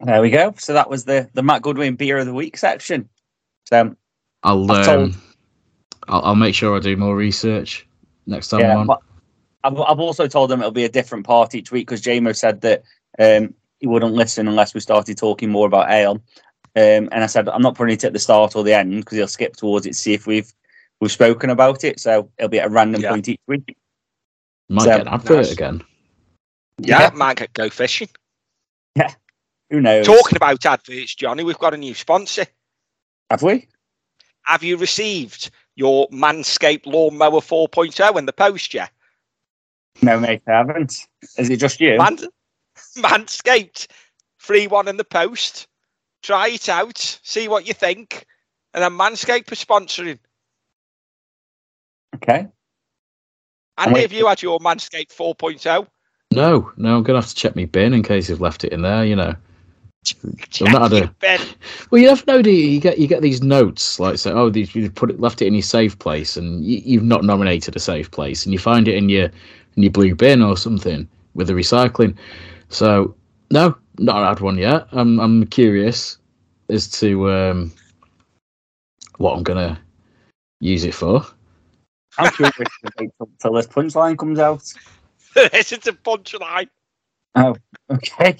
There 0.00 0.20
we 0.20 0.30
go. 0.30 0.54
So 0.58 0.74
that 0.74 0.90
was 0.90 1.04
the 1.04 1.30
the 1.32 1.42
Matt 1.42 1.62
Goodwin 1.62 1.96
beer 1.96 2.18
of 2.18 2.26
the 2.26 2.34
week 2.34 2.58
section. 2.58 3.08
So 3.64 3.96
I'll 4.46 4.70
I've 4.70 4.86
told- 4.86 5.10
um, 5.12 5.22
I'll, 6.08 6.22
I'll 6.22 6.34
make 6.36 6.54
sure 6.54 6.76
I 6.76 6.80
do 6.80 6.96
more 6.96 7.16
research 7.16 7.86
next 8.26 8.48
time 8.48 8.60
I'm 8.60 8.66
yeah, 8.66 8.76
on. 8.76 8.86
but 8.86 9.00
I've, 9.64 9.78
I've 9.80 10.00
also 10.00 10.26
told 10.28 10.50
them 10.50 10.60
it'll 10.60 10.70
be 10.70 10.84
a 10.84 10.88
different 10.88 11.26
part 11.26 11.54
each 11.54 11.72
week 11.72 11.86
because 11.88 12.00
Jamo 12.02 12.34
said 12.34 12.60
that 12.60 12.84
um, 13.18 13.52
he 13.80 13.86
wouldn't 13.88 14.14
listen 14.14 14.46
unless 14.46 14.72
we 14.72 14.80
started 14.80 15.18
talking 15.18 15.50
more 15.50 15.66
about 15.66 15.90
ale. 15.90 16.22
Um, 16.76 17.08
and 17.10 17.24
I 17.24 17.26
said 17.26 17.48
I'm 17.48 17.62
not 17.62 17.74
putting 17.74 17.94
it 17.94 18.04
at 18.04 18.12
the 18.12 18.18
start 18.18 18.54
or 18.54 18.62
the 18.62 18.74
end 18.74 19.00
because 19.00 19.16
he'll 19.18 19.26
skip 19.28 19.56
towards 19.56 19.86
it 19.86 19.90
to 19.90 19.94
see 19.98 20.14
if 20.14 20.26
we've 20.26 20.52
we've 21.00 21.10
spoken 21.10 21.50
about 21.50 21.82
it. 21.84 21.98
So 21.98 22.30
it'll 22.38 22.48
be 22.48 22.60
at 22.60 22.66
a 22.66 22.70
random 22.70 23.02
Yeah. 23.02 23.10
point 23.10 23.28
each 23.28 23.40
week. 23.48 23.76
Might 24.68 24.82
so- 24.84 24.90
get 24.90 25.00
an 25.00 25.08
advert 25.08 25.36
Nice. 25.38 25.52
again. 25.52 25.82
Yeah, 26.78 27.00
Yeah. 27.00 27.10
might 27.14 27.38
get 27.38 27.52
go 27.54 27.68
fishing. 27.70 28.08
Yeah, 28.94 29.10
who 29.70 29.80
knows? 29.80 30.06
Talking 30.06 30.36
about 30.36 30.64
adverts, 30.64 31.14
Johnny, 31.14 31.42
we've 31.42 31.58
got 31.58 31.74
a 31.74 31.76
new 31.76 31.94
sponsor. 31.94 32.46
Have 33.30 33.42
we? 33.42 33.66
Have 34.46 34.62
you 34.62 34.76
received 34.76 35.50
your 35.74 36.08
Manscaped 36.08 36.86
Lawnmower 36.86 37.40
4.0 37.40 38.18
in 38.18 38.26
the 38.26 38.32
post 38.32 38.72
yet? 38.74 38.90
No, 40.02 40.18
mate, 40.20 40.42
I 40.46 40.52
haven't. 40.52 41.06
Is 41.36 41.50
it 41.50 41.58
just 41.58 41.80
you? 41.80 41.98
Man- 41.98 42.18
Manscaped, 42.98 43.88
free 44.38 44.66
one 44.66 44.88
in 44.88 44.96
the 44.96 45.04
post. 45.04 45.66
Try 46.22 46.48
it 46.48 46.68
out, 46.68 46.98
see 47.22 47.48
what 47.48 47.66
you 47.66 47.74
think. 47.74 48.24
And 48.72 48.82
then 48.82 48.92
Manscaped 48.92 49.50
are 49.52 49.56
sponsoring. 49.56 50.18
Okay. 52.14 52.46
Andy, 53.78 53.94
wait- 53.94 54.02
have 54.02 54.12
you 54.12 54.26
had 54.26 54.42
your 54.42 54.58
Manscaped 54.60 55.14
oh? 55.18 55.34
4.0? 55.34 55.86
No, 56.32 56.72
no, 56.76 56.96
I'm 56.96 57.02
gonna 57.02 57.20
have 57.20 57.28
to 57.28 57.34
check 57.34 57.56
my 57.56 57.64
bin 57.64 57.94
in 57.94 58.02
case 58.02 58.28
you've 58.28 58.40
left 58.40 58.64
it 58.64 58.72
in 58.72 58.82
there. 58.82 59.04
You 59.04 59.16
know. 59.16 59.34
I've 60.62 60.72
not 60.72 60.92
had 60.92 61.04
a- 61.04 61.14
Ben, 61.20 61.40
Well, 61.90 62.00
you 62.00 62.08
never 62.08 62.22
know. 62.26 62.42
Do 62.42 62.50
you? 62.50 62.66
you 62.68 62.80
get 62.80 62.98
you 62.98 63.06
get 63.06 63.22
these 63.22 63.42
notes 63.42 63.98
like 63.98 64.18
say, 64.18 64.30
oh, 64.30 64.50
these 64.50 64.74
you 64.74 64.90
put 64.90 65.10
it 65.10 65.20
left 65.20 65.42
it 65.42 65.46
in 65.46 65.54
your 65.54 65.62
safe 65.62 65.98
place, 65.98 66.36
and 66.36 66.64
you, 66.64 66.80
you've 66.84 67.02
not 67.04 67.24
nominated 67.24 67.76
a 67.76 67.80
safe 67.80 68.10
place, 68.10 68.44
and 68.44 68.52
you 68.52 68.58
find 68.58 68.88
it 68.88 68.94
in 68.94 69.08
your 69.08 69.24
in 69.76 69.82
your 69.82 69.92
blue 69.92 70.14
bin 70.14 70.42
or 70.42 70.56
something 70.56 71.08
with 71.34 71.46
the 71.48 71.52
recycling. 71.52 72.16
So 72.68 73.14
no, 73.50 73.76
not 73.98 74.26
had 74.26 74.40
one 74.40 74.58
yet. 74.58 74.86
I'm 74.92 75.18
I'm 75.20 75.46
curious 75.46 76.18
as 76.68 76.90
to 77.00 77.30
um, 77.30 77.72
what 79.18 79.36
I'm 79.36 79.42
gonna 79.42 79.80
use 80.60 80.84
it 80.84 80.94
for. 80.94 81.24
I'm 82.18 82.32
curious 82.32 82.54
to 82.56 82.92
wait 82.98 83.10
till, 83.18 83.28
till 83.40 83.52
this 83.52 83.66
punchline 83.66 84.18
comes 84.18 84.38
out. 84.38 84.62
this 85.34 85.72
is 85.72 85.86
a 85.86 85.92
punchline. 85.92 86.68
Oh, 87.34 87.56
okay. 87.90 88.36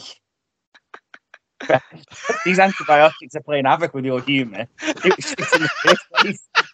These 2.44 2.58
antibiotics 2.58 3.34
are 3.34 3.42
playing 3.42 3.64
havoc 3.64 3.94
with 3.94 4.04
your 4.04 4.20
humour. 4.20 4.66
It 4.82 5.16
was 5.16 5.24
shit 5.24 5.38
in 5.54 5.62
the 5.62 5.70
first 5.82 6.10
place. 6.14 6.48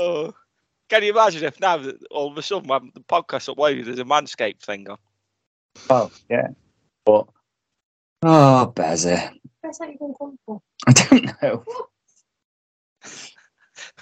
Oh. 0.00 0.32
Can 0.88 1.02
you 1.02 1.10
imagine 1.10 1.42
if 1.42 1.58
now 1.58 1.82
all 2.12 2.30
of 2.30 2.38
a 2.38 2.42
sudden 2.42 2.68
when 2.68 2.92
the 2.94 3.00
podcast 3.00 3.52
uploaded, 3.52 3.86
there's 3.86 3.98
a 3.98 4.04
Manscaped 4.04 4.60
thing 4.60 4.88
on? 4.88 4.96
Oh 5.90 6.10
yeah. 6.30 6.48
But 7.04 7.26
oh, 8.22 8.72
Bezza. 8.74 9.32
Where's 9.60 9.78
that 9.78 9.90
even 9.90 10.14
come 10.16 10.38
from? 10.46 10.60
I 10.86 10.92
don't 10.92 11.42
know. 11.42 11.64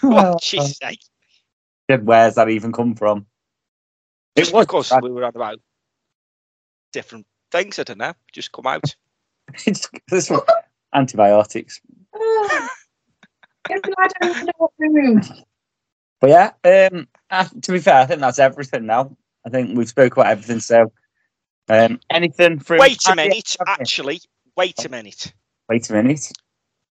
What 0.01 0.27
oh. 0.27 0.39
she 0.43 0.61
say? 0.61 0.99
Where's 1.89 2.35
that 2.35 2.49
even 2.51 2.73
come 2.73 2.95
from? 2.95 3.27
Just 4.37 4.51
it 4.51 4.55
was 4.55 4.67
because 4.67 4.91
bad. 4.91 5.03
we 5.03 5.11
were 5.11 5.25
on 5.25 5.33
about 5.35 5.59
different 6.93 7.27
things. 7.51 7.79
I 7.79 7.85
don't 7.85 7.99
know. 7.99 8.15
Just 8.33 8.53
come 8.53 8.67
out. 8.67 8.95
This 10.11 10.31
one- 10.31 10.41
antibiotics. 10.95 11.81
Oh. 12.19 12.69
I 13.69 14.09
don't 14.21 14.45
know 14.47 14.53
what 14.59 14.71
room. 14.79 15.21
But 16.21 16.31
yeah, 16.31 16.91
um, 16.91 17.09
to 17.63 17.73
be 17.73 17.81
fair, 17.81 17.97
I 17.97 18.07
think 18.07 18.21
that's 18.21 18.39
everything 18.39 18.87
now. 18.87 19.17
I 19.45 19.51
think 19.51 19.77
we've 19.77 19.89
spoke 19.89 20.17
about 20.17 20.29
everything. 20.29 20.61
So, 20.61 20.93
um, 21.69 21.99
anything 22.11 22.61
from 22.61 22.79
Wait 22.79 23.05
a 23.09 23.15
minute. 23.17 23.57
have? 23.59 23.81
Actually, 23.81 24.21
wait 24.57 24.85
a 24.85 24.89
minute. 24.89 25.33
Wait 25.69 25.91
a 25.91 25.93
minute. 25.95 26.31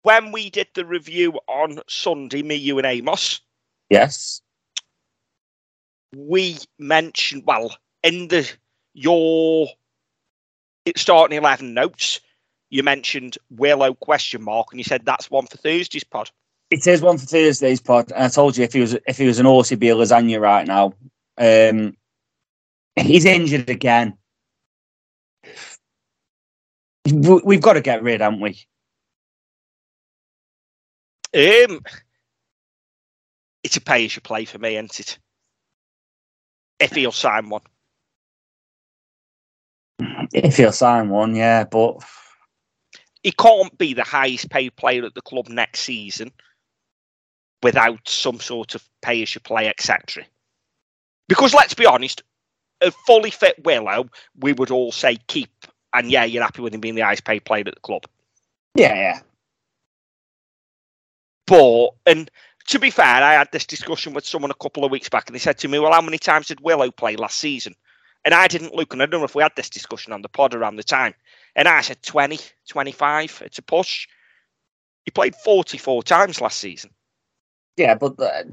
When 0.03 0.31
we 0.31 0.49
did 0.51 0.67
the 0.75 0.85
review 0.85 1.39
on 1.47 1.79
Sunday, 1.89 2.43
me, 2.43 2.55
you, 2.55 2.77
and 2.77 2.85
Amos, 2.85 3.41
Yes. 3.89 4.41
we 6.15 6.57
mentioned 6.77 7.43
well 7.45 7.75
in 8.03 8.27
the 8.27 8.49
your 8.93 9.67
starting 10.95 11.37
eleven 11.37 11.73
notes. 11.73 12.19
You 12.69 12.83
mentioned 12.83 13.37
Willow 13.49 13.93
question 13.95 14.43
mark, 14.43 14.67
and 14.71 14.79
you 14.79 14.83
said 14.83 15.03
that's 15.05 15.31
one 15.31 15.47
for 15.47 15.57
Thursday's 15.57 16.03
pod. 16.03 16.29
It 16.69 16.85
is 16.85 17.01
one 17.01 17.17
for 17.17 17.25
Thursday's 17.25 17.81
pod, 17.81 18.11
and 18.11 18.25
I 18.25 18.29
told 18.29 18.55
you 18.57 18.63
if 18.63 18.73
he 18.73 18.79
was 18.81 18.95
if 19.07 19.17
he 19.17 19.25
was 19.25 19.39
an 19.39 19.47
Aussie, 19.47 19.77
be 19.79 19.89
a 19.89 19.95
lasagna 19.95 20.39
right 20.39 20.67
now. 20.67 20.93
Um, 21.37 21.95
he's 22.95 23.25
injured 23.25 23.69
again. 23.69 24.15
We- 27.11 27.41
We've 27.43 27.61
got 27.61 27.73
to 27.73 27.81
get 27.81 28.03
rid, 28.03 28.21
haven't 28.21 28.41
we? 28.41 28.59
Um, 31.33 31.81
it's 33.63 33.77
a 33.77 33.81
pay 33.81 34.05
as 34.05 34.15
you 34.15 34.21
play 34.21 34.45
for 34.45 34.57
me, 34.59 34.75
isn't 34.75 34.99
it? 34.99 35.19
If 36.79 36.91
he'll 36.91 37.11
sign 37.11 37.49
one. 37.49 37.61
If 40.33 40.57
he'll 40.57 40.71
sign 40.71 41.09
one, 41.09 41.35
yeah, 41.35 41.65
but 41.65 41.97
he 43.23 43.31
can't 43.31 43.77
be 43.77 43.93
the 43.93 44.03
highest 44.03 44.49
paid 44.49 44.75
player 44.75 45.05
at 45.05 45.13
the 45.13 45.21
club 45.21 45.49
next 45.49 45.81
season 45.81 46.31
without 47.61 48.07
some 48.07 48.39
sort 48.39 48.75
of 48.75 48.87
pay 49.01 49.21
as 49.21 49.35
you 49.35 49.41
play, 49.41 49.67
etc. 49.67 50.23
Because 51.27 51.53
let's 51.53 51.73
be 51.73 51.85
honest, 51.85 52.23
a 52.81 52.91
fully 52.91 53.29
fit 53.31 53.61
Willow, 53.63 54.09
we 54.39 54.53
would 54.53 54.71
all 54.71 54.91
say 54.91 55.17
keep, 55.27 55.51
and 55.93 56.09
yeah, 56.09 56.23
you're 56.23 56.43
happy 56.43 56.61
with 56.61 56.73
him 56.73 56.79
being 56.79 56.95
the 56.95 57.01
highest 57.01 57.25
paid 57.25 57.43
player 57.43 57.63
at 57.67 57.75
the 57.75 57.81
club. 57.81 58.05
yeah, 58.75 58.95
yeah, 58.95 59.19
But 61.47 61.89
and 62.05 62.31
to 62.67 62.79
be 62.79 62.91
fair, 62.91 63.05
I 63.05 63.33
had 63.33 63.49
this 63.51 63.65
discussion 63.65 64.13
with 64.13 64.25
someone 64.25 64.51
a 64.51 64.63
couple 64.63 64.85
of 64.85 64.91
weeks 64.91 65.09
back, 65.09 65.27
and 65.27 65.35
they 65.35 65.39
said 65.39 65.57
to 65.59 65.67
me, 65.67 65.79
"Well, 65.79 65.91
how 65.91 66.01
many 66.01 66.19
times 66.19 66.47
did 66.47 66.61
Willow 66.61 66.91
play 66.91 67.15
last 67.15 67.37
season?" 67.37 67.75
And 68.25 68.33
I 68.33 68.47
didn't 68.47 68.75
look, 68.75 68.93
and 68.93 69.01
I 69.01 69.05
don't 69.05 69.21
know 69.21 69.25
if 69.25 69.35
we 69.35 69.43
had 69.43 69.55
this 69.55 69.69
discussion 69.69 70.11
on 70.13 70.21
the 70.21 70.29
pod 70.29 70.53
around 70.53 70.75
the 70.75 70.83
time. 70.83 71.13
And 71.55 71.67
I 71.67 71.81
said 71.81 72.03
20, 72.03 72.37
25. 72.67 73.41
It's 73.45 73.57
a 73.57 73.61
push. 73.61 74.07
He 75.05 75.11
played 75.11 75.35
44 75.35 76.03
times 76.03 76.41
last 76.41 76.59
season. 76.59 76.91
yeah. 77.77 77.95
But 77.95 78.19
uh, 78.19 78.43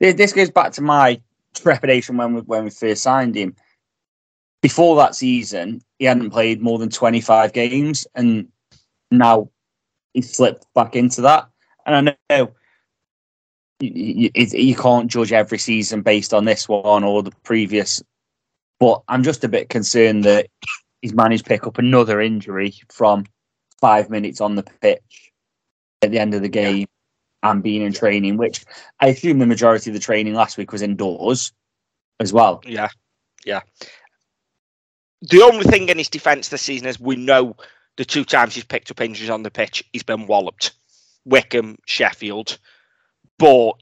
this 0.00 0.32
goes 0.32 0.50
back 0.50 0.72
to 0.72 0.82
my 0.82 1.20
trepidation 1.54 2.16
when 2.16 2.34
we 2.34 2.40
when 2.42 2.64
we 2.64 2.70
first 2.70 3.02
signed 3.02 3.34
him. 3.34 3.54
Before 4.60 4.96
that 4.96 5.14
season, 5.14 5.80
he 5.98 6.04
hadn't 6.04 6.30
played 6.30 6.60
more 6.60 6.78
than 6.78 6.90
twenty 6.90 7.20
five 7.20 7.52
games, 7.52 8.06
and 8.14 8.48
now 9.10 9.48
he 10.14 10.22
slipped 10.22 10.66
back 10.74 10.96
into 10.96 11.20
that. 11.22 11.48
And 11.86 12.10
I 12.10 12.16
know 12.36 12.52
you, 13.80 14.30
you, 14.34 14.46
you 14.52 14.74
can't 14.74 15.10
judge 15.10 15.32
every 15.32 15.58
season 15.58 16.02
based 16.02 16.34
on 16.34 16.44
this 16.44 16.68
one 16.68 17.04
or 17.04 17.22
the 17.22 17.30
previous, 17.44 18.02
but 18.80 19.02
I'm 19.08 19.22
just 19.22 19.44
a 19.44 19.48
bit 19.48 19.68
concerned 19.68 20.24
that 20.24 20.48
he's 21.02 21.14
managed 21.14 21.44
to 21.44 21.48
pick 21.48 21.66
up 21.66 21.78
another 21.78 22.20
injury 22.20 22.74
from 22.90 23.24
five 23.80 24.10
minutes 24.10 24.40
on 24.40 24.54
the 24.54 24.62
pitch 24.62 25.32
at 26.02 26.10
the 26.10 26.18
end 26.18 26.34
of 26.34 26.42
the 26.42 26.48
game 26.48 26.86
and 27.42 27.62
being 27.62 27.82
in 27.82 27.92
training, 27.92 28.36
which 28.36 28.64
I 29.00 29.08
assume 29.08 29.38
the 29.38 29.46
majority 29.46 29.90
of 29.90 29.94
the 29.94 30.00
training 30.00 30.34
last 30.34 30.56
week 30.56 30.72
was 30.72 30.82
indoors 30.82 31.52
as 32.20 32.32
well. 32.32 32.60
Yeah, 32.64 32.88
yeah. 33.44 33.60
The 35.22 35.42
only 35.42 35.64
thing 35.64 35.88
in 35.88 35.98
his 35.98 36.08
defence 36.08 36.48
this 36.48 36.62
season 36.62 36.86
is 36.86 37.00
we 37.00 37.16
know 37.16 37.56
the 37.96 38.04
two 38.04 38.24
times 38.24 38.54
he's 38.54 38.64
picked 38.64 38.90
up 38.90 39.00
injuries 39.00 39.30
on 39.30 39.42
the 39.42 39.50
pitch, 39.50 39.84
he's 39.92 40.02
been 40.02 40.26
walloped. 40.26 40.72
Wycombe, 41.24 41.76
Sheffield. 41.86 42.58
But 43.38 43.72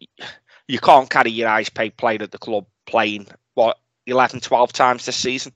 you 0.69 0.79
can't 0.79 1.09
carry 1.09 1.31
your 1.31 1.49
eyes 1.49 1.69
paid 1.69 1.97
player 1.97 2.23
at 2.23 2.33
the 2.33 2.39
club 2.39 2.67
playing, 2.87 3.29
11, 4.07 4.41
12 4.41 4.73
times 4.73 5.07
this 5.07 5.17
season? 5.17 5.53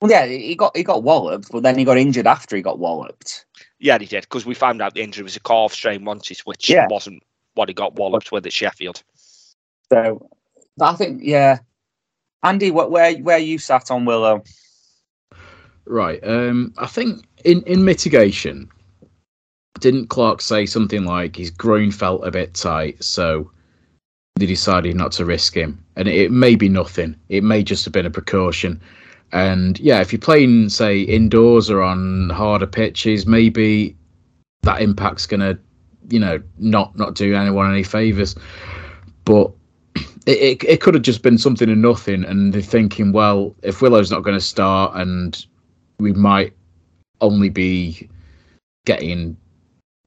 Well, 0.00 0.10
yeah, 0.10 0.26
he 0.26 0.54
got 0.54 0.76
he 0.76 0.82
got 0.82 1.02
walloped, 1.02 1.50
but 1.50 1.62
then 1.62 1.78
he 1.78 1.84
got 1.84 1.96
injured 1.96 2.26
after 2.26 2.54
he 2.54 2.60
got 2.62 2.78
walloped. 2.78 3.46
Yeah, 3.78 3.98
he 3.98 4.04
did, 4.06 4.24
because 4.24 4.44
we 4.44 4.54
found 4.54 4.82
out 4.82 4.94
the 4.94 5.02
injury 5.02 5.24
was 5.24 5.36
a 5.36 5.40
calf 5.40 5.72
strain 5.72 6.04
once, 6.04 6.28
which 6.44 6.68
Yeah. 6.68 6.86
wasn't 6.88 7.22
what 7.54 7.68
he 7.68 7.74
got 7.74 7.94
walloped 7.94 8.30
with 8.30 8.44
at 8.44 8.52
Sheffield. 8.52 9.02
So 9.90 10.28
I 10.80 10.94
think, 10.94 11.22
yeah, 11.24 11.60
Andy, 12.42 12.70
what 12.70 12.90
where 12.90 13.14
where 13.16 13.38
you 13.38 13.58
sat 13.58 13.90
on 13.90 14.04
Willow? 14.04 14.44
Right. 15.86 16.22
Um, 16.22 16.74
I 16.76 16.86
think 16.86 17.24
in, 17.44 17.62
in 17.62 17.84
mitigation, 17.84 18.68
didn't 19.80 20.08
Clarke 20.08 20.42
say 20.42 20.66
something 20.66 21.04
like 21.04 21.36
his 21.36 21.50
groin 21.50 21.90
felt 21.90 22.26
a 22.26 22.30
bit 22.30 22.54
tight, 22.54 23.02
so 23.02 23.50
they 24.36 24.46
decided 24.46 24.96
not 24.96 25.12
to 25.12 25.24
risk 25.24 25.54
him? 25.54 25.85
And 25.96 26.08
it 26.08 26.30
may 26.30 26.54
be 26.54 26.68
nothing. 26.68 27.16
It 27.28 27.42
may 27.42 27.62
just 27.62 27.84
have 27.84 27.92
been 27.92 28.06
a 28.06 28.10
precaution. 28.10 28.80
And 29.32 29.78
yeah, 29.80 30.00
if 30.00 30.12
you're 30.12 30.20
playing, 30.20 30.68
say, 30.68 31.00
indoors 31.00 31.70
or 31.70 31.82
on 31.82 32.30
harder 32.30 32.66
pitches, 32.66 33.26
maybe 33.26 33.96
that 34.62 34.80
impact's 34.80 35.26
gonna, 35.26 35.58
you 36.10 36.18
know, 36.18 36.40
not 36.58 36.96
not 36.96 37.14
do 37.14 37.34
anyone 37.34 37.70
any 37.70 37.82
favors. 37.82 38.36
But 39.24 39.52
it, 40.26 40.62
it, 40.62 40.64
it 40.64 40.80
could 40.80 40.94
have 40.94 41.02
just 41.02 41.22
been 41.22 41.38
something 41.38 41.68
and 41.68 41.82
nothing, 41.82 42.24
and 42.24 42.52
they're 42.52 42.62
thinking, 42.62 43.12
well, 43.12 43.54
if 43.62 43.82
Willow's 43.82 44.10
not 44.10 44.22
going 44.22 44.36
to 44.36 44.44
start 44.44 44.94
and 44.94 45.44
we 45.98 46.12
might 46.12 46.52
only 47.20 47.48
be 47.48 48.08
getting 48.84 49.36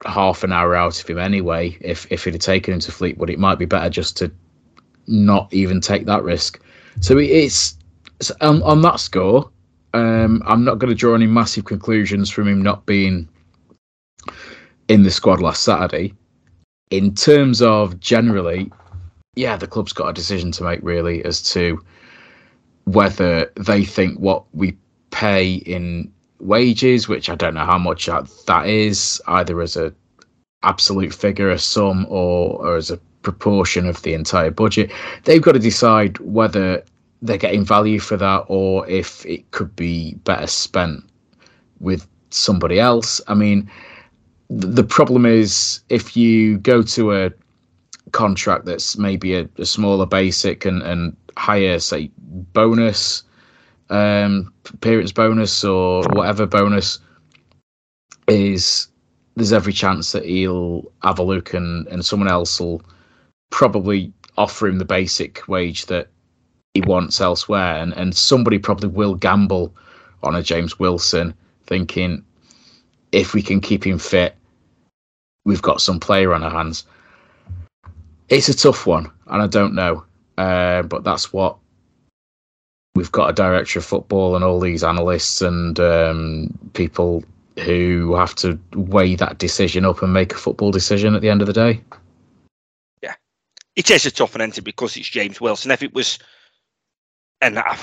half 0.06 0.44
an 0.44 0.52
hour 0.52 0.76
out 0.76 1.00
of 1.00 1.08
him 1.08 1.20
anyway. 1.20 1.78
If 1.82 2.08
if 2.12 2.28
it 2.28 2.34
had 2.34 2.42
taken 2.42 2.74
him 2.74 2.80
to 2.82 2.92
Fleetwood, 2.92 3.30
it 3.30 3.40
might 3.40 3.60
be 3.60 3.66
better 3.66 3.90
just 3.90 4.18
to 4.18 4.32
not 5.10 5.54
even 5.54 5.82
take 5.82 6.06
that 6.06 6.24
risk. 6.24 6.62
So 7.02 7.18
it- 7.18 7.30
it's 7.30 7.76
on, 8.42 8.62
on 8.64 8.82
that 8.84 9.00
score. 9.00 9.50
Um, 9.94 10.44
I'm 10.46 10.64
not 10.64 10.78
going 10.78 10.90
to 10.90 10.96
draw 10.96 11.16
any 11.16 11.26
massive 11.26 11.66
conclusions 11.66 12.30
from 12.30 12.48
him 12.48 12.62
not 12.62 12.86
being 12.86 13.28
in 14.88 15.04
the 15.04 15.12
squad 15.12 15.42
last 15.42 15.64
Saturday. 15.64 16.14
In 16.92 17.16
terms 17.16 17.62
of 17.62 18.00
generally, 18.00 18.72
yeah, 19.36 19.56
the 19.58 19.68
club's 19.68 19.94
got 19.94 20.10
a 20.10 20.14
decision 20.14 20.52
to 20.54 20.64
make 20.64 20.80
really 20.84 21.24
as 21.26 21.42
to 21.54 21.84
whether 22.86 23.52
they 23.56 23.84
think 23.86 24.20
what 24.20 24.44
we 24.54 24.76
pay 25.12 25.56
in 25.56 26.12
wages, 26.40 27.08
which 27.08 27.30
I 27.30 27.36
don't 27.36 27.54
know 27.54 27.66
how 27.66 27.78
much 27.78 28.06
that 28.08 28.28
that 28.48 28.68
is, 28.68 29.22
either 29.28 29.62
as 29.62 29.76
a 29.76 29.94
absolute 30.64 31.14
figure, 31.14 31.50
a 31.50 31.60
sum, 31.60 32.06
or, 32.10 32.60
or 32.66 32.76
as 32.76 32.92
a 32.92 33.00
proportion 33.22 33.88
of 33.88 34.02
the 34.04 34.14
entire 34.14 34.52
budget. 34.52 34.92
They've 35.24 35.42
got 35.42 35.54
to 35.54 35.60
decide 35.60 36.18
whether 36.20 36.84
they're 37.22 37.38
getting 37.38 37.66
value 37.66 38.00
for 38.00 38.18
that 38.18 38.46
or 38.48 38.88
if 38.88 39.26
it 39.26 39.50
could 39.52 39.76
be 39.76 40.16
better 40.24 40.48
spent 40.48 41.04
with 41.80 42.08
somebody 42.30 42.80
else. 42.80 43.22
I 43.28 43.34
mean, 43.34 43.70
the 44.50 44.84
problem 44.84 45.26
is 45.26 45.82
if 45.90 46.16
you 46.16 46.58
go 46.60 46.82
to 46.82 47.14
a 47.14 47.32
contract 48.12 48.66
that's 48.66 48.98
maybe 48.98 49.36
a, 49.36 49.48
a 49.58 49.66
smaller 49.66 50.06
basic 50.06 50.66
and, 50.66 50.82
and 50.82 51.16
higher, 51.38 51.80
say, 51.80 52.10
bonus, 52.54 53.24
um, 53.90 54.54
appearance 54.74 55.12
bonus 55.12 55.64
or 55.64 56.04
whatever 56.14 56.46
bonus 56.46 57.00
is 58.28 58.88
there's 59.36 59.54
every 59.54 59.74
chance 59.74 60.12
that 60.12 60.26
he'll 60.26 60.84
have 61.02 61.18
a 61.18 61.24
look 61.24 61.54
and, 61.54 61.88
and 61.88 62.06
someone 62.06 62.30
else 62.30 62.60
will 62.60 62.82
probably 63.50 64.12
offer 64.38 64.68
him 64.68 64.78
the 64.78 64.86
basic 64.86 65.48
wage 65.48 65.86
that 65.88 66.08
he 66.74 66.82
wants 66.82 67.20
elsewhere. 67.20 67.82
And, 67.82 67.94
and 67.94 68.16
somebody 68.16 68.60
probably 68.60 68.90
will 68.90 69.16
gamble 69.16 69.74
on 70.24 70.36
a 70.36 70.44
James 70.44 70.80
Wilson 70.80 71.34
thinking 71.66 72.24
if 73.12 73.34
we 73.34 73.42
can 73.42 73.60
keep 73.60 73.86
him 73.86 73.98
fit 73.98 74.36
we've 75.46 75.62
got 75.62 75.82
some 75.82 76.00
player 76.00 76.34
on 76.34 76.44
our 76.44 76.52
hands. 76.52 76.86
It's 78.30 78.50
a 78.50 78.56
tough 78.56 78.86
one 78.86 79.12
and 79.28 79.42
I 79.42 79.48
don't 79.48 79.74
know. 79.74 80.06
Uh, 80.38 80.84
but 80.84 81.04
that's 81.04 81.34
what 81.34 81.58
we've 82.96 83.12
got 83.12 83.30
a 83.30 83.34
director 83.34 83.80
of 83.80 83.86
football 83.86 84.36
and 84.36 84.46
all 84.46 84.60
these 84.60 84.84
analysts 84.84 85.42
and 85.42 85.80
um, 85.80 86.58
people 86.74 87.24
who 87.66 88.16
have 88.16 88.36
to 88.36 88.58
weigh 88.74 89.16
that 89.16 89.38
decision 89.38 89.86
up 89.86 90.02
and 90.02 90.14
make 90.14 90.34
a 90.34 90.38
football 90.38 90.72
decision 90.72 91.16
at 91.16 91.22
the 91.22 91.30
end 91.30 91.42
of 91.42 91.48
the 91.48 91.54
day. 91.54 91.82
It 93.80 93.90
is 93.90 94.06
a 94.06 94.12
tough 94.12 94.36
entry 94.36 94.62
because 94.62 94.98
it's 94.98 95.08
James 95.08 95.40
Wilson. 95.40 95.72
If 95.72 95.82
it 95.84 95.94
was, 95.94 96.20
and 97.40 97.58
I, 97.58 97.78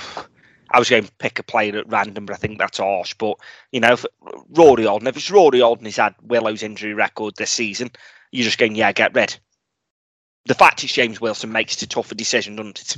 I 0.71 0.79
was 0.79 0.91
going 0.91 1.05
to 1.05 1.13
pick 1.13 1.39
a 1.39 1.43
player 1.43 1.79
at 1.79 1.91
random, 1.91 2.27
but 2.27 2.35
I 2.35 2.37
think 2.37 2.59
that's 2.59 2.77
harsh. 2.77 3.15
But 3.15 3.39
you 3.73 3.81
know, 3.81 3.95
if, 3.95 4.05
Rory 4.51 4.87
Alden, 4.87 5.09
if 5.09 5.17
it's 5.17 5.31
Rory 5.31 5.63
Alden, 5.63 5.87
he's 5.87 5.97
had 5.97 6.15
Willow's 6.21 6.63
injury 6.63 6.93
record 6.93 7.37
this 7.37 7.51
season. 7.51 7.91
You're 8.31 8.45
just 8.45 8.59
going, 8.59 8.75
yeah, 8.75 8.93
get 8.93 9.15
rid. 9.15 9.39
The 10.45 10.55
fact 10.55 10.85
it's 10.85 10.93
James 10.93 11.19
Wilson 11.19 11.51
makes 11.51 11.77
it 11.77 11.85
a 11.85 11.89
tougher 11.89 12.15
decision, 12.15 12.57
doesn't 12.57 12.79
it? 12.79 12.97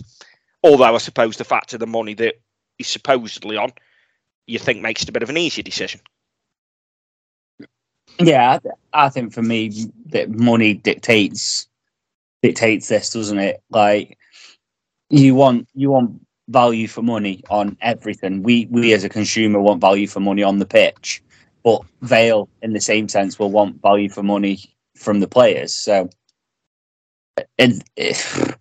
Although 0.65 0.97
I 0.97 0.99
suppose 0.99 1.37
the 1.37 1.45
fact 1.45 1.75
of 1.75 1.79
the 1.79 1.87
money 1.87 2.15
that 2.15 2.35
he's 2.79 2.89
supposedly 2.89 3.57
on, 3.57 3.71
you 4.49 4.59
think 4.59 4.83
makes 4.83 5.05
it 5.05 5.09
a 5.09 5.13
bit 5.13 5.23
of 5.23 5.31
an 5.31 5.37
easier 5.37 5.63
decision. 5.63 6.01
Yeah, 8.19 8.59
I 8.93 9.09
think 9.09 9.33
for 9.33 9.43
me 9.43 9.87
that 10.07 10.31
money 10.31 10.75
dictates 10.75 11.69
dictates 12.43 12.89
this, 12.89 13.11
doesn't 13.11 13.39
it? 13.39 13.63
Like 13.71 14.19
you 15.11 15.35
want 15.35 15.69
you 15.75 15.91
want 15.91 16.21
value 16.49 16.89
for 16.89 17.03
money 17.03 17.43
on 17.51 17.77
everything. 17.81 18.43
We 18.43 18.67
we 18.67 18.93
as 18.93 19.05
a 19.05 19.09
consumer 19.09 19.61
want 19.61 19.81
value 19.81 20.07
for 20.07 20.21
money 20.21 20.43
on 20.43 20.59
the 20.59 20.67
pitch, 20.67 21.23
but 21.63 21.83
Vale 22.03 22.49
in 22.63 22.73
the 22.73 22.81
same 22.81 23.09
sense 23.09 23.39
will 23.39 23.51
want 23.51 23.83
value 23.83 24.09
for 24.09 24.23
money 24.23 24.59
from 24.97 25.21
the 25.21 25.29
players. 25.29 25.75
So 25.75 26.09
it, 27.57 27.83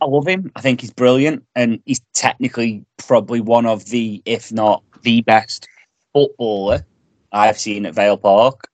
I 0.00 0.04
love 0.04 0.28
him. 0.28 0.52
I 0.54 0.60
think 0.60 0.80
he's 0.80 0.92
brilliant, 0.92 1.44
and 1.54 1.80
he's 1.84 2.00
technically 2.14 2.84
probably 2.98 3.40
one 3.40 3.66
of 3.66 3.86
the, 3.86 4.22
if 4.24 4.52
not 4.52 4.82
the 5.02 5.22
best 5.22 5.66
footballer 6.12 6.84
I've 7.32 7.58
seen 7.58 7.84
at 7.84 7.94
Vale 7.94 8.16
Park. 8.16 8.68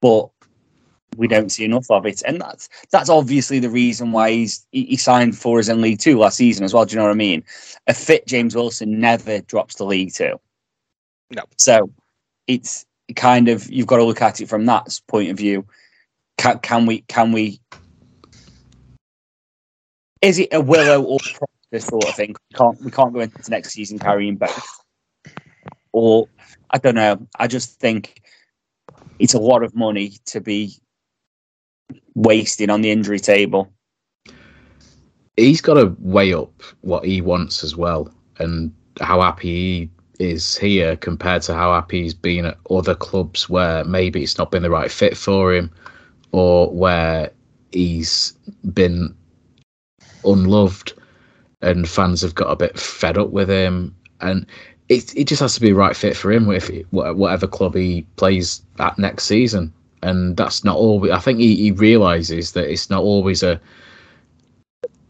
But 0.00 0.30
we 1.16 1.28
don't 1.28 1.50
see 1.50 1.64
enough 1.64 1.90
of 1.90 2.06
it, 2.06 2.22
and 2.26 2.40
that's 2.40 2.68
that's 2.90 3.10
obviously 3.10 3.58
the 3.58 3.70
reason 3.70 4.12
why 4.12 4.30
he's 4.30 4.66
he, 4.72 4.96
signed 4.96 5.36
for 5.36 5.58
us 5.58 5.68
in 5.68 5.80
League 5.80 5.98
Two 5.98 6.18
last 6.18 6.36
season 6.36 6.64
as 6.64 6.74
well. 6.74 6.84
Do 6.84 6.94
you 6.94 6.98
know 6.98 7.04
what 7.04 7.12
I 7.12 7.14
mean? 7.14 7.44
A 7.86 7.94
fit 7.94 8.26
James 8.26 8.54
Wilson 8.54 9.00
never 9.00 9.40
drops 9.40 9.74
to 9.76 9.84
League 9.84 10.12
Two. 10.12 10.40
No. 11.30 11.42
So 11.56 11.90
it's 12.46 12.84
kind 13.16 13.48
of 13.48 13.70
you've 13.70 13.86
got 13.86 13.98
to 13.98 14.04
look 14.04 14.22
at 14.22 14.40
it 14.40 14.48
from 14.48 14.66
that 14.66 15.00
point 15.08 15.30
of 15.30 15.36
view. 15.36 15.66
Can, 16.38 16.58
can 16.60 16.86
we 16.86 17.02
can 17.02 17.32
we 17.32 17.60
is 20.22 20.38
it 20.38 20.48
a 20.52 20.60
willow 20.60 21.02
or 21.02 21.18
this 21.70 21.86
sort 21.86 22.04
of 22.08 22.14
thing? 22.14 22.34
We 22.50 22.56
can't 22.56 22.80
we 22.82 22.90
can't 22.90 23.12
go 23.12 23.20
into 23.20 23.50
next 23.50 23.72
season 23.72 23.98
carrying 23.98 24.36
both. 24.36 24.66
Or 25.92 26.28
I 26.70 26.78
don't 26.78 26.94
know. 26.94 27.26
I 27.38 27.48
just 27.48 27.78
think 27.78 28.22
it's 29.18 29.34
a 29.34 29.40
lot 29.40 29.62
of 29.62 29.74
money 29.74 30.14
to 30.26 30.40
be 30.40 30.78
wasting 32.14 32.70
on 32.70 32.82
the 32.82 32.90
injury 32.90 33.18
table. 33.18 33.72
He's 35.36 35.60
got 35.60 35.74
to 35.74 35.96
weigh 35.98 36.34
up 36.34 36.62
what 36.82 37.04
he 37.04 37.20
wants 37.20 37.64
as 37.64 37.76
well 37.76 38.12
and 38.38 38.72
how 39.00 39.20
happy 39.20 39.48
he 39.48 39.90
is 40.18 40.56
here 40.56 40.96
compared 40.96 41.42
to 41.42 41.54
how 41.54 41.72
happy 41.72 42.02
he's 42.02 42.14
been 42.14 42.44
at 42.44 42.58
other 42.70 42.94
clubs 42.94 43.48
where 43.48 43.84
maybe 43.84 44.22
it's 44.22 44.38
not 44.38 44.50
been 44.50 44.62
the 44.62 44.70
right 44.70 44.90
fit 44.90 45.16
for 45.16 45.52
him 45.52 45.70
or 46.32 46.70
where 46.70 47.30
he's 47.72 48.34
been 48.74 49.14
unloved 50.24 50.92
and 51.62 51.88
fans 51.88 52.20
have 52.20 52.34
got 52.34 52.50
a 52.50 52.56
bit 52.56 52.78
fed 52.78 53.16
up 53.16 53.30
with 53.30 53.48
him 53.48 53.94
and 54.20 54.46
it, 54.88 55.16
it 55.16 55.24
just 55.24 55.40
has 55.40 55.54
to 55.54 55.60
be 55.60 55.68
the 55.68 55.74
right 55.74 55.96
fit 55.96 56.16
for 56.16 56.30
him 56.30 56.46
with 56.46 56.70
whatever 56.90 57.46
club 57.46 57.74
he 57.74 58.02
plays 58.16 58.62
at 58.78 58.98
next 58.98 59.24
season 59.24 59.72
and 60.02 60.36
that's 60.36 60.64
not 60.64 60.76
all 60.76 61.12
i 61.12 61.18
think 61.18 61.38
he, 61.38 61.56
he 61.56 61.72
realizes 61.72 62.52
that 62.52 62.70
it's 62.70 62.90
not 62.90 63.02
always 63.02 63.42
a 63.42 63.60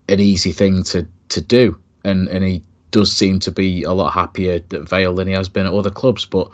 an 0.09 0.21
easy 0.21 0.53
thing 0.53 0.83
to 0.83 1.07
to 1.29 1.41
do 1.41 1.79
and 2.05 2.29
and 2.29 2.45
he 2.45 2.63
does 2.91 3.11
seem 3.11 3.39
to 3.39 3.51
be 3.51 3.83
a 3.85 3.93
lot 3.93 4.13
happier 4.13 4.55
at 4.55 4.89
Vale 4.89 5.15
than 5.15 5.29
he 5.29 5.33
has 5.33 5.49
been 5.49 5.67
at 5.67 5.73
other 5.73 5.91
clubs 5.91 6.27
but 6.27 6.51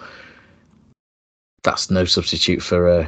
that's 1.65 1.91
no 1.91 2.05
substitute 2.05 2.63
for 2.63 2.89
uh, 2.89 3.07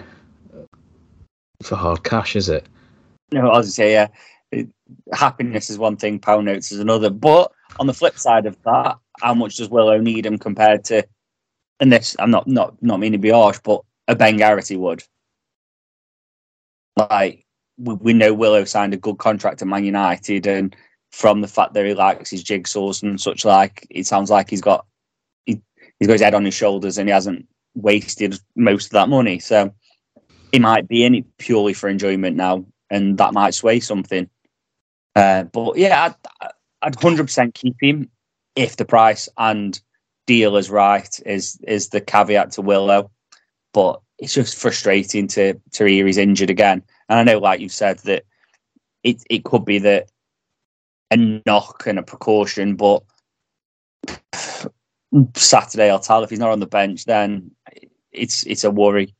for 1.63 1.77
hard 1.77 2.03
cash 2.03 2.35
is 2.35 2.49
it 2.49 2.67
No, 3.33 3.51
I 3.51 3.59
was 3.59 3.75
say, 3.75 3.93
yeah, 3.93 4.09
happiness 5.13 5.71
is 5.71 5.79
one 5.79 5.97
thing, 5.97 6.19
pound 6.19 6.47
notes 6.47 6.73
is 6.73 6.81
another. 6.81 7.11
But 7.11 7.53
on 7.79 7.87
the 7.87 7.95
flip 7.95 8.19
side 8.19 8.47
of 8.47 8.61
that, 8.65 8.99
how 9.21 9.35
much 9.35 9.57
does 9.57 9.71
Willow 9.71 9.99
need 9.99 10.27
him 10.27 10.39
compared 10.39 10.85
to? 10.87 11.07
And 11.79 11.93
this, 11.93 12.17
I'm 12.19 12.31
not 12.31 12.47
not 12.47 12.75
not 12.83 13.01
meaning 13.01 13.21
to 13.21 13.23
be 13.23 13.31
harsh, 13.31 13.59
but 13.63 13.83
a 14.09 14.15
Ben 14.17 14.37
Garrity 14.37 14.77
would. 14.77 15.03
Like 16.97 17.45
we, 17.79 17.95
we 17.95 18.13
know 18.13 18.35
Willow 18.35 18.65
signed 18.65 18.95
a 18.95 18.99
good 18.99 19.19
contract 19.19 19.63
at 19.63 19.69
Man 19.69 19.85
United, 19.85 20.47
and 20.47 20.75
from 21.11 21.41
the 21.41 21.49
fact 21.49 21.75
that 21.75 21.87
he 21.87 21.95
likes 21.95 22.31
his 22.31 22.45
jigsaws 22.45 23.03
and 23.03 23.21
such 23.21 23.45
like, 23.45 23.87
it 23.91 24.07
sounds 24.07 24.31
like 24.31 24.49
he's 24.49 24.61
got 24.61 24.87
he, 25.47 25.61
he's 25.99 26.07
got 26.07 26.15
his 26.15 26.23
head 26.23 26.35
on 26.35 26.45
his 26.45 26.55
shoulders 26.55 26.99
and 26.99 27.09
he 27.09 27.13
hasn't 27.13 27.47
wasted 27.75 28.39
most 28.57 28.87
of 28.87 28.93
that 28.93 29.09
money. 29.09 29.39
So 29.39 29.75
he 30.53 30.59
might 30.59 30.89
be 30.89 31.05
in 31.05 31.15
it 31.15 31.25
purely 31.39 31.75
for 31.75 31.89
enjoyment 31.89 32.37
now, 32.37 32.65
and 32.91 33.19
that 33.19 33.35
might 33.35 33.55
sway 33.55 33.81
something. 33.81 34.29
Uh, 35.17 35.45
but 35.45 35.77
yeah, 35.77 36.15
I'd, 36.41 36.51
I'd 36.83 36.97
100% 36.97 37.55
keep 37.55 37.77
him 37.81 38.11
if 38.57 38.77
the 38.77 38.85
price 38.85 39.29
and 39.39 39.81
deal 40.27 40.57
is 40.57 40.71
right. 40.71 41.21
Is 41.27 41.59
is 41.67 41.89
the 41.89 42.01
caveat 42.01 42.53
to 42.53 42.63
Willow? 42.63 43.11
But 43.73 44.01
it's 44.21 44.35
just 44.35 44.57
frustrating 44.57 45.27
to 45.29 45.55
to 45.73 45.85
hear 45.85 46.07
he's 46.07 46.19
injured 46.19 46.51
again. 46.51 46.83
And 47.09 47.19
I 47.19 47.23
know, 47.23 47.39
like 47.39 47.61
you 47.61 47.69
said, 47.69 47.99
that 48.01 48.25
it 49.03 49.23
it 49.31 49.45
could 49.45 49.65
be 49.65 49.79
that 49.79 50.11
a 51.11 51.43
knock 51.47 51.87
and 51.87 51.99
a 51.99 52.03
precaution, 52.03 52.77
but 52.77 53.03
Saturday 55.35 55.91
I'll 55.91 55.99
tell 55.99 56.23
if 56.23 56.31
he's 56.31 56.39
not 56.39 56.51
on 56.51 56.61
the 56.61 56.67
bench, 56.67 57.05
then 57.05 57.51
it's 58.13 58.45
it's 58.45 58.65
a 58.65 58.71
worry. 58.71 59.15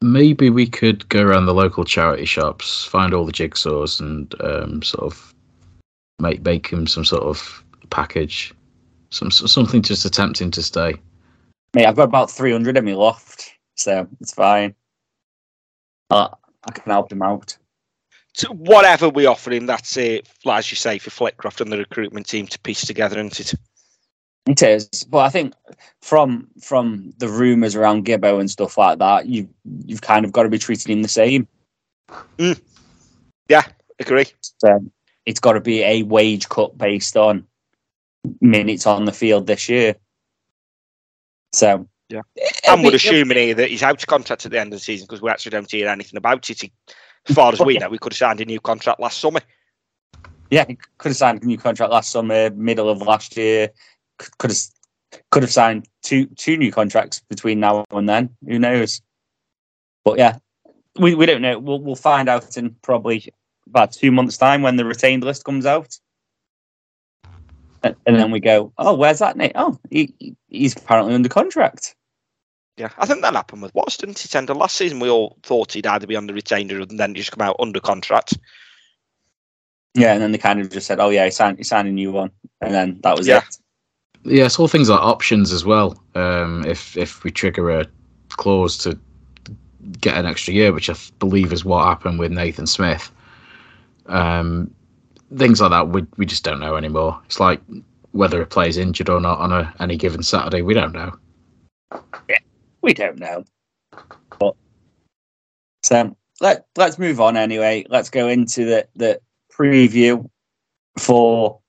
maybe 0.00 0.50
we 0.50 0.66
could 0.66 1.08
go 1.08 1.22
around 1.22 1.46
the 1.46 1.54
local 1.54 1.84
charity 1.84 2.24
shops, 2.24 2.84
find 2.84 3.12
all 3.12 3.24
the 3.24 3.32
jigsaws, 3.32 4.00
and 4.00 4.34
um, 4.40 4.82
sort 4.82 5.04
of 5.04 5.34
make 6.18 6.42
make 6.42 6.68
him 6.68 6.86
some 6.86 7.04
sort 7.04 7.22
of 7.22 7.62
package, 7.90 8.54
some 9.10 9.30
something 9.30 9.82
just 9.82 10.04
attempting 10.04 10.50
to 10.52 10.62
stay. 10.62 10.94
Mate, 11.74 11.86
I've 11.86 11.96
got 11.96 12.04
about 12.04 12.30
300 12.30 12.76
in 12.76 12.84
my 12.84 12.92
loft, 12.92 13.52
so 13.74 14.08
it's 14.20 14.32
fine. 14.32 14.74
Uh, 16.10 16.28
I 16.66 16.72
can 16.72 16.90
help 16.90 17.12
him 17.12 17.22
out. 17.22 17.56
So 18.34 18.52
whatever 18.52 19.08
we 19.08 19.26
offer 19.26 19.50
him, 19.50 19.66
that's 19.66 19.96
it. 19.96 20.28
As 20.48 20.70
you 20.70 20.76
say, 20.76 20.98
for 20.98 21.10
Flitcroft 21.10 21.60
and 21.60 21.72
the 21.72 21.78
recruitment 21.78 22.26
team 22.26 22.46
to 22.46 22.58
piece 22.60 22.86
together, 22.86 23.18
isn't 23.18 23.40
it? 23.40 23.54
It 24.46 24.62
is, 24.62 25.04
but 25.04 25.18
I 25.18 25.28
think 25.28 25.52
from 26.00 26.48
from 26.62 27.12
the 27.18 27.28
rumours 27.28 27.74
around 27.74 28.06
Gibbo 28.06 28.40
and 28.40 28.50
stuff 28.50 28.78
like 28.78 28.98
that, 28.98 29.26
you 29.26 29.46
you've 29.84 30.00
kind 30.00 30.24
of 30.24 30.32
got 30.32 30.44
to 30.44 30.48
be 30.48 30.58
treating 30.58 30.96
him 30.96 31.02
the 31.02 31.08
same. 31.08 31.46
Yeah, 33.48 33.64
agree. 33.98 34.26
So 34.40 34.80
it's 35.26 35.40
got 35.40 35.52
to 35.52 35.60
be 35.60 35.82
a 35.82 36.02
wage 36.02 36.48
cut 36.48 36.78
based 36.78 37.14
on 37.14 37.46
minutes 38.40 38.86
on 38.86 39.04
the 39.04 39.12
field 39.12 39.46
this 39.46 39.68
year. 39.68 39.96
So 41.52 41.88
Yeah. 42.08 42.22
And 42.68 42.82
we're 42.82 42.94
assuming 42.94 43.36
here 43.38 43.54
that 43.54 43.70
he's 43.70 43.82
out 43.82 44.00
of 44.02 44.06
contract 44.06 44.44
at 44.46 44.52
the 44.52 44.60
end 44.60 44.72
of 44.72 44.78
the 44.78 44.84
season 44.84 45.06
because 45.06 45.22
we 45.22 45.30
actually 45.30 45.50
don't 45.50 45.70
hear 45.70 45.88
anything 45.88 46.16
about 46.16 46.48
it. 46.50 46.60
He- 46.62 46.72
As 47.28 47.34
far 47.34 47.52
as 47.52 47.60
we 47.60 47.78
know, 47.78 47.88
we 47.88 47.98
could 47.98 48.12
have 48.12 48.18
signed 48.18 48.40
a 48.40 48.44
new 48.44 48.60
contract 48.60 49.00
last 49.00 49.18
summer. 49.18 49.40
Yeah, 50.50 50.64
he 50.66 50.78
could 50.96 51.10
have 51.10 51.16
signed 51.16 51.42
a 51.42 51.46
new 51.46 51.58
contract 51.58 51.92
last 51.92 52.10
summer, 52.10 52.50
middle 52.50 52.88
of 52.88 53.02
last 53.02 53.36
year. 53.36 53.70
Could 54.18 54.38
could 54.38 54.50
have 54.50 54.58
could 55.30 55.42
have 55.42 55.52
signed 55.52 55.86
two 56.02 56.26
two 56.36 56.56
new 56.56 56.72
contracts 56.72 57.20
between 57.28 57.60
now 57.60 57.84
and 57.90 58.08
then. 58.08 58.30
Who 58.46 58.58
knows? 58.58 59.02
But 60.04 60.18
yeah, 60.18 60.38
we, 60.98 61.14
we 61.14 61.26
don't 61.26 61.42
know. 61.42 61.58
We'll 61.58 61.80
we'll 61.80 61.96
find 61.96 62.28
out 62.28 62.56
in 62.56 62.74
probably 62.82 63.30
about 63.66 63.92
two 63.92 64.10
months' 64.10 64.38
time 64.38 64.62
when 64.62 64.76
the 64.76 64.86
retained 64.86 65.22
list 65.22 65.44
comes 65.44 65.66
out, 65.66 65.98
and, 67.82 67.94
and 68.06 68.16
then 68.16 68.30
we 68.30 68.40
go, 68.40 68.72
oh, 68.78 68.94
where's 68.94 69.18
that 69.20 69.36
Nate? 69.36 69.52
Oh, 69.54 69.78
he, 69.90 70.12
he- 70.18 70.36
he's 70.48 70.76
apparently 70.76 71.14
under 71.14 71.28
contract. 71.28 71.94
Yeah, 72.76 72.90
I 72.98 73.06
think 73.06 73.22
that 73.22 73.34
happened 73.34 73.62
with 73.62 73.74
Watts, 73.74 73.96
didn't 73.96 74.24
it? 74.24 74.34
End 74.36 74.50
of 74.50 74.56
last 74.56 74.76
season, 74.76 75.00
we 75.00 75.10
all 75.10 75.36
thought 75.42 75.72
he'd 75.72 75.86
either 75.86 76.06
be 76.06 76.14
on 76.14 76.28
the 76.28 76.32
retainer 76.34 76.80
and 76.80 76.98
then 76.98 77.14
just 77.14 77.32
come 77.32 77.40
out 77.46 77.56
under 77.58 77.80
contract. 77.80 78.38
Yeah, 79.94 80.12
and 80.12 80.22
then 80.22 80.30
they 80.30 80.38
kind 80.38 80.60
of 80.60 80.70
just 80.70 80.86
said, 80.86 81.00
oh 81.00 81.08
yeah, 81.08 81.24
he 81.24 81.30
signed 81.32 81.58
he 81.58 81.64
signed 81.64 81.88
a 81.88 81.92
new 81.92 82.12
one, 82.12 82.30
and 82.60 82.72
then 82.72 83.00
that 83.02 83.16
was 83.16 83.26
Yeah. 83.26 83.38
it. 83.38 83.58
Yeah, 84.24 84.44
it's 84.46 84.58
all 84.60 84.68
things 84.68 84.88
like 84.90 85.00
options 85.00 85.52
as 85.52 85.64
well. 85.64 86.00
Um, 86.14 86.64
if 86.66 86.96
if 86.96 87.24
we 87.24 87.30
trigger 87.32 87.70
a 87.70 87.86
clause 88.28 88.76
to 88.78 88.96
get 90.00 90.16
an 90.16 90.26
extra 90.26 90.54
year, 90.54 90.72
which 90.72 90.88
I 90.90 90.94
believe 91.18 91.52
is 91.52 91.64
what 91.64 91.84
happened 91.84 92.18
with 92.20 92.30
Nathan 92.30 92.66
Smith, 92.68 93.10
Um, 94.06 94.72
things 95.36 95.60
like 95.60 95.70
that, 95.70 95.88
we 95.88 96.06
we 96.16 96.26
just 96.26 96.44
don't 96.44 96.60
know 96.60 96.76
anymore. 96.76 97.20
It's 97.26 97.40
like 97.40 97.60
whether 98.12 98.40
a 98.40 98.46
player's 98.46 98.78
injured 98.78 99.08
or 99.08 99.20
not 99.20 99.38
on 99.38 99.52
a, 99.52 99.74
any 99.80 99.96
given 99.96 100.22
Saturday, 100.22 100.62
we 100.62 100.74
don't 100.74 100.92
know. 100.92 101.16
We 102.80 102.94
don't 102.94 103.18
know. 103.18 103.44
But 104.38 104.54
so 105.82 106.16
let 106.40 106.66
let's 106.76 106.98
move 106.98 107.20
on 107.20 107.36
anyway. 107.36 107.84
Let's 107.88 108.10
go 108.10 108.28
into 108.28 108.64
the 108.64 108.88
the 108.96 109.20
preview 109.52 110.28
for 110.98 111.60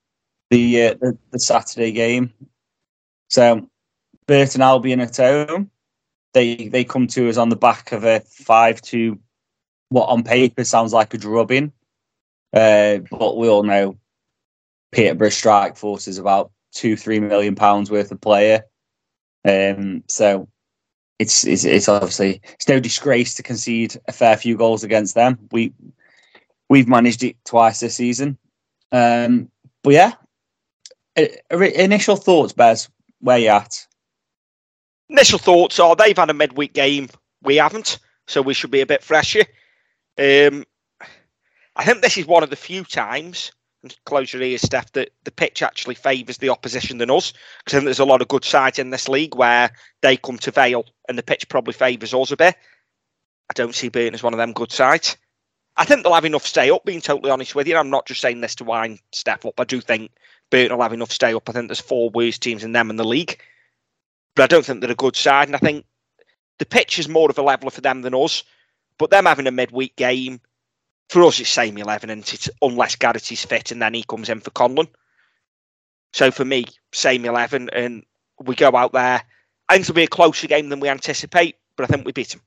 the 0.50 0.82
uh, 0.82 0.94
the, 1.00 1.18
the 1.30 1.40
Saturday 1.40 1.92
game. 1.92 2.32
So 3.28 3.68
Burton 4.26 4.62
Albion 4.62 5.00
at 5.00 5.16
home. 5.16 5.70
They 6.32 6.68
they 6.68 6.84
come 6.84 7.08
to 7.08 7.28
us 7.28 7.36
on 7.36 7.48
the 7.48 7.56
back 7.56 7.92
of 7.92 8.04
a 8.04 8.20
five 8.20 8.80
to 8.82 9.18
what 9.88 10.06
on 10.06 10.22
paper 10.22 10.64
sounds 10.64 10.92
like 10.92 11.12
a 11.12 11.18
drubbing. 11.18 11.72
Uh, 12.52 12.98
but 13.10 13.36
we 13.36 13.48
all 13.48 13.62
know 13.62 13.96
Peterborough 14.92 15.28
Strike 15.30 15.76
Force 15.76 16.08
is 16.08 16.18
about 16.18 16.50
two, 16.72 16.96
three 16.96 17.20
million 17.20 17.54
pounds 17.54 17.90
worth 17.90 18.10
of 18.10 18.20
player. 18.20 18.64
Um, 19.44 20.04
so 20.08 20.48
it's, 21.18 21.46
it's 21.46 21.64
it's 21.64 21.88
obviously 21.88 22.40
it's 22.54 22.68
no 22.68 22.80
disgrace 22.80 23.34
to 23.34 23.42
concede 23.42 23.96
a 24.08 24.12
fair 24.12 24.36
few 24.36 24.56
goals 24.56 24.82
against 24.84 25.14
them. 25.14 25.38
We 25.52 25.72
we've 26.68 26.88
managed 26.88 27.22
it 27.22 27.36
twice 27.44 27.80
this 27.80 27.96
season. 27.96 28.38
Um, 28.92 29.50
but 29.82 29.92
yeah, 29.94 30.12
I- 31.16 31.38
initial 31.52 32.16
thoughts, 32.16 32.52
Bez. 32.52 32.88
Where 33.20 33.38
you 33.38 33.48
at? 33.48 33.86
Initial 35.10 35.38
thoughts 35.38 35.78
are 35.78 35.94
they've 35.94 36.16
had 36.16 36.30
a 36.30 36.34
midweek 36.34 36.72
game. 36.72 37.08
We 37.42 37.56
haven't, 37.56 37.98
so 38.26 38.40
we 38.40 38.54
should 38.54 38.70
be 38.70 38.80
a 38.80 38.86
bit 38.86 39.02
fresher. 39.02 39.44
Um, 40.18 40.64
I 41.76 41.84
think 41.84 42.02
this 42.02 42.18
is 42.18 42.26
one 42.26 42.42
of 42.42 42.50
the 42.50 42.56
few 42.56 42.84
times, 42.84 43.52
and 43.82 43.94
close 44.04 44.32
your 44.32 44.42
ears, 44.42 44.62
Steph, 44.62 44.92
that 44.92 45.10
the 45.24 45.30
pitch 45.30 45.62
actually 45.62 45.94
favours 45.94 46.38
the 46.38 46.50
opposition 46.50 46.98
than 46.98 47.10
us. 47.10 47.32
Because 47.58 47.74
I 47.74 47.78
think 47.78 47.84
there's 47.86 47.98
a 47.98 48.04
lot 48.04 48.20
of 48.20 48.28
good 48.28 48.44
sides 48.44 48.78
in 48.78 48.90
this 48.90 49.08
league 49.08 49.34
where 49.34 49.70
they 50.02 50.16
come 50.16 50.38
to 50.38 50.50
Vale 50.50 50.84
and 51.08 51.16
the 51.16 51.22
pitch 51.22 51.48
probably 51.48 51.72
favours 51.72 52.12
us 52.12 52.30
a 52.30 52.36
bit. 52.36 52.56
I 53.48 53.52
don't 53.54 53.74
see 53.74 53.88
Burton 53.88 54.14
as 54.14 54.22
one 54.22 54.34
of 54.34 54.38
them 54.38 54.52
good 54.52 54.72
sides. 54.72 55.16
I 55.76 55.84
think 55.84 56.02
they'll 56.02 56.14
have 56.14 56.24
enough 56.24 56.46
stay 56.46 56.70
up, 56.70 56.84
being 56.84 57.00
totally 57.00 57.30
honest 57.30 57.54
with 57.54 57.66
you. 57.66 57.74
And 57.74 57.80
I'm 57.80 57.90
not 57.90 58.06
just 58.06 58.20
saying 58.20 58.40
this 58.40 58.56
to 58.56 58.64
wind 58.64 59.00
Steph 59.12 59.46
up. 59.46 59.58
I 59.58 59.64
do 59.64 59.80
think 59.80 60.10
Burton 60.50 60.76
will 60.76 60.82
have 60.82 60.92
enough 60.92 61.12
stay 61.12 61.32
up. 61.32 61.48
I 61.48 61.52
think 61.52 61.68
there's 61.68 61.80
four 61.80 62.10
worst 62.10 62.42
teams 62.42 62.64
in 62.64 62.72
them 62.72 62.90
in 62.90 62.96
the 62.96 63.04
league. 63.04 63.40
But 64.36 64.42
I 64.42 64.46
don't 64.46 64.64
think 64.64 64.80
they're 64.80 64.90
a 64.90 64.96
good 64.96 65.16
side. 65.16 65.48
And 65.48 65.56
I 65.56 65.58
think 65.58 65.86
the 66.58 66.66
pitch 66.66 66.98
is 66.98 67.08
more 67.08 67.30
of 67.30 67.38
a 67.38 67.42
leveler 67.42 67.70
for 67.70 67.80
them 67.80 68.02
than 68.02 68.14
us. 68.14 68.44
But 68.98 69.10
them 69.10 69.24
having 69.24 69.46
a 69.46 69.52
midweek 69.52 69.96
game, 69.96 70.40
for 71.10 71.24
us, 71.24 71.40
it's 71.40 71.50
same 71.50 71.76
11, 71.76 72.08
and 72.08 72.20
it's 72.20 72.48
unless 72.62 72.94
Garrity's 72.94 73.44
fit 73.44 73.72
and 73.72 73.82
then 73.82 73.94
he 73.94 74.04
comes 74.04 74.28
in 74.28 74.38
for 74.38 74.50
Conlon. 74.52 74.86
So 76.12 76.30
for 76.30 76.44
me, 76.44 76.66
same 76.92 77.24
11, 77.24 77.68
and 77.70 78.04
we 78.38 78.54
go 78.54 78.76
out 78.76 78.92
there. 78.92 79.20
I 79.68 79.72
think 79.72 79.82
it'll 79.82 79.94
be 79.96 80.04
a 80.04 80.08
closer 80.08 80.46
game 80.46 80.68
than 80.68 80.78
we 80.78 80.88
anticipate, 80.88 81.56
but 81.76 81.82
I 81.82 81.88
think 81.88 82.06
we 82.06 82.12
beat 82.12 82.28
them. 82.28 82.40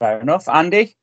Fair 0.00 0.20
enough, 0.20 0.48
Andy. 0.48 0.96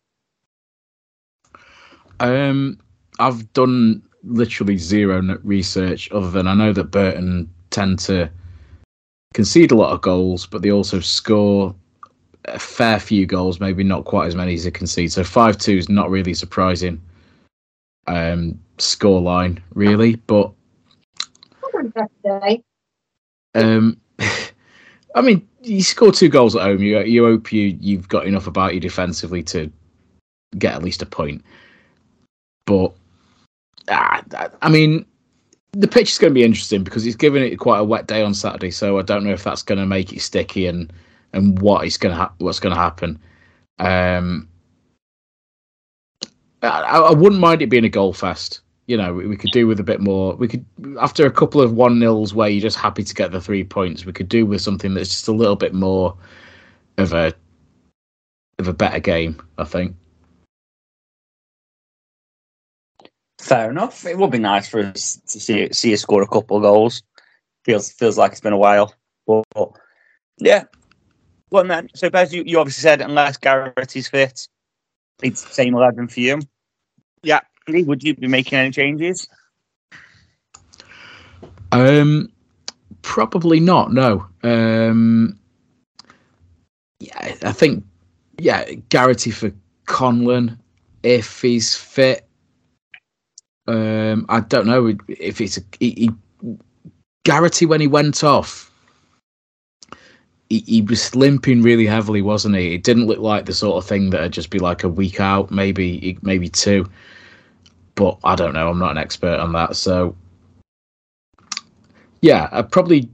Um, 2.20 2.80
I've 3.20 3.54
done 3.54 4.02
literally 4.24 4.78
zero 4.78 5.22
research 5.44 6.12
other 6.12 6.32
than 6.32 6.48
I 6.48 6.56
know 6.56 6.74
that 6.74 6.86
Burton 6.86 7.48
tend 7.70 8.00
to 8.00 8.32
concede 9.36 9.72
a 9.72 9.76
lot 9.76 9.94
of 9.94 10.02
goals, 10.02 10.48
but 10.48 10.64
they 10.64 10.72
also 10.72 11.00
score 11.00 11.76
a 12.46 12.60
fair 12.60 13.00
few 13.00 13.26
goals, 13.26 13.60
maybe 13.60 13.84
not 13.84 14.06
quite 14.06 14.28
as 14.28 14.36
many 14.36 14.54
as 14.54 14.64
they 14.64 14.72
concede. 14.72 15.12
So 15.12 15.24
five 15.24 15.58
two 15.58 15.78
is 15.78 15.90
not 15.90 16.10
really 16.10 16.34
surprising. 16.34 17.02
Um, 18.08 18.60
score 18.78 19.22
line 19.22 19.62
really, 19.74 20.16
but 20.16 20.52
um, 23.56 24.00
I 25.16 25.22
mean, 25.22 25.48
you 25.62 25.84
score 25.84 26.12
two 26.12 26.30
goals 26.30 26.56
at 26.56 26.64
home. 26.64 26.82
You 26.82 27.00
you 27.02 27.26
hope 27.26 27.52
you 27.52 27.78
you've 27.80 28.08
got 28.08 28.26
enough 28.26 28.48
about 28.48 28.74
you 28.74 28.80
defensively 28.80 29.44
to 29.44 29.72
get 30.58 30.74
at 30.74 30.84
least 30.84 31.02
a 31.02 31.06
point. 31.06 31.44
But 32.66 32.94
ah, 33.90 34.24
I 34.62 34.70
mean, 34.70 35.06
the 35.74 35.88
pitch 35.88 36.12
is 36.12 36.18
going 36.18 36.32
to 36.32 36.40
be 36.40 36.44
interesting 36.44 36.84
because 36.84 37.04
he's 37.04 37.16
given 37.16 37.44
it 37.44 37.58
quite 37.58 37.80
a 37.80 37.84
wet 37.84 38.08
day 38.08 38.22
on 38.22 38.34
Saturday. 38.34 38.72
So 38.72 38.98
I 38.98 39.02
don't 39.02 39.24
know 39.24 39.34
if 39.34 39.44
that's 39.44 39.64
going 39.64 39.80
to 39.80 39.86
make 39.86 40.14
it 40.14 40.22
sticky 40.22 40.68
and 40.68 40.92
and 41.34 41.60
what 41.62 41.86
is 41.86 41.98
going 41.98 42.14
to 42.14 42.18
ha- 42.18 42.34
what's 42.40 42.60
going 42.60 42.74
to 42.74 42.82
happen. 42.82 43.20
Um, 43.80 44.50
I, 46.62 46.68
I 46.68 47.14
wouldn't 47.14 47.42
mind 47.42 47.62
it 47.62 47.70
being 47.70 47.86
a 47.86 47.90
goal 47.90 48.14
fest. 48.14 48.62
You 48.88 48.98
know, 48.98 49.14
we, 49.14 49.28
we 49.28 49.38
could 49.38 49.52
do 49.52 49.68
with 49.68 49.80
a 49.80 49.84
bit 49.84 50.02
more. 50.02 50.36
We 50.36 50.48
could 50.48 50.66
after 51.00 51.26
a 51.26 51.32
couple 51.32 51.62
of 51.62 51.74
one 51.74 52.00
nils 52.00 52.34
where 52.34 52.50
you're 52.50 52.62
just 52.62 52.78
happy 52.78 53.04
to 53.04 53.14
get 53.14 53.32
the 53.32 53.42
three 53.42 53.64
points. 53.64 54.06
We 54.06 54.14
could 54.14 54.30
do 54.30 54.46
with 54.46 54.62
something 54.62 54.94
that's 54.94 55.10
just 55.10 55.28
a 55.28 55.34
little 55.34 55.56
bit 55.56 55.74
more 55.74 56.18
of 56.98 57.14
a 57.14 57.34
of 58.58 58.68
a 58.68 58.74
better 58.74 59.00
game. 59.00 59.42
I 59.58 59.64
think. 59.64 59.96
Fair 63.40 63.70
enough. 63.70 64.06
It 64.06 64.18
would 64.18 64.32
be 64.32 64.40
nice 64.40 64.68
for 64.68 64.82
us 64.82 65.22
to 65.28 65.40
see 65.40 65.72
see 65.72 65.92
you 65.92 65.98
score 65.98 66.22
a 66.22 66.28
couple 66.28 66.58
of 66.58 66.64
goals. 66.64 67.04
Feels 67.64 67.92
feels 67.92 68.18
like 68.18 68.32
it's 68.32 68.42
been 68.42 68.54
a 68.54 68.58
while. 68.58 68.94
But, 69.26 69.44
but, 69.54 69.72
yeah. 70.40 70.64
Well 71.52 71.64
then, 71.64 71.90
so 71.96 72.10
Bez, 72.10 72.34
you, 72.34 72.44
you 72.46 72.60
obviously 72.60 72.82
said 72.82 73.02
unless 73.02 73.38
Garrity 73.38 74.00
is 74.00 74.08
fit, 74.08 74.48
it's 75.22 75.44
the 75.44 75.54
same 75.54 75.76
eleven 75.76 76.08
for 76.08 76.20
you. 76.20 76.40
Yeah. 77.24 77.42
Would 77.68 78.04
you 78.04 78.16
be 78.16 78.28
making 78.28 78.58
any 78.58 78.72
changes? 78.72 79.28
Um, 81.72 82.32
probably 83.04 83.60
not. 83.60 83.94
No. 83.94 84.26
Um, 84.44 85.40
yeah, 87.00 87.36
I 87.44 87.52
think 87.52 87.84
yeah, 88.40 88.72
Garrity 88.90 89.32
for 89.32 89.52
Conlon 89.86 90.58
if 91.04 91.42
he's 91.42 91.76
fit. 91.76 92.26
Um, 93.68 94.26
I 94.30 94.40
don't 94.40 94.66
know 94.66 94.96
if 95.08 95.42
it's 95.42 95.58
a, 95.58 95.62
he, 95.80 95.92
he, 95.92 96.12
Garrity 97.24 97.66
when 97.68 97.82
he 97.82 97.88
went 97.88 98.24
off. 98.24 98.69
He, 100.50 100.60
he 100.60 100.82
was 100.82 101.16
limping 101.16 101.62
really 101.62 101.86
heavily, 101.86 102.22
wasn't 102.22 102.56
he? 102.56 102.74
It 102.74 102.84
didn't 102.84 103.06
look 103.06 103.20
like 103.20 103.46
the 103.46 103.54
sort 103.54 103.84
of 103.84 103.88
thing 103.88 104.10
that'd 104.10 104.34
just 104.34 104.50
be 104.50 104.60
like 104.60 104.84
a 104.84 104.90
week 104.90 105.20
out, 105.20 105.52
maybe 105.52 106.18
maybe 106.22 106.50
two. 106.50 106.90
But 107.96 108.18
I 108.24 108.36
don't 108.36 108.54
know. 108.54 108.70
I'm 108.70 108.80
not 108.80 108.92
an 108.92 108.98
expert 108.98 109.40
on 109.40 109.52
that, 109.54 109.76
so 109.76 110.16
yeah, 112.22 112.50
I'd 112.52 112.72
probably 112.72 113.10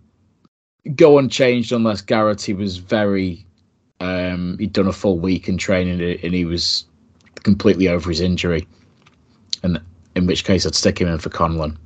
go 0.96 1.18
unchanged 1.18 1.72
unless 1.72 2.02
Garrity 2.02 2.54
was 2.54 2.78
very. 2.78 3.46
Um, 4.02 4.58
he'd 4.60 4.74
done 4.74 4.88
a 4.88 4.94
full 4.94 5.20
week 5.20 5.48
in 5.48 5.58
training 5.58 6.02
and 6.02 6.34
he 6.34 6.44
was 6.44 6.86
completely 7.44 7.88
over 7.88 8.10
his 8.10 8.20
injury, 8.20 8.68
and 9.64 9.80
in 10.16 10.28
which 10.28 10.44
case 10.44 10.66
I'd 10.66 10.76
stick 10.76 11.00
him 11.00 11.08
in 11.08 11.18
for 11.18 11.30
Conlon. 11.30 11.78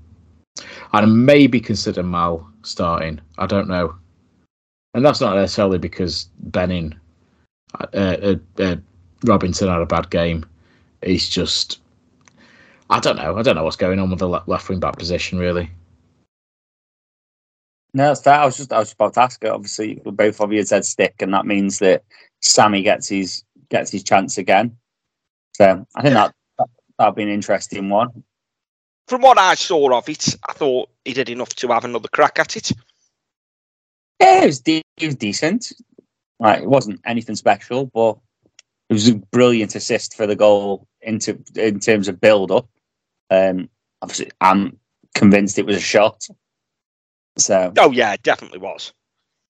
I'd 0.91 1.07
maybe 1.07 1.59
consider 1.59 2.03
Mal 2.03 2.47
starting. 2.63 3.21
I 3.37 3.45
don't 3.45 3.67
know, 3.67 3.95
and 4.99 5.05
that's 5.05 5.21
not 5.21 5.37
necessarily 5.37 5.77
because 5.77 6.27
Benning, 6.39 6.93
uh, 7.79 7.87
uh, 7.93 8.35
uh, 8.57 8.75
Robinson 9.23 9.69
had 9.69 9.79
a 9.79 9.85
bad 9.85 10.09
game. 10.09 10.45
It's 11.01 11.29
just, 11.29 11.79
I 12.89 12.99
don't 12.99 13.15
know. 13.15 13.37
I 13.37 13.41
don't 13.41 13.55
know 13.55 13.63
what's 13.63 13.77
going 13.77 13.97
on 13.99 14.09
with 14.09 14.19
the 14.19 14.27
left 14.27 14.67
wing 14.67 14.81
back 14.81 14.97
position 14.97 15.39
really. 15.39 15.71
No, 17.93 18.07
that's 18.07 18.19
fair. 18.19 18.33
I 18.33 18.45
was 18.45 18.57
just 18.57 18.73
I 18.73 18.79
was 18.79 18.91
about 18.91 19.13
to 19.13 19.21
ask. 19.21 19.41
Obviously, 19.45 20.01
both 20.03 20.41
of 20.41 20.51
you 20.51 20.57
had 20.57 20.67
said 20.67 20.83
stick, 20.83 21.15
and 21.21 21.33
that 21.33 21.45
means 21.45 21.79
that 21.79 22.03
Sammy 22.41 22.81
gets 22.81 23.07
his 23.07 23.45
gets 23.69 23.91
his 23.91 24.03
chance 24.03 24.37
again. 24.37 24.75
So 25.53 25.87
I 25.95 26.01
think 26.01 26.15
that, 26.15 26.35
that 26.57 26.67
that'll 26.97 27.13
be 27.13 27.23
an 27.23 27.29
interesting 27.29 27.87
one. 27.87 28.25
From 29.07 29.21
what 29.21 29.39
I 29.39 29.55
saw 29.55 29.97
of 29.97 30.09
it, 30.09 30.35
I 30.49 30.51
thought 30.51 30.89
he 31.05 31.13
did 31.13 31.29
enough 31.29 31.55
to 31.55 31.69
have 31.69 31.85
another 31.85 32.09
crack 32.09 32.37
at 32.37 32.57
it. 32.57 32.73
Yeah, 34.19 34.43
it 34.43 34.47
was, 34.47 34.59
de- 34.61 34.83
it 34.97 35.05
was 35.05 35.15
decent. 35.15 35.71
Like 36.39 36.61
it 36.61 36.69
wasn't 36.69 37.01
anything 37.05 37.35
special, 37.35 37.85
but 37.87 38.17
it 38.89 38.93
was 38.93 39.07
a 39.07 39.15
brilliant 39.15 39.75
assist 39.75 40.15
for 40.15 40.25
the 40.27 40.35
goal 40.35 40.87
into 41.01 41.39
in 41.55 41.79
terms 41.79 42.07
of 42.07 42.19
build 42.21 42.51
up. 42.51 42.67
Um, 43.29 43.69
obviously, 44.01 44.31
I'm 44.41 44.77
convinced 45.15 45.59
it 45.59 45.65
was 45.65 45.77
a 45.77 45.81
shot. 45.81 46.27
So 47.37 47.71
Oh 47.77 47.91
yeah, 47.91 48.13
it 48.13 48.23
definitely 48.23 48.59
was. 48.59 48.93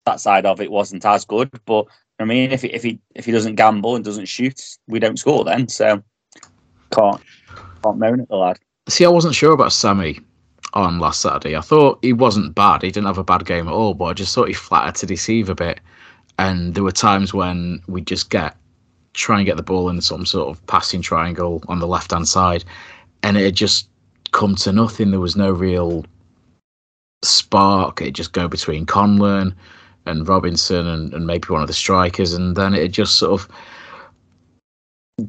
that 0.05 0.19
side 0.19 0.45
of 0.45 0.61
it 0.61 0.71
wasn't 0.71 1.05
as 1.05 1.25
good. 1.25 1.49
But 1.65 1.85
I 2.19 2.25
mean, 2.25 2.51
if 2.51 2.61
he, 2.63 2.67
if 2.69 2.83
he 2.83 2.99
if 3.15 3.25
he 3.25 3.31
doesn't 3.31 3.55
gamble 3.55 3.95
and 3.95 4.03
doesn't 4.05 4.27
shoot, 4.27 4.61
we 4.87 4.99
don't 4.99 5.17
score 5.17 5.43
then. 5.43 5.67
So 5.67 6.03
can't 6.91 7.21
can't 7.83 7.97
moan 7.97 8.19
at 8.21 8.27
the 8.29 8.35
lad. 8.35 8.59
See, 8.89 9.05
I 9.05 9.09
wasn't 9.09 9.35
sure 9.35 9.53
about 9.53 9.71
Sammy 9.73 10.19
on 10.73 10.99
last 10.99 11.21
Saturday. 11.21 11.55
I 11.55 11.61
thought 11.61 11.99
he 12.01 12.13
wasn't 12.13 12.55
bad. 12.55 12.81
He 12.81 12.91
didn't 12.91 13.07
have 13.07 13.17
a 13.17 13.23
bad 13.23 13.45
game 13.45 13.67
at 13.67 13.73
all, 13.73 13.93
but 13.93 14.05
I 14.05 14.13
just 14.13 14.33
thought 14.33 14.47
he 14.47 14.53
flattered 14.53 14.95
to 14.95 15.05
deceive 15.05 15.49
a 15.49 15.55
bit. 15.55 15.79
And 16.37 16.73
there 16.73 16.83
were 16.83 16.91
times 16.91 17.33
when 17.33 17.81
we 17.87 18.01
just 18.01 18.29
get 18.29 18.55
try 19.13 19.37
and 19.37 19.45
get 19.45 19.57
the 19.57 19.63
ball 19.63 19.89
in 19.89 20.01
some 20.01 20.25
sort 20.25 20.49
of 20.49 20.65
passing 20.67 21.01
triangle 21.01 21.63
on 21.67 21.79
the 21.79 21.87
left 21.87 22.11
hand 22.11 22.27
side, 22.27 22.63
and 23.23 23.37
it 23.37 23.43
had 23.43 23.55
just 23.55 23.89
come 24.31 24.55
to 24.55 24.71
nothing. 24.71 25.11
There 25.11 25.19
was 25.19 25.35
no 25.35 25.51
real 25.51 26.05
spark. 27.23 28.01
It 28.01 28.11
just 28.11 28.33
go 28.33 28.47
between 28.47 28.85
Conlon 28.85 29.53
and 30.05 30.27
Robinson 30.27 30.87
and, 30.87 31.13
and 31.13 31.27
maybe 31.27 31.47
one 31.49 31.61
of 31.61 31.67
the 31.67 31.73
strikers, 31.73 32.33
and 32.33 32.55
then 32.55 32.73
it 32.73 32.89
just 32.89 33.15
sort 33.15 33.41
of 33.41 33.49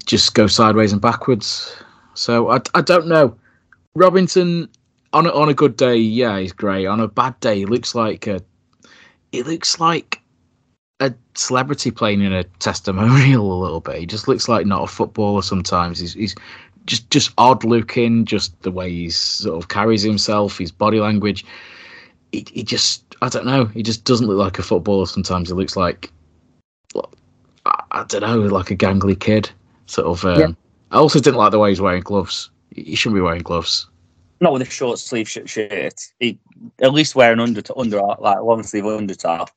just 0.05 0.34
go 0.34 0.47
sideways 0.47 0.93
and 0.93 1.01
backwards. 1.01 1.74
So 2.14 2.51
I, 2.51 2.61
I 2.74 2.80
don't 2.80 3.09
know. 3.09 3.36
Robinson 3.95 4.68
on 5.13 5.27
a, 5.27 5.31
on 5.31 5.49
a 5.49 5.55
good 5.55 5.77
day, 5.77 5.97
yeah, 5.97 6.39
he's 6.39 6.53
great. 6.53 6.87
On 6.87 7.01
a 7.01 7.09
bad 7.09 7.39
day, 7.41 7.59
he 7.59 7.67
looks 7.67 7.95
like 7.95 8.27
a 8.27 8.41
he 9.33 9.43
looks 9.43 9.79
like 9.81 10.21
a 11.01 11.13
celebrity 11.35 11.91
playing 11.91 12.21
in 12.21 12.33
a 12.33 12.45
testimonial 12.59 13.53
a 13.53 13.61
little 13.63 13.81
bit. 13.81 13.99
He 13.99 14.07
just 14.07 14.29
looks 14.29 14.49
like 14.49 14.67
not 14.67 14.83
a 14.83 14.87
footballer 14.87 15.43
sometimes. 15.43 15.99
He's 15.99 16.15
he's 16.15 16.35
just 16.87 17.11
just 17.11 17.33
odd 17.39 17.65
looking, 17.65 18.25
just 18.25 18.61
the 18.63 18.71
way 18.71 18.91
he 18.91 19.11
sort 19.11 19.63
of 19.63 19.69
carries 19.69 20.03
himself, 20.03 20.59
his 20.59 20.73
body 20.73 21.01
language. 21.01 21.45
He, 22.33 22.47
he 22.53 22.63
just 22.63 23.05
I 23.23 23.29
don't 23.29 23.47
know. 23.47 23.67
He 23.67 23.83
just 23.83 24.05
doesn't 24.05 24.27
look 24.27 24.39
like 24.39 24.59
a 24.59 24.63
footballer. 24.63 25.07
Sometimes 25.07 25.49
he 25.49 25.55
looks 25.55 25.77
like 25.77 26.11
I, 27.67 27.83
I 27.93 28.05
don't 28.05 28.23
know, 28.23 28.39
like 28.41 28.71
a 28.71 28.77
gangly 28.77 29.19
kid. 29.19 29.51
Sort 29.87 30.07
of. 30.07 30.25
Um, 30.25 30.41
Yeah. 30.41 30.49
I 30.93 30.97
also 30.97 31.21
didn't 31.21 31.37
like 31.37 31.53
the 31.53 31.59
way 31.59 31.69
he's 31.71 31.81
wearing 31.81 32.03
gloves. 32.03 32.51
He 32.75 32.97
shouldn't 32.97 33.17
be 33.17 33.21
wearing 33.21 33.43
gloves. 33.43 33.87
Not 34.41 34.53
with 34.55 34.62
a 34.62 34.70
short 34.70 34.99
sleeve 34.99 35.28
shirt. 35.28 36.01
He 36.18 36.38
at 36.80 36.93
least 36.93 37.14
wear 37.14 37.32
an 37.32 37.41
under 37.41 37.62
under 37.76 38.01
like 38.01 38.41
long 38.41 38.62
sleeve 38.62 38.86
under 38.86 39.14
top. 39.14 39.51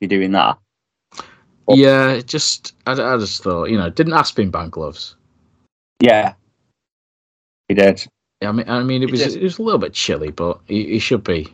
You're 0.00 0.08
doing 0.08 0.32
that. 0.32 0.58
Oh. 1.68 1.74
Yeah, 1.74 2.20
just 2.20 2.74
I, 2.86 2.92
I 2.92 3.16
just 3.18 3.42
thought 3.42 3.70
you 3.70 3.76
know 3.76 3.88
didn't 3.90 4.14
Aspin 4.14 4.50
ban 4.50 4.70
gloves. 4.70 5.16
Yeah, 6.00 6.34
he 7.68 7.74
did. 7.74 8.06
I 8.42 8.52
mean, 8.52 8.68
I 8.68 8.82
mean, 8.82 9.02
it 9.02 9.10
was 9.10 9.20
did. 9.20 9.36
it 9.36 9.42
was 9.42 9.58
a 9.58 9.62
little 9.62 9.78
bit 9.78 9.94
chilly, 9.94 10.30
but 10.30 10.60
he, 10.66 10.86
he 10.86 10.98
should 10.98 11.24
be. 11.24 11.48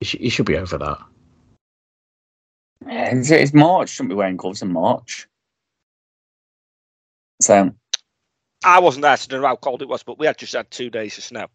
He 0.00 0.06
should, 0.06 0.20
he 0.20 0.28
should 0.30 0.46
be 0.46 0.56
over 0.56 0.78
that. 0.78 0.98
Yeah, 2.86 3.16
It's, 3.16 3.30
it's 3.30 3.52
March. 3.52 3.90
Shouldn't 3.90 4.10
be 4.10 4.14
wearing 4.14 4.36
gloves 4.36 4.62
in 4.62 4.72
March. 4.72 5.28
So 7.42 7.72
I 8.64 8.80
wasn't 8.80 9.02
there 9.02 9.16
to 9.16 9.40
know 9.40 9.46
how 9.46 9.56
cold 9.56 9.82
it 9.82 9.88
was, 9.88 10.02
but 10.02 10.18
we 10.18 10.26
had 10.26 10.38
just 10.38 10.52
had 10.52 10.70
two 10.70 10.90
days 10.90 11.16
of 11.18 11.24
snow. 11.24 11.46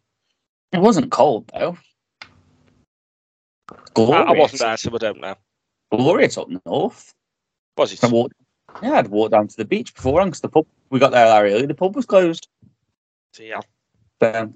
it 0.72 0.80
wasn't 0.80 1.12
cold 1.12 1.50
though. 1.52 1.76
I, 3.70 3.76
Glorious. 3.94 4.28
I 4.28 4.32
wasn't 4.32 4.60
there, 4.60 4.76
so 4.76 4.94
I 4.94 4.98
don't 4.98 5.20
know. 5.20 5.34
Glorious 5.90 6.38
up 6.38 6.48
north. 6.66 7.14
Was 7.76 7.92
it? 7.92 8.02
I 8.02 8.08
walked. 8.08 8.34
Yeah, 8.82 8.92
I'd 8.92 9.08
walked 9.08 9.32
down 9.32 9.48
to 9.48 9.56
the 9.56 9.64
beach 9.64 9.94
before 9.94 10.24
because 10.24 10.40
the 10.40 10.48
pub. 10.48 10.66
We 10.90 10.98
got 10.98 11.12
there 11.12 11.44
early. 11.44 11.66
The 11.66 11.74
pub 11.74 11.96
was 11.96 12.06
closed. 12.06 12.48
Yeah. 13.38 13.60
So, 14.22 14.52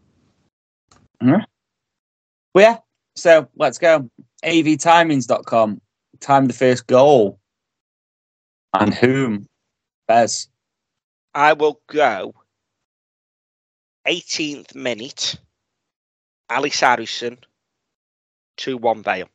yeah. 1.20 1.44
But 2.54 2.60
yeah, 2.60 2.76
so 3.16 3.48
let's 3.56 3.78
go. 3.78 4.08
avtimings.com. 4.44 5.80
Time 6.20 6.46
the 6.46 6.52
first 6.52 6.86
goal. 6.86 7.38
And 8.74 8.94
whom? 8.94 9.46
Bez. 10.06 10.48
I 11.38 11.52
will 11.52 11.80
go 11.86 12.34
18th 14.08 14.74
minute. 14.74 15.38
Ellis 16.50 16.80
Harrison, 16.80 17.38
2 18.56 18.76
1 18.76 19.04
Vale. 19.04 19.28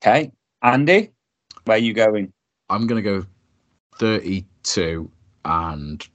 Okay. 0.00 0.32
Andy, 0.62 1.10
where 1.66 1.76
are 1.76 1.78
you 1.78 1.92
going? 1.92 2.32
I'm 2.70 2.86
gonna 2.86 3.02
go 3.02 3.26
32 3.96 5.10
and 5.44 6.08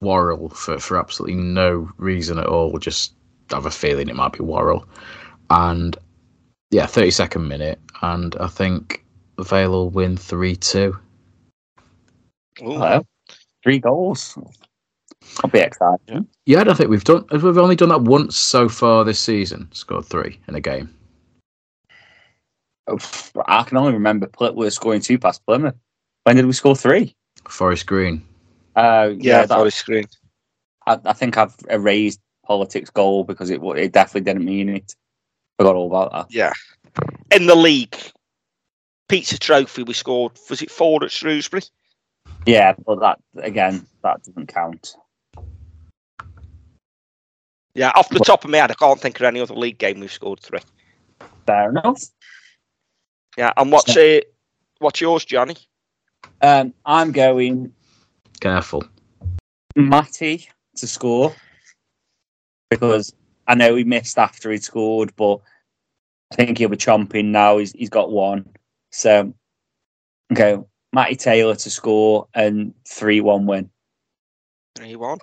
Worrall 0.00 0.50
for 0.50 0.78
for 0.78 0.96
absolutely 0.96 1.34
no 1.34 1.90
reason 1.96 2.38
at 2.38 2.46
all. 2.46 2.78
Just 2.78 3.14
have 3.50 3.66
a 3.66 3.70
feeling 3.72 4.08
it 4.08 4.14
might 4.14 4.32
be 4.34 4.44
Worrall, 4.44 4.86
and 5.50 5.96
yeah, 6.70 6.86
32nd 6.86 7.44
minute, 7.48 7.80
and 8.02 8.36
I 8.36 8.46
think 8.46 9.04
Vale 9.40 9.70
will 9.70 9.90
win 9.90 10.16
three 10.16 10.54
two. 10.54 10.96
Hello. 12.58 13.04
Three 13.66 13.80
goals. 13.80 14.38
I'll 15.42 15.50
be 15.50 15.58
excited. 15.58 16.24
Yeah, 16.44 16.60
I 16.60 16.64
don't 16.64 16.76
think 16.76 16.88
we've 16.88 17.02
done. 17.02 17.24
We've 17.32 17.58
only 17.58 17.74
done 17.74 17.88
that 17.88 18.02
once 18.02 18.36
so 18.36 18.68
far 18.68 19.02
this 19.02 19.18
season. 19.18 19.68
Scored 19.72 20.04
three 20.04 20.38
in 20.46 20.54
a 20.54 20.60
game. 20.60 20.94
Oh, 22.86 22.96
I 23.48 23.64
can 23.64 23.76
only 23.76 23.92
remember 23.92 24.28
Pl- 24.28 24.54
we 24.54 24.66
were 24.66 24.70
scoring 24.70 25.00
two 25.00 25.18
past 25.18 25.44
Plymouth. 25.46 25.74
When 26.22 26.36
did 26.36 26.46
we 26.46 26.52
score 26.52 26.76
three? 26.76 27.16
Forest 27.48 27.86
Green. 27.86 28.22
Uh, 28.76 29.10
Yeah, 29.18 29.40
yeah, 29.40 29.46
that, 29.46 29.58
for 29.58 29.64
the. 29.64 30.06
I, 30.86 31.00
I 31.04 31.12
think 31.12 31.36
I've 31.36 31.56
erased 31.68 32.20
Politic's 32.46 32.90
goal 32.90 33.24
because 33.24 33.50
it 33.50 33.60
it 33.60 33.90
definitely 33.90 34.20
didn't 34.20 34.44
mean 34.44 34.68
it. 34.68 34.94
Forgot 35.58 35.74
all 35.74 35.88
about 35.88 36.12
that. 36.12 36.32
Yeah. 36.32 36.52
In 37.34 37.48
the 37.48 37.56
league, 37.56 37.96
pizza 39.08 39.40
trophy, 39.40 39.82
we 39.82 39.92
scored, 39.92 40.38
was 40.48 40.62
it 40.62 40.70
four 40.70 41.02
at 41.02 41.10
Shrewsbury? 41.10 41.62
Yeah, 42.46 42.74
but 42.86 43.00
that 43.00 43.18
again, 43.38 43.86
that 44.02 44.22
doesn't 44.22 44.46
count. 44.46 44.96
Yeah, 47.74 47.92
off 47.94 48.08
the 48.08 48.20
top 48.20 48.44
of 48.44 48.50
my 48.50 48.58
head, 48.58 48.70
I 48.70 48.74
can't 48.74 49.00
think 49.00 49.20
of 49.20 49.26
any 49.26 49.40
other 49.40 49.54
league 49.54 49.78
game 49.78 50.00
we've 50.00 50.10
scored 50.10 50.40
three. 50.40 50.60
Fair 51.46 51.70
enough. 51.70 52.02
Yeah, 53.36 53.52
and 53.56 53.70
what's 53.70 53.94
uh, 53.96 54.20
what's 54.78 55.00
yours, 55.00 55.24
Johnny? 55.24 55.56
Um, 56.40 56.72
I'm 56.86 57.12
going 57.12 57.72
Careful. 58.40 58.84
Matty 59.74 60.48
to 60.76 60.86
score 60.86 61.34
because 62.70 63.14
I 63.46 63.54
know 63.54 63.74
he 63.74 63.84
missed 63.84 64.18
after 64.18 64.50
he'd 64.50 64.64
scored, 64.64 65.14
but 65.16 65.40
I 66.32 66.36
think 66.36 66.58
he'll 66.58 66.68
be 66.68 66.76
chomping 66.76 67.26
now. 67.26 67.58
He's 67.58 67.72
he's 67.72 67.90
got 67.90 68.10
one. 68.10 68.48
So 68.90 69.34
okay, 70.32 70.58
Matty 70.96 71.14
Taylor 71.14 71.54
to 71.54 71.68
score 71.68 72.26
and 72.32 72.72
three 72.88 73.20
one 73.20 73.44
win. 73.44 73.68
Three 74.74 74.96
one. 74.96 75.18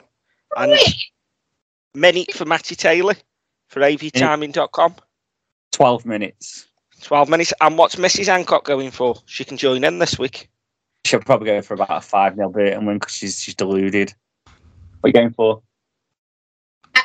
And 0.56 0.80
minute 1.96 2.32
for 2.32 2.46
Matty 2.46 2.76
Taylor 2.76 3.16
for 3.70 3.80
avtiming.com. 3.82 4.96
Twelve 5.72 6.06
minutes. 6.06 6.68
12 7.02 7.28
minutes. 7.28 7.52
And 7.60 7.78
what's 7.78 7.96
Mrs. 7.96 8.28
Hancock 8.28 8.64
going 8.64 8.90
for? 8.92 9.16
She 9.26 9.44
can 9.44 9.58
join 9.58 9.84
in 9.84 10.00
this 10.00 10.18
week. 10.18 10.50
She'll 11.06 11.20
probably 11.20 11.48
go 11.48 11.62
for 11.62 11.74
about 11.74 11.90
a 11.90 12.02
five 12.02 12.36
0 12.36 12.50
Burton 12.50 12.86
win 12.86 13.00
because 13.00 13.14
she's 13.14 13.42
she's 13.42 13.56
deluded. 13.56 14.14
What 14.46 14.54
are 15.04 15.10
you 15.10 15.14
going 15.14 15.34
for? 15.34 15.64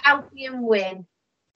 Albion 0.04 0.62
win. 0.62 1.06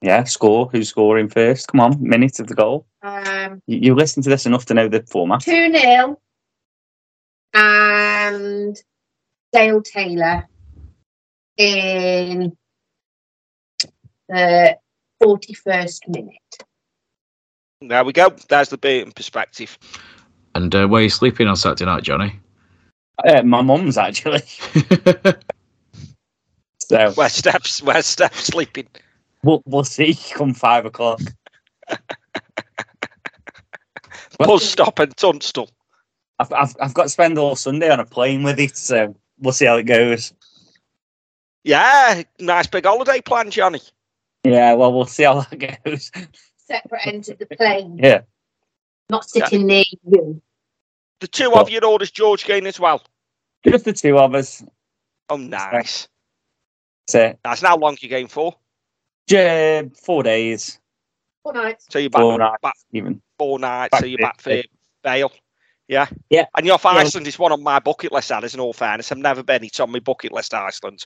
Yeah, 0.01 0.25
score. 0.25 0.69
Who's 0.73 0.89
scoring 0.89 1.29
first? 1.29 1.69
Come 1.69 1.81
on, 1.81 2.03
minute 2.03 2.41
of 2.41 2.49
the 2.49 2.55
goal. 2.55 2.87
Um, 3.03 3.63
You, 3.67 3.79
you 3.79 3.95
listen 3.95 4.23
to 4.23 4.31
this 4.31 4.47
enough 4.47 4.65
to 4.67 4.75
know 4.75 4.89
the 4.89 5.03
format. 5.03 5.43
2 5.43 5.77
0. 5.77 6.19
And 7.55 8.83
Dale 9.53 9.83
Taylor 9.83 10.49
in 11.57 12.57
the 14.29 14.77
41st 15.23 16.09
minute. 16.09 16.37
There 17.81 18.05
we 18.05 18.13
go. 18.13 18.31
There's 18.49 18.69
the 18.69 18.79
Burton 18.79 19.13
perspective. 19.13 19.79
And 20.55 20.75
uh, 20.75 20.87
where 20.87 21.01
are 21.01 21.05
you 21.05 21.11
sleeping 21.11 21.49
on 21.49 21.57
Saturday 21.57 21.85
night, 21.85 22.03
Johnny? 22.03 22.39
Uh, 23.27 23.43
my 23.43 23.63
mum's 23.63 23.99
actually. 23.99 24.43
So 26.93 27.11
Where 27.13 27.29
Steph's, 27.31 27.83
where 27.83 28.03
Steph's 28.03 28.45
sleeping. 28.45 28.87
we'll 29.43 29.63
we'll 29.65 29.85
see 29.85 30.15
come 30.35 30.53
five 30.53 30.85
o'clock. 30.85 31.21
Bus 34.39 34.65
stop 34.65 34.99
and 34.99 35.17
Tunstall. 35.17 35.71
I've, 36.39 36.53
I've 36.53 36.77
I've 36.83 36.95
got 36.95 37.05
to 37.05 37.09
spend 37.09 37.39
all 37.39 37.57
Sunday 37.57 37.89
on 37.89 37.99
a 37.99 38.05
plane 38.05 38.43
with 38.43 38.59
it, 38.59 38.77
so 38.77 39.17
we'll 39.43 39.53
see 39.53 39.67
how 39.67 39.77
it 39.77 39.85
goes. 39.85 40.33
Yeah, 41.65 42.23
nice 42.41 42.67
big 42.67 42.87
holiday 42.87 43.21
plan, 43.21 43.51
Johnny. 43.51 43.81
Yeah, 44.45 44.75
well, 44.75 44.93
we'll 44.93 45.07
see 45.07 45.25
how 45.25 45.41
that 45.41 45.83
goes. 45.85 46.11
Separate 46.57 47.07
ends 47.07 47.29
of 47.29 47.39
the 47.39 47.47
plane. 47.47 47.99
Yeah. 48.03 48.23
Not 49.11 49.29
sitting 49.29 49.67
near 49.67 49.85
you. 50.05 50.41
The 51.21 51.29
two 51.29 51.53
of 51.53 51.71
you 51.71 51.79
orders 51.81 52.11
George 52.11 52.45
Gain 52.45 52.67
as 52.67 52.81
well. 52.81 53.03
Just 53.65 53.85
the 53.85 53.93
two 53.93 54.19
of 54.19 54.35
us. 54.35 54.65
Oh, 55.29 55.37
nice. 55.37 56.09
So 57.09 57.37
That's 57.45 57.61
how 57.61 57.77
long 57.77 57.97
you 58.01 58.09
going 58.09 58.29
for? 58.29 58.57
Yeah, 59.29 59.83
four 59.95 60.23
days, 60.23 60.81
Four 61.43 61.55
nights. 61.55 61.87
So 61.91 61.99
you're 61.99 62.11
back, 62.11 62.21
four 62.21 62.39
nights, 62.39 62.59
back 62.63 62.75
even. 62.93 63.23
four 63.39 63.59
nights, 63.59 63.91
Back 63.91 64.01
so 64.01 64.07
you're 64.07 64.19
back 64.19 64.41
for 64.41 64.63
Vale. 65.03 65.33
Yeah. 65.93 66.07
Yeah. 66.31 66.47
And 66.57 66.65
you're 66.65 66.77
off 66.77 66.85
Yeah. 66.85 66.93
Iceland 66.93 67.27
is 67.27 67.39
one 67.39 67.53
on 67.53 67.63
my 67.63 67.79
bucket 67.79 68.13
list, 68.13 68.31
that 68.31 68.45
is 68.45 68.55
in 68.55 68.61
all 68.61 68.73
fairness. 68.73 69.13
I've 69.13 69.19
never 69.19 69.43
been, 69.43 69.63
it's 69.63 69.79
on 69.79 69.93
my 69.93 69.99
bucket 69.99 70.33
list, 70.33 70.55
Iceland. 70.55 71.05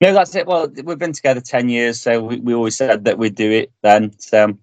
No, 0.00 0.12
that's 0.12 0.34
it. 0.34 0.48
Well, 0.48 0.66
we've 0.82 0.98
been 0.98 1.12
together 1.12 1.40
ten 1.40 1.68
years, 1.68 2.00
so 2.00 2.20
we, 2.20 2.40
we 2.40 2.52
always 2.52 2.76
said 2.76 3.04
that 3.04 3.16
we'd 3.16 3.36
do 3.36 3.48
it 3.52 3.70
then. 3.82 4.18
So, 4.18 4.58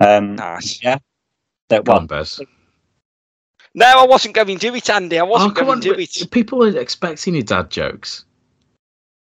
um, 0.00 0.34
Nice. 0.34 0.80
that 0.80 1.00
Go 1.70 1.82
well, 1.86 1.98
on, 1.98 2.06
Bez. 2.08 2.40
No, 3.76 3.86
I 3.86 4.04
wasn't 4.04 4.34
going 4.34 4.48
to 4.48 4.56
do 4.56 4.74
it, 4.74 4.90
Andy. 4.90 5.20
I 5.20 5.22
wasn't 5.22 5.52
oh, 5.52 5.54
going 5.54 5.70
on! 5.70 5.80
to 5.82 5.94
do 5.94 6.00
it. 6.00 6.30
People 6.32 6.64
are 6.64 6.76
expecting 6.76 7.34
your 7.34 7.44
dad 7.44 7.70
jokes, 7.70 8.24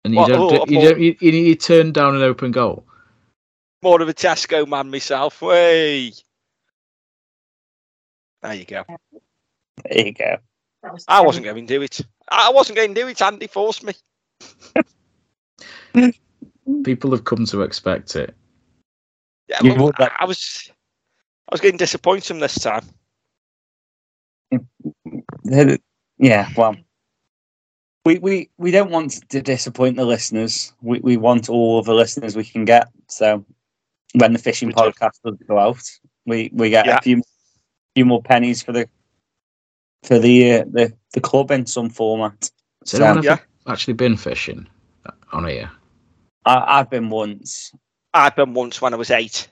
and 0.03 0.13
you 0.13 0.19
What, 0.19 0.27
don't. 0.27 0.39
oh, 0.39 0.65
do- 0.65 0.73
you 0.73 0.79
thought- 0.81 0.89
don't. 0.89 0.99
You, 1.01 1.15
you, 1.19 1.31
you 1.31 1.55
turn 1.55 1.91
down 1.91 2.15
an 2.15 2.21
open 2.21 2.51
goal. 2.51 2.86
More 3.81 3.99
of 3.99 4.07
a 4.07 4.13
Tesco 4.13 4.67
man 4.67 4.91
myself. 4.91 5.41
Way. 5.41 6.11
There 8.45 8.53
you 8.53 8.65
go. 8.65 8.83
There 9.89 10.05
you 10.05 10.13
go. 10.13 10.37
Was 10.83 11.03
I 11.07 11.21
wasn't 11.21 11.45
going 11.45 11.65
to 11.65 11.73
do 11.73 11.81
it. 11.81 11.99
I 12.29 12.51
wasn't 12.51 12.75
going 12.77 12.93
to 12.93 13.01
do 13.01 13.07
it. 13.07 13.19
Andy 13.21 13.47
forced 13.47 13.83
me. 13.83 13.93
People 16.83 17.11
have 17.11 17.23
come 17.23 17.45
to 17.45 17.63
expect 17.63 18.15
it. 18.15 18.35
Yeah, 19.47 19.63
You 19.63 19.73
well, 19.73 19.85
would 19.85 19.99
I 19.99 20.11
I 20.19 20.25
was. 20.25 20.69
I 21.49 21.53
was 21.53 21.61
going 21.61 21.73
to 21.73 21.77
disappoint 21.77 22.29
him 22.29 22.39
this 22.39 22.55
time. 22.59 22.85
Yeah, 26.17 26.47
well, 26.55 26.75
we 28.05 28.19
we 28.19 28.49
we 28.57 28.71
don't 28.71 28.91
want 28.91 29.27
to 29.29 29.41
disappoint 29.41 29.95
the 29.97 30.05
listeners. 30.05 30.71
We 30.81 30.99
we 30.99 31.17
want 31.17 31.49
all 31.49 31.79
of 31.79 31.85
the 31.85 31.93
listeners 31.95 32.35
we 32.35 32.43
can 32.45 32.65
get. 32.65 32.89
So 33.09 33.43
when 34.13 34.33
the 34.33 34.39
fishing 34.39 34.67
We 34.69 34.73
do. 34.73 34.81
podcast 34.81 35.21
does 35.23 35.37
go 35.47 35.57
out, 35.57 35.81
we 36.25 36.51
we 36.53 36.69
get 36.69 36.85
Yeah. 36.85 36.97
a 36.97 37.01
few 37.01 37.21
few 37.95 38.05
more 38.05 38.21
pennies 38.21 38.61
for 38.61 38.71
the 38.73 38.87
for 40.03 40.19
the 40.19 40.53
uh, 40.53 40.65
the 40.69 40.93
the 41.13 41.21
club 41.21 41.51
in 41.51 41.65
some 41.65 41.89
format. 41.89 42.49
So, 42.83 43.03
anyone 43.03 43.23
Yeah. 43.23 43.37
actually 43.67 43.93
been 43.93 44.17
fishing 44.17 44.67
on 45.31 45.47
here? 45.47 45.71
I, 46.45 46.79
I've 46.79 46.89
been 46.89 47.09
once. 47.09 47.71
I've 48.13 48.35
been 48.35 48.53
once 48.53 48.81
when 48.81 48.93
I 48.93 48.97
was 48.97 49.11
eight. 49.11 49.47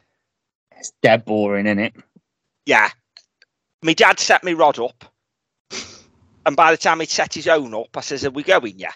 It's 0.78 0.92
dead 1.02 1.26
boring, 1.26 1.66
isn't 1.66 1.80
it? 1.80 1.96
Yeah. 2.66 2.90
My 3.82 3.94
dad 3.94 4.20
set 4.20 4.44
me 4.44 4.54
rod 4.54 4.80
up. 4.80 5.06
And 6.46 6.56
by 6.56 6.72
the 6.72 6.78
time 6.78 7.00
he'd 7.00 7.10
set 7.10 7.34
his 7.34 7.48
own 7.48 7.74
up, 7.74 7.96
I 7.96 8.02
says, 8.02 8.26
Are 8.26 8.30
we 8.30 8.44
going, 8.44 8.78
yeah? 8.78 8.92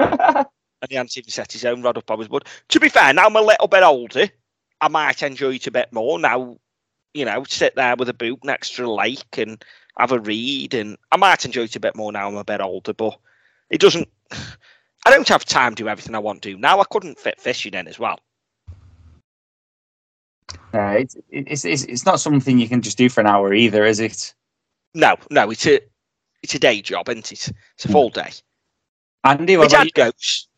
And 0.80 0.90
he 0.90 0.96
hadn't 0.96 1.16
even 1.18 1.28
set 1.30 1.50
his 1.52 1.64
own 1.64 1.82
rod 1.82 1.98
up. 1.98 2.08
I 2.08 2.14
was, 2.14 2.28
but 2.28 2.46
to 2.68 2.78
be 2.78 2.88
fair, 2.88 3.12
now 3.12 3.26
I'm 3.26 3.34
a 3.34 3.40
little 3.40 3.66
bit 3.66 3.82
older, 3.82 4.28
I 4.80 4.86
might 4.86 5.22
enjoy 5.24 5.54
it 5.56 5.66
a 5.66 5.72
bit 5.72 5.92
more. 5.92 6.20
Now, 6.20 6.56
you 7.18 7.24
know, 7.24 7.44
sit 7.44 7.74
there 7.74 7.96
with 7.96 8.08
a 8.08 8.14
boot 8.14 8.44
next 8.44 8.76
to 8.76 8.86
a 8.86 8.88
lake 8.92 9.38
and 9.38 9.62
have 9.98 10.12
a 10.12 10.18
read. 10.18 10.74
And 10.74 10.96
I 11.12 11.16
might 11.16 11.44
enjoy 11.44 11.62
it 11.62 11.76
a 11.76 11.80
bit 11.80 11.96
more 11.96 12.12
now 12.12 12.28
I'm 12.28 12.36
a 12.36 12.44
bit 12.44 12.60
older, 12.60 12.92
but 12.92 13.18
it 13.70 13.80
doesn't. 13.80 14.08
I 15.06 15.10
don't 15.10 15.28
have 15.28 15.44
time 15.44 15.74
to 15.74 15.82
do 15.84 15.88
everything 15.88 16.14
I 16.14 16.18
want 16.18 16.42
to 16.42 16.52
do. 16.52 16.58
Now 16.58 16.80
I 16.80 16.84
couldn't 16.90 17.18
fit 17.18 17.40
fishing 17.40 17.74
in 17.74 17.88
as 17.88 17.98
well. 17.98 18.18
Uh, 20.74 20.96
it's, 20.98 21.16
it's 21.30 21.64
it's 21.64 21.84
it's 21.84 22.04
not 22.04 22.20
something 22.20 22.58
you 22.58 22.68
can 22.68 22.82
just 22.82 22.98
do 22.98 23.08
for 23.08 23.20
an 23.20 23.26
hour 23.26 23.54
either, 23.54 23.84
is 23.84 24.00
it? 24.00 24.34
No, 24.94 25.16
no, 25.30 25.50
it's 25.50 25.66
a 25.66 25.80
it's 26.42 26.54
a 26.54 26.58
day 26.58 26.82
job, 26.82 27.08
isn't 27.08 27.32
it? 27.32 27.52
It's 27.74 27.84
a 27.84 27.88
full 27.88 28.10
day. 28.10 28.30
Andy, 29.24 29.56
My 29.56 29.62
what 29.62 29.72
about 29.72 29.78
dad 29.78 29.86
you? 29.86 30.12
goes. 30.12 30.48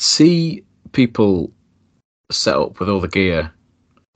see 0.00 0.64
people 0.92 1.52
set 2.30 2.56
up 2.56 2.80
with 2.80 2.88
all 2.88 3.00
the 3.00 3.08
gear. 3.08 3.52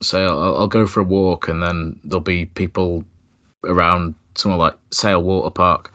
Say 0.01 0.23
I'll, 0.23 0.57
I'll 0.57 0.67
go 0.67 0.87
for 0.87 0.99
a 0.99 1.03
walk, 1.03 1.47
and 1.47 1.61
then 1.63 1.99
there'll 2.03 2.21
be 2.21 2.45
people 2.45 3.03
around 3.63 4.15
somewhere 4.35 4.59
like 4.59 4.77
Sale 4.91 5.23
Water 5.23 5.49
Park, 5.49 5.93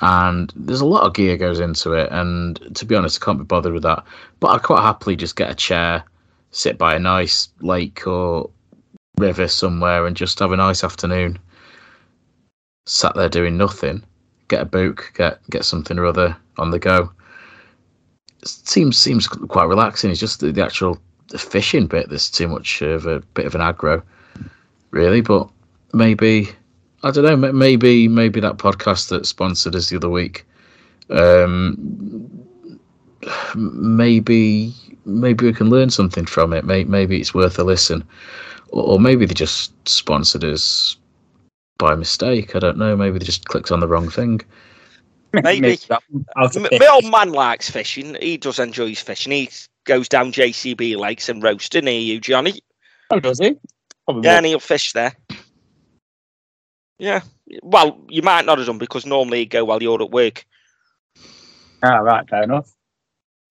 and 0.00 0.52
there's 0.56 0.80
a 0.80 0.86
lot 0.86 1.04
of 1.04 1.14
gear 1.14 1.36
goes 1.36 1.60
into 1.60 1.92
it. 1.92 2.10
And 2.10 2.58
to 2.76 2.84
be 2.84 2.94
honest, 2.94 3.22
I 3.22 3.24
can't 3.24 3.38
be 3.38 3.44
bothered 3.44 3.72
with 3.72 3.82
that. 3.82 4.04
But 4.40 4.48
I'd 4.48 4.62
quite 4.62 4.82
happily 4.82 5.16
just 5.16 5.36
get 5.36 5.50
a 5.50 5.54
chair, 5.54 6.04
sit 6.50 6.78
by 6.78 6.94
a 6.94 6.98
nice 6.98 7.48
lake 7.60 8.06
or 8.06 8.50
river 9.18 9.48
somewhere, 9.48 10.06
and 10.06 10.16
just 10.16 10.38
have 10.38 10.52
a 10.52 10.56
nice 10.56 10.84
afternoon. 10.84 11.38
Sat 12.86 13.14
there 13.14 13.28
doing 13.28 13.56
nothing. 13.56 14.02
Get 14.48 14.62
a 14.62 14.66
book, 14.66 15.12
get 15.16 15.40
get 15.50 15.64
something 15.64 15.98
or 15.98 16.06
other 16.06 16.36
on 16.58 16.70
the 16.70 16.78
go 16.78 17.10
seems 18.44 18.96
seems 18.96 19.28
quite 19.28 19.64
relaxing. 19.64 20.10
It's 20.10 20.20
just 20.20 20.40
the, 20.40 20.52
the 20.52 20.64
actual 20.64 20.98
fishing 21.38 21.86
bit 21.86 22.08
that's 22.08 22.30
too 22.30 22.48
much 22.48 22.82
of 22.82 23.06
a 23.06 23.20
bit 23.34 23.46
of 23.46 23.54
an 23.54 23.60
aggro, 23.60 24.02
really. 24.90 25.20
But 25.20 25.48
maybe 25.92 26.48
I 27.02 27.10
don't 27.10 27.24
know. 27.24 27.52
Maybe 27.52 28.08
maybe 28.08 28.40
that 28.40 28.58
podcast 28.58 29.08
that 29.08 29.26
sponsored 29.26 29.74
us 29.74 29.88
the 29.90 29.96
other 29.96 30.10
week. 30.10 30.46
Um, 31.10 32.38
maybe 33.54 34.74
maybe 35.04 35.46
we 35.46 35.52
can 35.52 35.68
learn 35.70 35.90
something 35.90 36.26
from 36.26 36.52
it. 36.52 36.64
Maybe, 36.64 36.88
maybe 36.88 37.20
it's 37.20 37.34
worth 37.34 37.58
a 37.58 37.64
listen, 37.64 38.04
or, 38.68 38.94
or 38.94 39.00
maybe 39.00 39.26
they 39.26 39.34
just 39.34 39.72
sponsored 39.88 40.44
us 40.44 40.96
by 41.78 41.94
mistake. 41.94 42.54
I 42.54 42.60
don't 42.60 42.78
know. 42.78 42.96
Maybe 42.96 43.18
they 43.18 43.24
just 43.24 43.46
clicked 43.46 43.72
on 43.72 43.80
the 43.80 43.88
wrong 43.88 44.08
thing. 44.08 44.40
Maybe. 45.42 45.76
that- 45.88 46.02
out 46.36 46.56
of 46.56 46.64
M- 46.64 46.68
fifty. 46.70 46.78
My 46.78 46.86
old 46.86 47.10
man 47.10 47.32
likes 47.32 47.70
fishing. 47.70 48.16
He 48.20 48.36
does 48.36 48.58
enjoy 48.58 48.88
his 48.90 49.00
fishing. 49.00 49.32
He 49.32 49.50
goes 49.84 50.08
down 50.08 50.32
JCB 50.32 50.96
lakes 50.96 51.28
and 51.28 51.42
Rocester 51.42 51.82
near 51.82 52.00
you, 52.00 52.20
Johnny. 52.20 52.60
Oh, 53.10 53.20
does 53.20 53.38
he? 53.38 53.56
Probably 54.04 54.28
Yeah, 54.28 54.36
and 54.36 54.46
he'll 54.46 54.60
fish 54.60 54.92
there. 54.92 55.14
Yeah. 56.98 57.22
Well, 57.62 58.04
you 58.08 58.22
might 58.22 58.46
not 58.46 58.58
have 58.58 58.66
done 58.66 58.78
because 58.78 59.04
normally 59.04 59.40
you 59.40 59.46
go 59.46 59.64
while 59.64 59.82
you're 59.82 60.02
at 60.02 60.10
work. 60.10 60.46
Ah, 61.82 61.98
right, 61.98 62.28
fair 62.28 62.44
enough. 62.44 62.70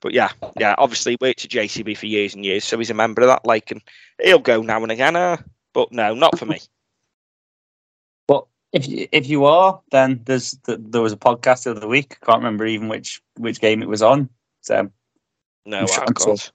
But 0.01 0.13
yeah, 0.13 0.29
yeah. 0.57 0.73
Obviously, 0.77 1.17
worked 1.21 1.45
at 1.45 1.51
JCB 1.51 1.97
for 1.97 2.07
years 2.07 2.33
and 2.33 2.45
years, 2.45 2.63
so 2.63 2.77
he's 2.77 2.89
a 2.89 2.95
member 2.95 3.21
of 3.21 3.27
that 3.27 3.45
lake, 3.45 3.69
and 3.69 3.81
he'll 4.23 4.39
go 4.39 4.61
now 4.61 4.81
and 4.81 4.91
again. 4.91 5.15
Uh, 5.15 5.37
but 5.73 5.91
no, 5.91 6.13
not 6.13 6.39
for 6.39 6.45
me. 6.45 6.59
But 8.27 8.45
if 8.71 8.87
you, 8.87 9.07
if 9.11 9.27
you 9.27 9.45
are, 9.45 9.79
then 9.91 10.21
there's 10.25 10.57
th- 10.65 10.79
there 10.81 11.01
was 11.01 11.13
a 11.13 11.17
podcast 11.17 11.63
the 11.63 11.71
other 11.71 11.87
week. 11.87 12.17
I 12.21 12.25
can't 12.25 12.39
remember 12.39 12.65
even 12.65 12.87
which 12.87 13.21
which 13.37 13.61
game 13.61 13.83
it 13.83 13.89
was 13.89 14.01
on. 14.01 14.29
So 14.61 14.89
No, 15.65 15.79
I'm 15.79 15.87
sure- 15.87 16.01
I 16.01 16.05
I'm 16.07 16.13
sure. 16.17 16.25
can't. 16.37 16.51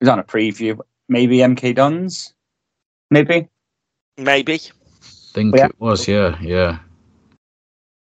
was 0.00 0.08
on 0.08 0.18
a 0.18 0.24
preview. 0.24 0.78
Maybe 1.08 1.38
MK 1.38 1.74
Dons. 1.74 2.34
Maybe. 3.10 3.48
Maybe. 4.18 4.58
think 5.00 5.54
Yeah. 5.56 5.66
it 5.66 5.76
was. 5.80 6.06
Yeah, 6.08 6.38
yeah. 6.40 6.78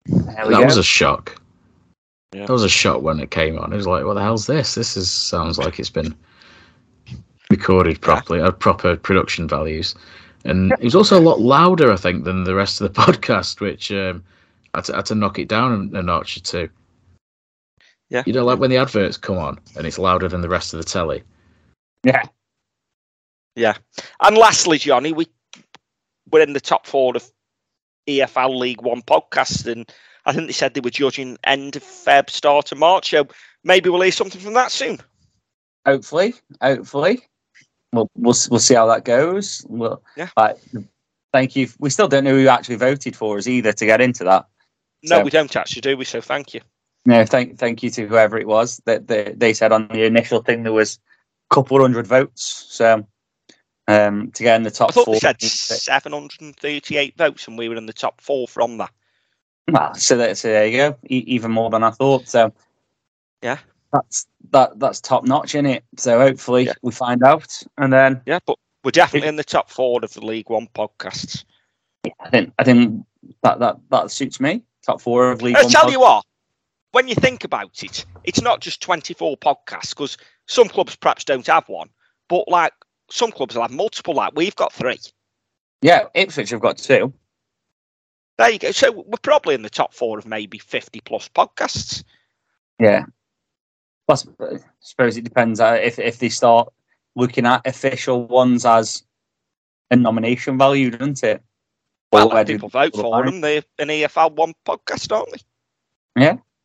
That 0.08 0.50
go. 0.50 0.64
was 0.66 0.78
a 0.78 0.84
shock. 0.84 1.40
Yeah. 2.34 2.46
That 2.46 2.54
was 2.54 2.64
a 2.64 2.70
shock 2.70 3.02
when 3.02 3.20
it 3.20 3.32
came 3.32 3.58
on. 3.60 3.72
It 3.74 3.76
was 3.76 3.88
like, 3.88 4.04
what 4.06 4.16
the 4.16 4.22
hell's 4.22 4.48
this? 4.48 4.76
This 4.76 4.96
is 4.98 5.10
sounds 5.12 5.58
like 5.58 5.80
it's 5.80 5.90
been 5.90 6.16
recorded 7.50 8.00
properly, 8.02 8.40
had 8.42 8.60
proper 8.60 8.96
production 8.96 9.48
values, 9.48 9.94
and 10.46 10.72
it 10.74 10.84
was 10.84 10.96
also 10.96 11.20
a 11.20 11.22
lot 11.22 11.40
louder, 11.42 11.92
I 11.92 11.98
think, 11.98 12.24
than 12.24 12.44
the 12.46 12.56
rest 12.56 12.80
of 12.82 12.92
the 12.94 13.02
podcast, 13.02 13.60
which 13.60 13.92
um, 13.92 14.24
I 14.74 14.78
had 14.80 14.86
to, 14.86 14.96
had 14.96 15.06
to 15.08 15.16
knock 15.16 15.40
it 15.40 15.48
down 15.50 15.92
a, 15.94 16.00
a 16.00 16.02
notch 16.04 16.38
or 16.38 16.40
two. 16.42 16.70
Yeah. 18.12 18.24
You 18.26 18.34
know, 18.34 18.44
like 18.46 18.60
when 18.60 18.70
the 18.70 18.78
adverts 18.78 19.16
come 19.18 19.38
on 19.38 19.58
and 19.78 19.88
it's 19.88 19.98
louder 19.98 20.28
than 20.28 20.42
the 20.42 20.50
rest 20.50 20.74
of 20.74 20.78
the 20.80 20.84
telly. 20.84 21.24
yeah. 22.04 22.24
Yeah. 23.56 23.76
And 24.22 24.38
lastly, 24.38 24.78
Johnny, 24.78 25.12
we 25.14 25.28
we're 26.32 26.42
in 26.44 26.54
the 26.54 26.62
top 26.62 26.86
four 26.86 27.16
of 27.16 27.30
EFL 28.08 28.58
League 28.58 28.82
One 28.82 29.02
podcast, 29.02 29.70
and 29.70 29.90
I 30.26 30.34
think 30.34 30.48
they 30.48 30.54
said 30.54 30.74
they 30.74 30.82
were 30.82 30.90
judging 30.90 31.38
end 31.44 31.76
of 31.76 31.84
Feb, 31.84 32.30
start 32.30 32.72
of 32.72 32.78
March. 32.78 33.10
So 33.10 33.28
maybe 33.64 33.90
we'll 33.90 34.02
hear 34.02 34.12
something 34.12 34.40
from 34.42 34.54
that 34.54 34.72
soon. 34.72 35.00
Hopefully, 35.86 36.34
hopefully, 36.62 37.22
we'll 37.94 38.10
we'll 38.16 38.36
we'll 38.50 38.60
see 38.60 38.76
how 38.76 38.88
that 38.88 39.04
goes. 39.06 39.66
Well, 39.68 40.02
Yeah. 40.16 40.30
Right. 40.38 40.56
Thank 41.34 41.56
you. 41.56 41.70
We 41.80 41.90
still 41.90 42.10
don't 42.10 42.26
know 42.26 42.34
who 42.38 42.48
actually 42.50 42.76
voted 42.76 43.16
for 43.16 43.38
us 43.38 43.48
either 43.48 43.72
to 43.72 43.86
get 43.86 44.02
into 44.02 44.26
that. 44.26 44.48
No, 45.04 45.18
So- 45.18 45.24
we 45.24 45.30
don't 45.30 45.56
actually, 45.56 45.82
do 45.82 45.96
we? 45.98 46.04
So 46.06 46.20
thank 46.22 46.54
you. 46.54 46.62
No, 47.06 47.26
thank 47.26 47.58
thank 47.58 47.82
you 47.82 47.90
to 47.92 48.08
whoever 48.08 48.38
it 48.38 48.48
was 48.48 48.80
that 48.86 49.08
they, 49.08 49.34
they 49.36 49.54
said 49.54 49.72
on 49.72 49.88
the 49.88 50.04
initial 50.06 50.42
thing 50.42 50.64
there 50.64 50.74
was 50.74 51.00
a 51.50 51.56
couple 51.56 51.78
of 51.78 51.82
hundred 51.82 52.06
votes. 52.08 52.66
So 52.70 53.08
um, 53.88 54.32
to 54.32 54.44
get 54.44 54.56
in 54.56 54.64
the 54.64 54.72
top 54.72 54.90
I 54.90 54.94
thought 54.94 55.06
four, 55.06 55.14
they 55.16 55.20
said 55.20 55.42
738 55.42 57.18
votes, 57.18 57.48
and 57.48 57.58
we 57.58 57.70
were 57.70 57.76
in 57.76 57.88
the 57.88 57.94
top 57.94 58.22
four 58.22 58.48
from 58.48 58.78
that. 58.78 58.92
well, 59.70 59.96
so, 59.96 60.18
that, 60.18 60.38
so 60.38 60.50
there 60.50 60.68
you 60.68 60.78
go, 60.78 60.98
e- 61.10 61.24
even 61.28 61.52
more 61.52 61.70
than 61.70 61.84
I 61.84 61.90
thought. 61.92 62.28
So 62.28 62.54
Yeah. 63.42 63.58
that's 63.92 64.28
that 64.52 64.80
that's 64.80 65.02
top 65.02 65.26
notch 65.26 65.56
in 65.56 65.66
it. 65.66 65.84
So 65.98 66.20
hopefully 66.20 66.66
Yeah. 66.66 66.74
we 66.84 66.92
find 66.92 67.24
out, 67.24 67.62
and 67.78 67.92
then 67.92 68.22
Yeah, 68.28 68.40
but 68.46 68.58
we're 68.84 68.92
definitely 68.92 69.30
in 69.30 69.36
the 69.38 69.44
top 69.44 69.72
four 69.72 70.00
of 70.04 70.14
the 70.14 70.24
League 70.26 70.50
One 70.50 70.68
podcasts. 70.68 71.44
I 72.20 72.30
think 72.30 72.54
I 72.60 72.64
think 72.64 73.06
that 73.42 73.60
that 73.60 73.78
that 73.90 74.12
suits 74.12 74.40
me. 74.40 74.64
Top 74.86 75.02
four 75.02 75.32
of 75.32 75.42
League 75.42 75.58
I 75.58 75.64
One. 75.64 75.72
tell 75.72 75.92
you 75.92 76.00
what, 76.00 76.24
when 76.92 77.08
you 77.08 77.16
think 77.16 77.44
about 77.44 77.84
it, 77.84 78.06
it's 78.24 78.42
not 78.42 78.62
just 78.62 78.82
24 78.82 79.38
podcasts 79.38 79.90
because 79.90 80.18
some 80.48 80.68
clubs 80.68 80.96
perhaps 80.96 81.24
don't 81.24 81.48
have 81.48 81.68
one, 81.68 81.90
but 82.28 82.48
like 82.48 82.74
some 83.10 83.32
clubs 83.32 83.56
will 83.56 83.62
have 83.62 83.72
multiple. 83.72 84.14
Like 84.14 84.34
we've 84.36 84.56
got 84.56 84.74
three. 84.74 85.00
Yeah, 85.82 86.04
Ipswich 86.14 86.50
have 86.52 86.62
got 86.62 86.78
two. 86.78 87.14
There 88.38 88.50
you 88.50 88.60
go. 88.60 88.72
So 88.72 88.92
we're 88.92 89.18
probably 89.22 89.56
in 89.56 89.62
the 89.62 89.70
top 89.70 89.94
four 89.94 90.18
of 90.18 90.26
maybe 90.26 90.58
50 90.58 91.02
plus 91.02 91.30
podcasts. 91.30 92.04
Yeah. 92.80 93.06
Well, 94.08 94.22
I 94.40 94.58
suppose 94.80 95.18
it 95.18 95.24
depends 95.24 95.60
uh, 95.60 95.80
if 95.82 96.00
if 96.00 96.20
they 96.20 96.30
start 96.30 96.72
looking 97.16 97.46
at 97.46 97.66
official 97.66 98.26
ones 98.26 98.66
as 98.66 99.04
a 99.90 99.96
nomination 99.96 100.58
value, 100.58 100.92
doesn't 100.92 101.24
it? 101.24 101.42
Well, 102.12 102.30
do 102.44 102.54
people 102.54 102.70
vote 102.70 102.96
for 102.96 103.24
them. 103.24 103.42
They're 103.42 103.64
an 103.80 103.88
EFL 103.88 104.34
one 104.34 104.54
podcast, 104.66 105.16
aren't 105.16 105.32
they? 105.32 105.40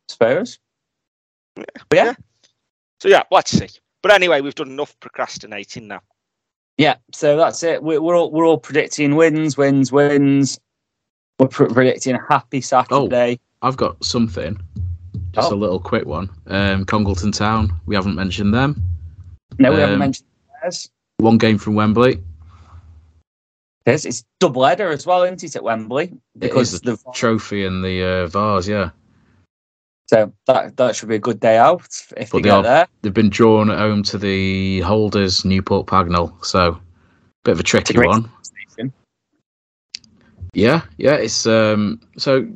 Suppose. 0.09 0.59
Yeah. 1.57 1.63
But 1.89 1.95
yeah, 1.97 2.13
So 2.99 3.09
yeah, 3.09 3.23
let's 3.31 3.51
see. 3.51 3.67
But 4.03 4.11
anyway, 4.13 4.41
we've 4.41 4.55
done 4.55 4.69
enough 4.69 4.97
procrastinating 4.99 5.87
now. 5.87 6.01
yeah. 6.77 6.95
So 7.13 7.35
that's 7.37 7.63
it. 7.63 7.81
We're, 7.83 8.01
we're 8.01 8.15
all 8.15 8.31
we're 8.31 8.45
all 8.45 8.57
predicting 8.59 9.15
wins, 9.15 9.57
wins, 9.57 9.91
wins. 9.91 10.59
We're 11.39 11.47
pre- 11.47 11.67
predicting 11.67 12.15
a 12.15 12.21
happy 12.29 12.61
Saturday. 12.61 13.39
I've 13.61 13.77
got 13.77 14.03
something. 14.03 14.59
Just 15.33 15.51
Oh. 15.51 15.55
a 15.55 15.57
little 15.57 15.79
quick 15.79 16.05
one. 16.05 16.29
Um, 16.47 16.85
Congleton 16.85 17.31
Town. 17.31 17.79
We 17.85 17.95
haven't 17.95 18.15
mentioned 18.15 18.53
them. 18.53 18.81
No, 19.59 19.71
we 19.71 19.77
haven't 19.79 19.93
Um, 19.93 19.99
mentioned 19.99 20.27
theirs. 20.61 20.89
One 21.17 21.37
game 21.37 21.57
from 21.57 21.73
Wembley. 21.75 22.21
It's, 23.85 24.05
it's 24.05 24.23
double 24.39 24.65
header 24.65 24.89
as 24.89 25.05
well, 25.05 25.23
isn't 25.23 25.43
it, 25.43 25.55
at 25.55 25.63
Wembley? 25.63 26.11
Because 26.37 26.73
is 26.73 26.81
the 26.81 26.97
Trophy 27.13 27.65
and 27.65 27.83
the 27.83 28.03
uh, 28.03 28.27
vase. 28.27 28.67
Yeah, 28.67 28.89
so 30.07 30.31
that 30.47 30.75
that 30.77 30.95
should 30.95 31.09
be 31.09 31.15
a 31.15 31.19
good 31.19 31.39
day 31.39 31.57
out 31.57 31.87
if 32.17 32.31
But 32.31 32.37
we 32.37 32.41
they 32.43 32.49
get 32.49 32.55
are- 32.57 32.63
there. 32.63 32.87
they've 33.01 33.13
been 33.13 33.29
drawn 33.29 33.69
at 33.69 33.77
home 33.77 34.03
to 34.03 34.17
the 34.17 34.79
holders 34.81 35.43
Newport 35.45 35.87
Pagnell. 35.87 36.33
So 36.45 36.79
bit 37.43 37.51
of 37.53 37.59
a 37.59 37.63
tricky 37.63 37.93
great 37.93 38.07
one. 38.07 38.29
station. 38.41 38.93
Yeah, 40.53 40.81
yeah. 40.97 41.13
It's 41.15 41.45
um. 41.45 41.99
So 42.17 42.47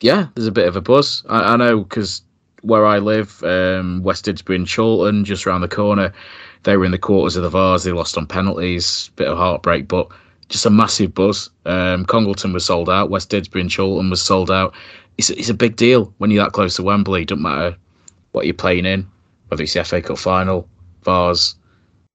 yeah, 0.00 0.28
there's 0.34 0.46
a 0.46 0.52
bit 0.52 0.68
of 0.68 0.76
a 0.76 0.80
buzz. 0.80 1.24
I, 1.28 1.54
I 1.54 1.56
know 1.56 1.80
because 1.82 2.22
where 2.62 2.86
I 2.86 2.98
live, 2.98 3.42
um, 3.44 4.02
West 4.02 4.24
Didsbury 4.26 4.56
and 4.56 4.68
Chorlton, 4.70 5.24
just 5.24 5.46
around 5.46 5.60
the 5.62 5.68
corner, 5.68 6.12
they 6.62 6.76
were 6.76 6.84
in 6.84 6.92
the 6.92 6.98
quarters 6.98 7.36
of 7.36 7.42
the 7.42 7.50
Vase. 7.50 7.84
They 7.84 7.92
lost 7.92 8.16
on 8.16 8.26
penalties. 8.26 9.10
Bit 9.16 9.28
of 9.28 9.36
heartbreak, 9.38 9.88
but 9.88 10.08
just 10.48 10.66
a 10.66 10.70
massive 10.70 11.14
buzz. 11.14 11.50
Um, 11.66 12.04
Congleton 12.04 12.52
was 12.52 12.64
sold 12.64 12.88
out. 12.90 13.10
West 13.10 13.30
Didsbury 13.30 13.62
and 13.62 13.74
Chorlton 13.74 14.10
was 14.10 14.22
sold 14.22 14.50
out. 14.50 14.74
It's 15.18 15.30
it's 15.30 15.48
a 15.48 15.54
big 15.54 15.76
deal 15.76 16.12
when 16.18 16.30
you're 16.30 16.44
that 16.44 16.52
close 16.52 16.76
to 16.76 16.82
Wembley. 16.82 17.22
It 17.22 17.28
doesn't 17.28 17.42
matter 17.42 17.76
what 18.32 18.46
you're 18.46 18.54
playing 18.54 18.86
in, 18.86 19.06
whether 19.48 19.62
it's 19.62 19.74
the 19.74 19.84
FA 19.84 20.02
Cup 20.02 20.18
final, 20.18 20.68
Vase, 21.04 21.54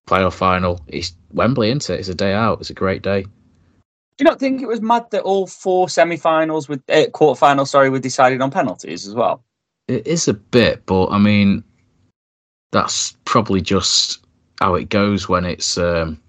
playoff 0.06 0.34
final. 0.34 0.80
It's 0.88 1.14
Wembley, 1.32 1.70
isn't 1.70 1.94
it? 1.94 2.00
It's 2.00 2.08
a 2.08 2.14
day 2.14 2.32
out. 2.32 2.60
It's 2.60 2.70
a 2.70 2.74
great 2.74 3.02
day. 3.02 3.22
Do 3.22 4.24
you 4.24 4.24
not 4.24 4.38
think 4.38 4.60
it 4.60 4.68
was 4.68 4.82
mad 4.82 5.10
that 5.12 5.22
all 5.22 5.46
four 5.46 5.88
semi-finals 5.88 6.68
with 6.68 6.82
uh, 6.90 7.06
quarterfinals, 7.06 7.68
sorry, 7.68 7.88
were 7.88 7.98
decided 7.98 8.42
on 8.42 8.50
penalties 8.50 9.06
as 9.06 9.14
well? 9.14 9.42
It 9.88 10.06
is 10.06 10.28
a 10.28 10.34
bit, 10.34 10.84
but 10.84 11.06
I 11.06 11.18
mean, 11.18 11.64
that's 12.70 13.16
probably 13.24 13.62
just 13.62 14.24
how 14.60 14.74
it 14.74 14.90
goes 14.90 15.28
when 15.28 15.46
it's 15.46 15.78
um, 15.78 16.20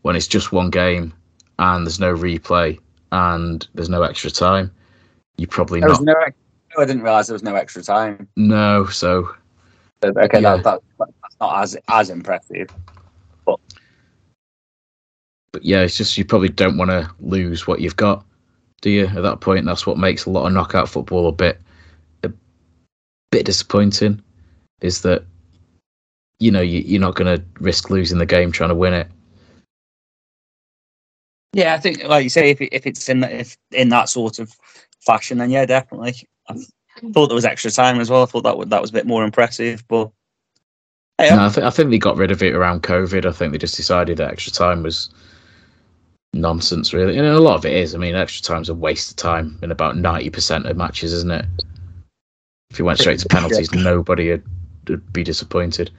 when 0.00 0.16
it's 0.16 0.26
just 0.26 0.52
one 0.52 0.70
game 0.70 1.12
and 1.58 1.86
there's 1.86 2.00
no 2.00 2.14
replay 2.14 2.78
and 3.12 3.66
there's 3.74 3.90
no 3.90 4.02
extra 4.02 4.30
time. 4.30 4.72
You 5.42 5.48
probably 5.48 5.80
There 5.80 5.88
was 5.88 6.00
not 6.00 6.04
no. 6.04 6.14
I 6.78 6.86
didn't 6.86 7.02
realise 7.02 7.26
there 7.26 7.34
was 7.34 7.42
no 7.42 7.56
extra 7.56 7.82
time. 7.82 8.28
no. 8.36 8.86
So 8.86 9.34
Okay, 10.04 10.40
Yeah. 10.40 10.58
that, 10.58 10.62
that, 10.62 10.80
that's 11.00 11.36
not 11.40 11.60
as 11.60 11.76
as 11.88 12.10
impressive. 12.10 12.68
but 13.44 13.58
yeah, 15.60 15.80
it's 15.82 15.96
just 15.96 16.16
you 16.16 16.24
probably 16.24 16.48
don't 16.48 16.78
want 16.78 16.92
to 16.92 17.10
lose 17.18 17.66
what 17.66 17.80
you've 17.80 17.96
got, 17.96 18.24
do 18.82 18.90
you? 18.90 19.06
At 19.06 19.24
that 19.24 19.40
point, 19.40 19.66
that's 19.66 19.84
what 19.84 19.98
makes 19.98 20.26
a 20.26 20.30
lot 20.30 20.46
of 20.46 20.52
knockout 20.52 20.88
football 20.88 21.26
a 21.26 21.32
bit 21.32 21.60
a 22.22 22.30
bit 23.32 23.44
disappointing. 23.44 24.22
Is 24.80 25.02
that 25.02 25.24
you 26.38 26.52
know 26.52 26.60
you, 26.60 26.82
you're 26.82 27.00
not 27.00 27.16
going 27.16 27.36
to 27.36 27.44
risk 27.58 27.90
losing 27.90 28.18
the 28.18 28.26
game 28.26 28.52
trying 28.52 28.70
to 28.70 28.76
win 28.76 28.94
it. 28.94 29.08
Yeah, 31.54 31.74
I 31.74 31.78
think, 31.78 32.02
like 32.04 32.22
you 32.24 32.30
say, 32.30 32.50
if 32.50 32.60
it, 32.62 32.72
if 32.72 32.86
it's 32.86 33.08
in 33.08 33.20
that 33.20 33.32
if 33.32 33.58
in 33.72 33.88
that 33.88 34.08
sort 34.08 34.38
of 34.38 34.56
fashion, 35.04 35.38
then 35.38 35.50
yeah, 35.50 35.66
definitely. 35.66 36.14
I 36.48 36.56
thought 37.12 37.28
there 37.28 37.34
was 37.34 37.44
extra 37.44 37.70
time 37.70 38.00
as 38.00 38.10
well. 38.10 38.22
I 38.22 38.26
thought 38.26 38.44
that 38.44 38.56
would, 38.56 38.70
that 38.70 38.80
was 38.80 38.90
a 38.90 38.94
bit 38.94 39.06
more 39.06 39.24
impressive, 39.24 39.86
but 39.88 40.10
hey, 41.18 41.30
No, 41.30 41.46
I, 41.46 41.48
th- 41.48 41.66
I 41.66 41.70
think 41.70 41.90
they 41.90 41.98
got 41.98 42.16
rid 42.16 42.30
of 42.30 42.42
it 42.42 42.54
around 42.54 42.82
COVID. 42.82 43.26
I 43.26 43.32
think 43.32 43.52
they 43.52 43.58
just 43.58 43.76
decided 43.76 44.16
that 44.18 44.30
extra 44.30 44.52
time 44.52 44.82
was 44.82 45.10
nonsense, 46.34 46.92
really. 46.92 47.16
And 47.18 47.26
a 47.26 47.40
lot 47.40 47.56
of 47.56 47.64
it 47.64 47.74
is. 47.74 47.94
I 47.94 47.98
mean, 47.98 48.14
extra 48.14 48.42
time's 48.42 48.68
a 48.68 48.74
waste 48.74 49.10
of 49.10 49.16
time 49.16 49.58
in 49.62 49.70
about 49.70 49.96
90% 49.96 50.68
of 50.68 50.76
matches, 50.76 51.12
isn't 51.12 51.30
it? 51.30 51.44
If 52.70 52.78
you 52.78 52.84
went 52.84 52.98
straight 52.98 53.18
to 53.20 53.28
penalties, 53.28 53.72
nobody 53.72 54.30
would, 54.30 54.44
would 54.88 55.12
be 55.12 55.22
disappointed. 55.22 55.90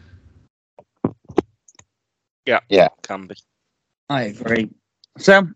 Yeah, 2.45 2.59
yeah, 2.67 2.89
can 3.03 3.27
be. 3.27 3.35
I 4.09 4.23
agree. 4.23 4.69
So 5.17 5.47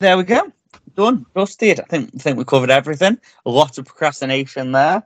there 0.00 0.16
we 0.16 0.24
go. 0.24 0.50
Done. 0.94 1.26
Dusted. 1.34 1.80
I 1.80 1.84
think 1.84 2.10
I 2.14 2.18
think 2.18 2.38
we 2.38 2.44
covered 2.44 2.70
everything. 2.70 3.18
A 3.46 3.50
lot 3.50 3.78
of 3.78 3.84
procrastination 3.84 4.72
there. 4.72 5.02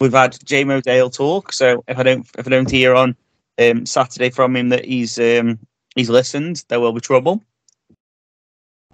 We've 0.00 0.12
had 0.12 0.32
Jamo 0.32 0.82
Dale 0.82 1.10
talk. 1.10 1.52
So 1.52 1.84
if 1.86 1.98
I 1.98 2.02
don't 2.02 2.26
if 2.36 2.46
I 2.46 2.50
don't 2.50 2.70
hear 2.70 2.94
on 2.94 3.16
um, 3.58 3.86
Saturday 3.86 4.30
from 4.30 4.56
him 4.56 4.70
that 4.70 4.84
he's 4.84 5.18
um, 5.18 5.58
he's 5.94 6.10
listened, 6.10 6.64
there 6.68 6.80
will 6.80 6.92
be 6.92 7.00
trouble. 7.00 7.42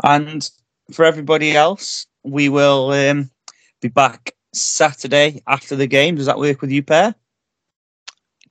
And 0.05 0.49
for 0.93 1.05
everybody 1.05 1.53
else, 1.57 2.07
we 2.23 2.49
will 2.49 2.91
um, 2.91 3.31
be 3.81 3.89
back 3.89 4.33
Saturday 4.53 5.43
after 5.47 5.77
the 5.77 5.87
game. 5.87 6.17
Does 6.17 6.27
that 6.27 6.39
work 6.39 6.61
with 6.61 6.71
you, 6.71 6.83
Pair? 6.83 7.15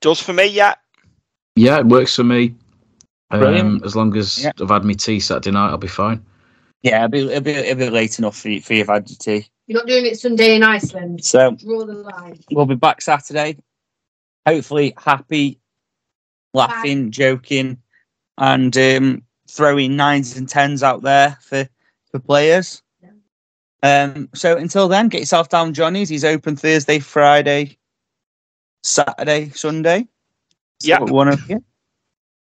Does 0.01 0.19
for 0.19 0.33
me, 0.33 0.45
yeah. 0.47 0.75
Yeah, 1.55 1.79
it 1.79 1.85
works 1.85 2.15
for 2.15 2.23
me. 2.23 2.55
Um, 3.31 3.39
Brilliant. 3.39 3.85
as 3.85 3.95
long 3.95 4.15
as 4.17 4.43
Yeah. 4.43 4.51
I've 4.61 4.69
had 4.69 4.83
my 4.83 4.93
tea 4.93 5.19
Saturday 5.19 5.51
night, 5.51 5.69
I'll 5.69 5.77
be 5.77 5.87
fine. 5.87 6.23
Yeah, 6.81 7.05
it'll 7.05 7.09
be, 7.09 7.19
it'll 7.31 7.41
be, 7.41 7.51
it'll 7.51 7.79
be 7.79 7.89
late 7.89 8.19
enough 8.19 8.37
for 8.37 8.49
you, 8.49 8.61
for 8.61 8.73
your 8.73 8.85
had 8.85 9.09
your 9.09 9.17
tea. 9.17 9.47
You're 9.67 9.79
not 9.79 9.87
doing 9.87 10.05
it 10.05 10.19
Sunday 10.19 10.55
in 10.55 10.63
Iceland. 10.63 11.25
So 11.25 11.51
Draw 11.51 11.85
the 11.85 11.93
line. 11.93 12.39
we'll 12.51 12.65
be 12.67 12.75
back 12.75 13.01
Saturday. 13.01 13.57
Hopefully 14.47 14.93
happy, 14.97 15.59
laughing, 16.53 17.09
joking, 17.11 17.79
and 18.37 18.77
um, 18.77 19.23
throwing 19.49 19.95
nines 19.95 20.37
and 20.37 20.47
tens 20.47 20.83
out 20.83 21.01
there 21.01 21.37
for 21.41 21.67
for 22.11 22.19
players. 22.19 22.83
Um, 23.81 24.29
so 24.33 24.57
until 24.57 24.87
then, 24.87 25.09
get 25.09 25.19
yourself 25.21 25.49
down 25.49 25.73
Johnny's. 25.73 26.09
He's 26.09 26.25
open 26.25 26.55
Thursday, 26.55 26.99
Friday, 26.99 27.77
Saturday, 28.83 29.49
Sunday. 29.49 30.07
So 30.81 30.89
Yeah. 30.89 30.99
one 30.99 31.03
of 31.09 31.11
want 31.11 31.39
to 31.49 31.61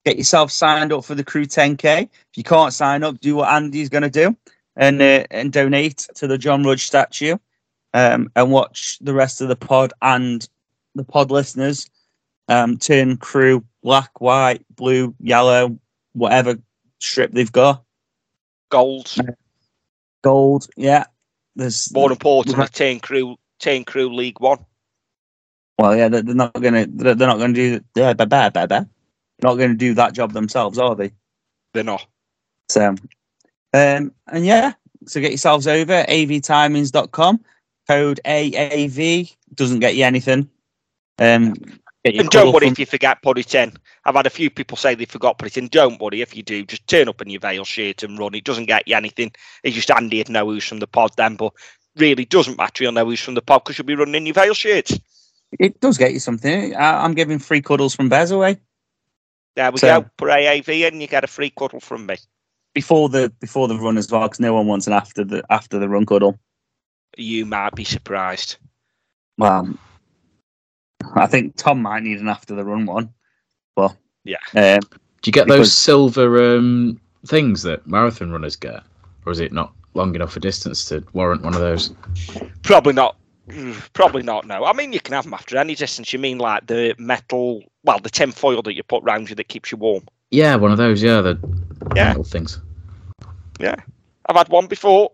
get 0.05 0.19
yourself 0.19 0.51
signed 0.51 0.93
up 0.93 1.05
for 1.05 1.15
the 1.15 1.25
Crewe 1.25 1.47
10K. 1.47 2.03
If 2.03 2.37
you 2.37 2.43
can't 2.43 2.73
sign 2.73 3.03
up, 3.03 3.21
do 3.21 3.37
what 3.37 3.49
Andy's 3.49 3.89
going 3.89 4.03
to 4.03 4.11
do 4.11 4.37
and 4.77 5.01
uh, 5.01 5.25
and 5.31 5.53
donate 5.53 6.09
to 6.17 6.27
the 6.27 6.39
John 6.39 6.65
Rudge 6.65 6.87
statue 6.87 7.37
um, 7.95 8.31
and 8.35 8.51
watch 8.51 8.99
the 9.01 9.15
rest 9.15 9.41
of 9.41 9.49
the 9.49 9.57
pod 9.57 9.93
and 10.03 10.49
the 10.95 11.05
pod 11.05 11.31
listeners 11.31 11.89
um, 12.49 12.79
turn 12.79 13.17
Crewe 13.17 13.65
black, 13.83 14.21
white, 14.21 14.65
blue, 14.75 15.15
yellow, 15.21 15.79
whatever 16.13 16.57
strip 16.99 17.33
they've 17.33 17.53
got. 17.53 17.83
Gold. 18.71 19.15
Gold, 20.23 20.69
yeah. 20.77 21.05
There's 21.57 21.93
More 21.93 22.11
importantly, 22.11 22.67
Turn 22.69 23.01
Crewe, 23.01 23.37
Turn 23.59 23.85
Crewe 23.85 24.15
League 24.15 24.41
One. 24.41 24.65
well, 25.79 25.95
yeah. 25.95 26.09
They're, 26.09 26.23
they're 26.23 26.35
not 26.35 26.55
gonna. 26.55 26.87
They're 26.89 27.15
they're 27.15 27.29
not 27.29 27.39
gonna 27.39 27.53
do. 27.53 27.81
Yeah, 27.95 28.15
blah, 28.15 28.27
blah, 28.27 28.49
blah, 28.49 28.67
blah. 28.67 28.85
Not 29.43 29.55
gonna 29.55 29.75
do 29.75 29.95
that 29.95 30.15
job 30.15 30.33
themselves, 30.33 30.79
are 30.79 30.95
they? 30.95 31.13
They're 31.75 31.85
not. 31.85 32.07
So, 32.69 32.95
um, 33.75 34.13
and 34.31 34.47
yeah, 34.47 34.73
so 35.07 35.21
get 35.21 35.31
yourselves 35.31 35.67
over 35.67 36.05
avtimings.com. 36.09 37.45
Code 37.89 38.21
AAV 38.25 39.35
doesn't 39.55 39.81
get 39.81 39.97
you 39.97 40.05
anything. 40.05 40.49
Um, 41.19 41.55
get 42.05 42.17
And 42.17 42.31
don't 42.31 42.53
worry 42.53 42.67
from- 42.67 42.73
if 42.73 42.79
you 42.79 42.87
forget 42.87 43.19
it 43.25 43.55
in. 43.55 43.73
I've 44.05 44.15
had 44.15 44.27
a 44.27 44.31
few 44.31 44.51
people 44.51 44.77
say 44.77 44.95
they 44.95 45.05
forgot 45.05 45.41
it 45.45 45.57
in. 45.57 45.69
Don't 45.69 46.01
worry 46.01 46.21
if 46.23 46.37
you 46.37 46.43
do. 46.43 46.65
Just 46.65 46.87
turn 46.87 47.09
up 47.09 47.21
in 47.21 47.31
your 47.31 47.41
Vale 47.41 47.65
shirt 47.65 48.03
and 48.03 48.19
run. 48.19 48.35
It 48.35 48.45
doesn't 48.45 48.67
get 48.67 48.87
you 48.89 48.97
anything. 48.97 49.33
It's 49.63 49.77
just 49.77 49.91
Andy 49.91 50.19
would 50.19 50.29
know 50.29 50.47
who's 50.47 50.65
from 50.65 50.79
the 50.79 50.87
pod 50.87 51.13
then, 51.17 51.37
but 51.37 51.53
really 51.97 52.25
doesn't 52.25 52.59
matter. 52.59 52.83
You'll 52.85 52.93
know 52.93 53.05
who's 53.05 53.21
from 53.21 53.35
the 53.35 53.43
pod 53.43 53.63
because 53.65 53.79
you'll 53.79 53.87
be 53.87 53.95
running 53.95 54.15
in 54.15 54.27
your 54.27 54.35
Vale 54.35 54.55
shirt. 54.55 54.91
it 55.59 55.81
does 55.81 55.99
get 55.99 56.13
you 56.13 56.19
something. 56.21 56.75
I, 56.75 57.05
I'm 57.05 57.15
giving 57.15 57.39
free 57.39 57.61
cuddles 57.61 57.95
from 57.95 58.09
Bez 58.09 58.31
away 58.31 58.59
There 59.57 59.71
we 59.71 59.79
So- 59.79 60.01
go. 60.03 60.11
Put 60.17 60.31
AAV 60.31 60.85
in, 60.89 61.01
you 61.01 61.07
get 61.07 61.25
a 61.25 61.29
free 61.29 61.51
cuddle 61.51 61.81
from 61.81 62.07
me. 62.07 62.17
before 62.75 63.11
the 63.11 63.31
before 63.41 63.69
the 63.69 63.77
run 63.79 63.99
as 63.99 64.11
well, 64.11 64.23
because 64.23 64.41
no 64.41 64.55
one 64.55 64.67
wants 64.67 64.87
an 64.87 64.95
after 64.95 65.25
the 65.25 65.43
after 65.51 65.79
the 65.79 65.89
run 65.89 66.07
cuddle. 66.07 66.39
You 67.19 67.45
might 67.45 67.75
be 67.75 67.85
surprised. 67.85 68.57
Well, 69.37 69.75
I 71.15 71.27
think 71.27 71.57
Tom 71.57 71.83
might 71.83 72.03
need 72.03 72.19
an 72.21 72.29
after 72.29 72.55
the 72.55 72.65
run 72.65 72.87
one, 72.87 73.13
but 73.77 73.95
Yeah. 74.25 74.37
um, 74.55 74.81
Do 75.21 75.29
you 75.29 75.33
get 75.33 75.47
Because- 75.47 75.59
those 75.69 75.73
silver 75.77 76.57
um, 76.57 76.99
things 77.27 77.63
that 77.63 77.87
marathon 77.87 78.31
runners 78.33 78.57
get, 78.57 78.83
or 79.27 79.33
is 79.33 79.39
it 79.41 79.53
not 79.53 79.73
long 79.95 80.15
enough 80.15 80.35
a 80.37 80.41
distance 80.41 80.85
to 80.87 81.05
warrant 81.13 81.43
one 81.43 81.55
of 81.55 81.61
those? 81.61 81.93
Probably 82.63 82.93
not. 82.95 83.17
mm, 83.49 83.77
Probably 83.93 84.23
not. 84.23 84.47
No, 84.47 84.65
I 84.65 84.73
mean 84.73 84.93
you 84.95 85.01
can 85.01 85.13
have 85.15 85.25
them 85.25 85.35
after 85.35 85.59
any 85.59 85.75
distance. 85.75 86.13
You 86.13 86.19
mean 86.19 86.39
like 86.39 86.67
the 86.67 86.95
metal, 86.99 87.63
well, 87.85 87.99
the 87.99 88.11
tin 88.11 88.33
foil 88.33 88.63
that 88.63 88.75
you 88.75 88.83
put 88.83 89.03
round 89.05 89.29
you 89.29 89.37
that 89.37 89.49
keeps 89.49 89.73
you 89.73 89.79
warm. 89.79 90.05
Yeah, 90.31 90.57
one 90.57 90.73
of 90.73 90.79
those. 90.79 91.03
Yeah, 91.03 91.21
the 91.21 91.39
Yeah. 91.95 92.09
metal 92.09 92.25
things. 92.25 92.61
Yeah, 93.61 93.77
I've 94.27 94.37
had 94.37 94.49
one 94.49 94.67
before. 94.67 95.13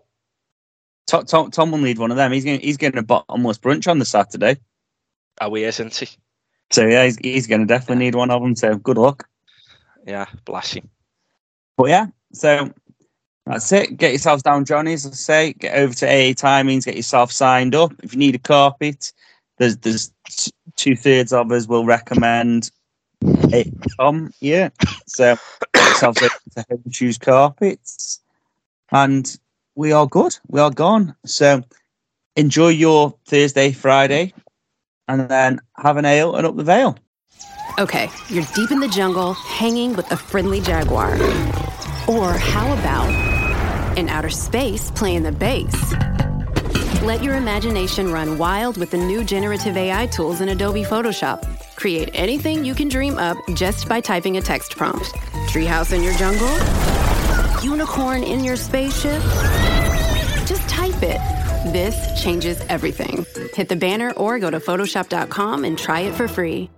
Tom, 1.07 1.25
Tom, 1.25 1.51
Tom 1.51 1.71
will 1.71 1.79
need 1.79 1.97
one 1.97 2.11
of 2.11 2.17
them. 2.17 2.31
He's 2.31 2.45
going 2.45 2.59
he's 2.59 2.77
getting 2.77 2.99
a 2.99 3.03
bottomless 3.03 3.57
brunch 3.57 3.87
on 3.89 3.99
the 3.99 4.05
Saturday. 4.05 4.57
Oh, 5.41 5.53
he 5.53 5.63
is, 5.63 5.79
isn't 5.79 5.95
he? 5.95 6.07
So 6.71 6.85
yeah, 6.85 7.05
he's, 7.05 7.17
he's 7.17 7.47
going 7.47 7.61
to 7.61 7.67
definitely 7.67 8.05
need 8.05 8.15
one 8.15 8.29
of 8.29 8.41
them. 8.41 8.55
So 8.55 8.75
good 8.75 8.97
luck. 8.97 9.27
Yeah, 10.05 10.25
bless 10.45 10.73
him. 10.73 10.89
But 11.77 11.89
yeah, 11.89 12.07
so 12.33 12.71
that's 13.45 13.71
it. 13.71 13.97
Get 13.97 14.11
yourselves 14.11 14.43
down, 14.43 14.65
Johnny's. 14.65 15.05
I 15.05 15.11
say, 15.11 15.53
get 15.53 15.75
over 15.75 15.93
to 15.95 16.05
AV 16.07 16.35
timings, 16.35 16.85
get 16.85 16.95
yourself 16.95 17.31
signed 17.31 17.73
up. 17.73 17.93
If 18.03 18.13
you 18.13 18.19
need 18.19 18.35
a 18.35 18.39
carpet, 18.39 19.11
there's 19.59 19.77
there's 19.77 20.11
two 20.75 20.95
thirds 20.95 21.31
of 21.31 21.51
us 21.51 21.67
will 21.67 21.85
recommend 21.85 22.71
it. 23.21 23.71
Um, 23.99 24.31
yeah. 24.39 24.69
So 25.05 25.35
yourselves 25.75 26.21
over 26.21 26.81
to 26.83 26.89
Choose 26.89 27.17
Carpets, 27.17 28.21
and 28.91 29.37
we 29.75 29.91
are 29.91 30.07
good. 30.07 30.37
We 30.47 30.59
are 30.59 30.71
gone. 30.71 31.15
So 31.25 31.63
enjoy 32.35 32.69
your 32.69 33.15
Thursday, 33.27 33.71
Friday, 33.71 34.33
and 35.07 35.29
then 35.29 35.59
have 35.77 35.97
an 35.97 36.05
ale 36.05 36.35
and 36.35 36.47
up 36.47 36.55
the 36.55 36.63
Vale. 36.63 36.97
Okay, 37.77 38.09
you're 38.29 38.45
deep 38.55 38.71
in 38.71 38.79
the 38.79 38.87
jungle, 38.87 39.33
hanging 39.33 39.95
with 39.95 40.11
a 40.11 40.17
friendly 40.17 40.59
jaguar. 40.59 41.13
Or 42.07 42.33
how 42.33 42.73
about 42.73 43.97
in 43.97 44.09
outer 44.09 44.29
space 44.29 44.91
playing 44.91 45.23
the 45.23 45.31
bass? 45.31 46.28
Let 47.01 47.23
your 47.23 47.35
imagination 47.35 48.11
run 48.11 48.37
wild 48.37 48.75
with 48.75 48.91
the 48.91 48.97
new 48.97 49.23
generative 49.23 49.77
AI 49.77 50.07
tools 50.07 50.41
in 50.41 50.49
Adobe 50.49 50.83
Photoshop. 50.83 51.41
Create 51.77 52.09
anything 52.13 52.65
you 52.65 52.75
can 52.75 52.89
dream 52.89 53.17
up 53.17 53.37
just 53.53 53.87
by 53.87 54.01
typing 54.01 54.35
a 54.35 54.41
text 54.41 54.75
prompt. 54.75 55.05
Treehouse 55.47 55.93
in 55.93 56.03
your 56.03 56.13
jungle? 56.15 56.49
Unicorn 57.63 58.21
in 58.21 58.43
your 58.43 58.57
spaceship? 58.57 59.21
Just 60.45 60.67
type 60.67 61.01
it. 61.01 61.21
This 61.71 62.21
changes 62.21 62.59
everything. 62.67 63.25
Hit 63.53 63.69
the 63.69 63.77
banner 63.77 64.11
or 64.17 64.37
go 64.37 64.49
to 64.49 64.59
Photoshop.com 64.59 65.63
and 65.63 65.77
try 65.77 66.01
it 66.01 66.13
for 66.13 66.27
free. 66.27 66.69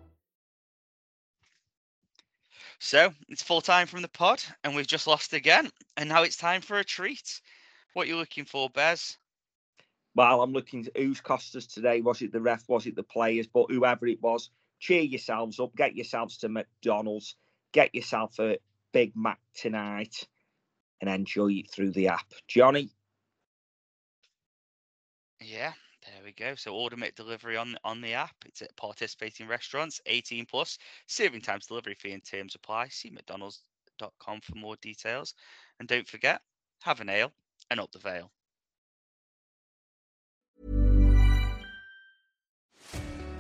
So 2.77 3.11
it's 3.27 3.41
full 3.41 3.61
time 3.61 3.87
from 3.87 4.03
the 4.03 4.07
pod, 4.07 4.43
and 4.63 4.75
we've 4.75 4.85
just 4.85 5.07
lost 5.07 5.33
again. 5.33 5.71
And 5.97 6.09
now 6.09 6.21
it's 6.21 6.37
time 6.37 6.61
for 6.61 6.77
a 6.77 6.83
treat. 6.83 7.41
What 7.93 8.05
are 8.05 8.09
you 8.09 8.17
looking 8.17 8.45
for, 8.45 8.69
Bez? 8.69 9.17
Well, 10.15 10.41
I'm 10.41 10.51
looking 10.53 10.85
at 10.87 10.97
who's 10.97 11.21
cost 11.21 11.55
us 11.55 11.65
today. 11.65 12.01
Was 12.01 12.21
it 12.21 12.31
the 12.31 12.41
ref? 12.41 12.67
Was 12.67 12.85
it 12.85 12.95
the 12.95 13.03
players? 13.03 13.47
But 13.47 13.71
whoever 13.71 14.07
it 14.07 14.21
was, 14.21 14.49
cheer 14.79 15.01
yourselves 15.01 15.59
up. 15.59 15.75
Get 15.75 15.95
yourselves 15.95 16.37
to 16.39 16.49
McDonald's. 16.49 17.35
Get 17.71 17.95
yourself 17.95 18.39
a 18.39 18.57
Big 18.91 19.13
Mac 19.15 19.39
tonight 19.55 20.27
and 20.99 21.09
enjoy 21.09 21.51
it 21.53 21.71
through 21.71 21.91
the 21.91 22.09
app. 22.09 22.33
Johnny, 22.47 22.91
Yeah, 25.39 25.73
there 26.05 26.23
we 26.23 26.31
go. 26.33 26.55
So 26.55 26.75
order 26.75 26.97
make 26.97 27.15
delivery 27.15 27.57
on 27.57 27.75
on 27.83 28.01
the 28.01 28.13
app. 28.13 28.35
It's 28.45 28.61
at 28.61 28.75
participating 28.75 29.47
restaurants, 29.47 29.99
18 30.05 30.45
plus. 30.45 30.77
Serving 31.07 31.41
times, 31.41 31.67
delivery 31.67 31.95
fee, 31.95 32.11
and 32.11 32.23
terms 32.23 32.55
apply. 32.55 32.89
See 32.89 33.09
McDonald's.com 33.09 34.41
for 34.41 34.55
more 34.55 34.75
details. 34.81 35.33
And 35.79 35.87
don't 35.87 36.07
forget, 36.07 36.41
have 36.83 37.01
an 37.01 37.09
ale 37.09 37.33
and 37.69 37.79
up 37.79 37.91
the 37.91 37.99
Vale. 37.99 38.31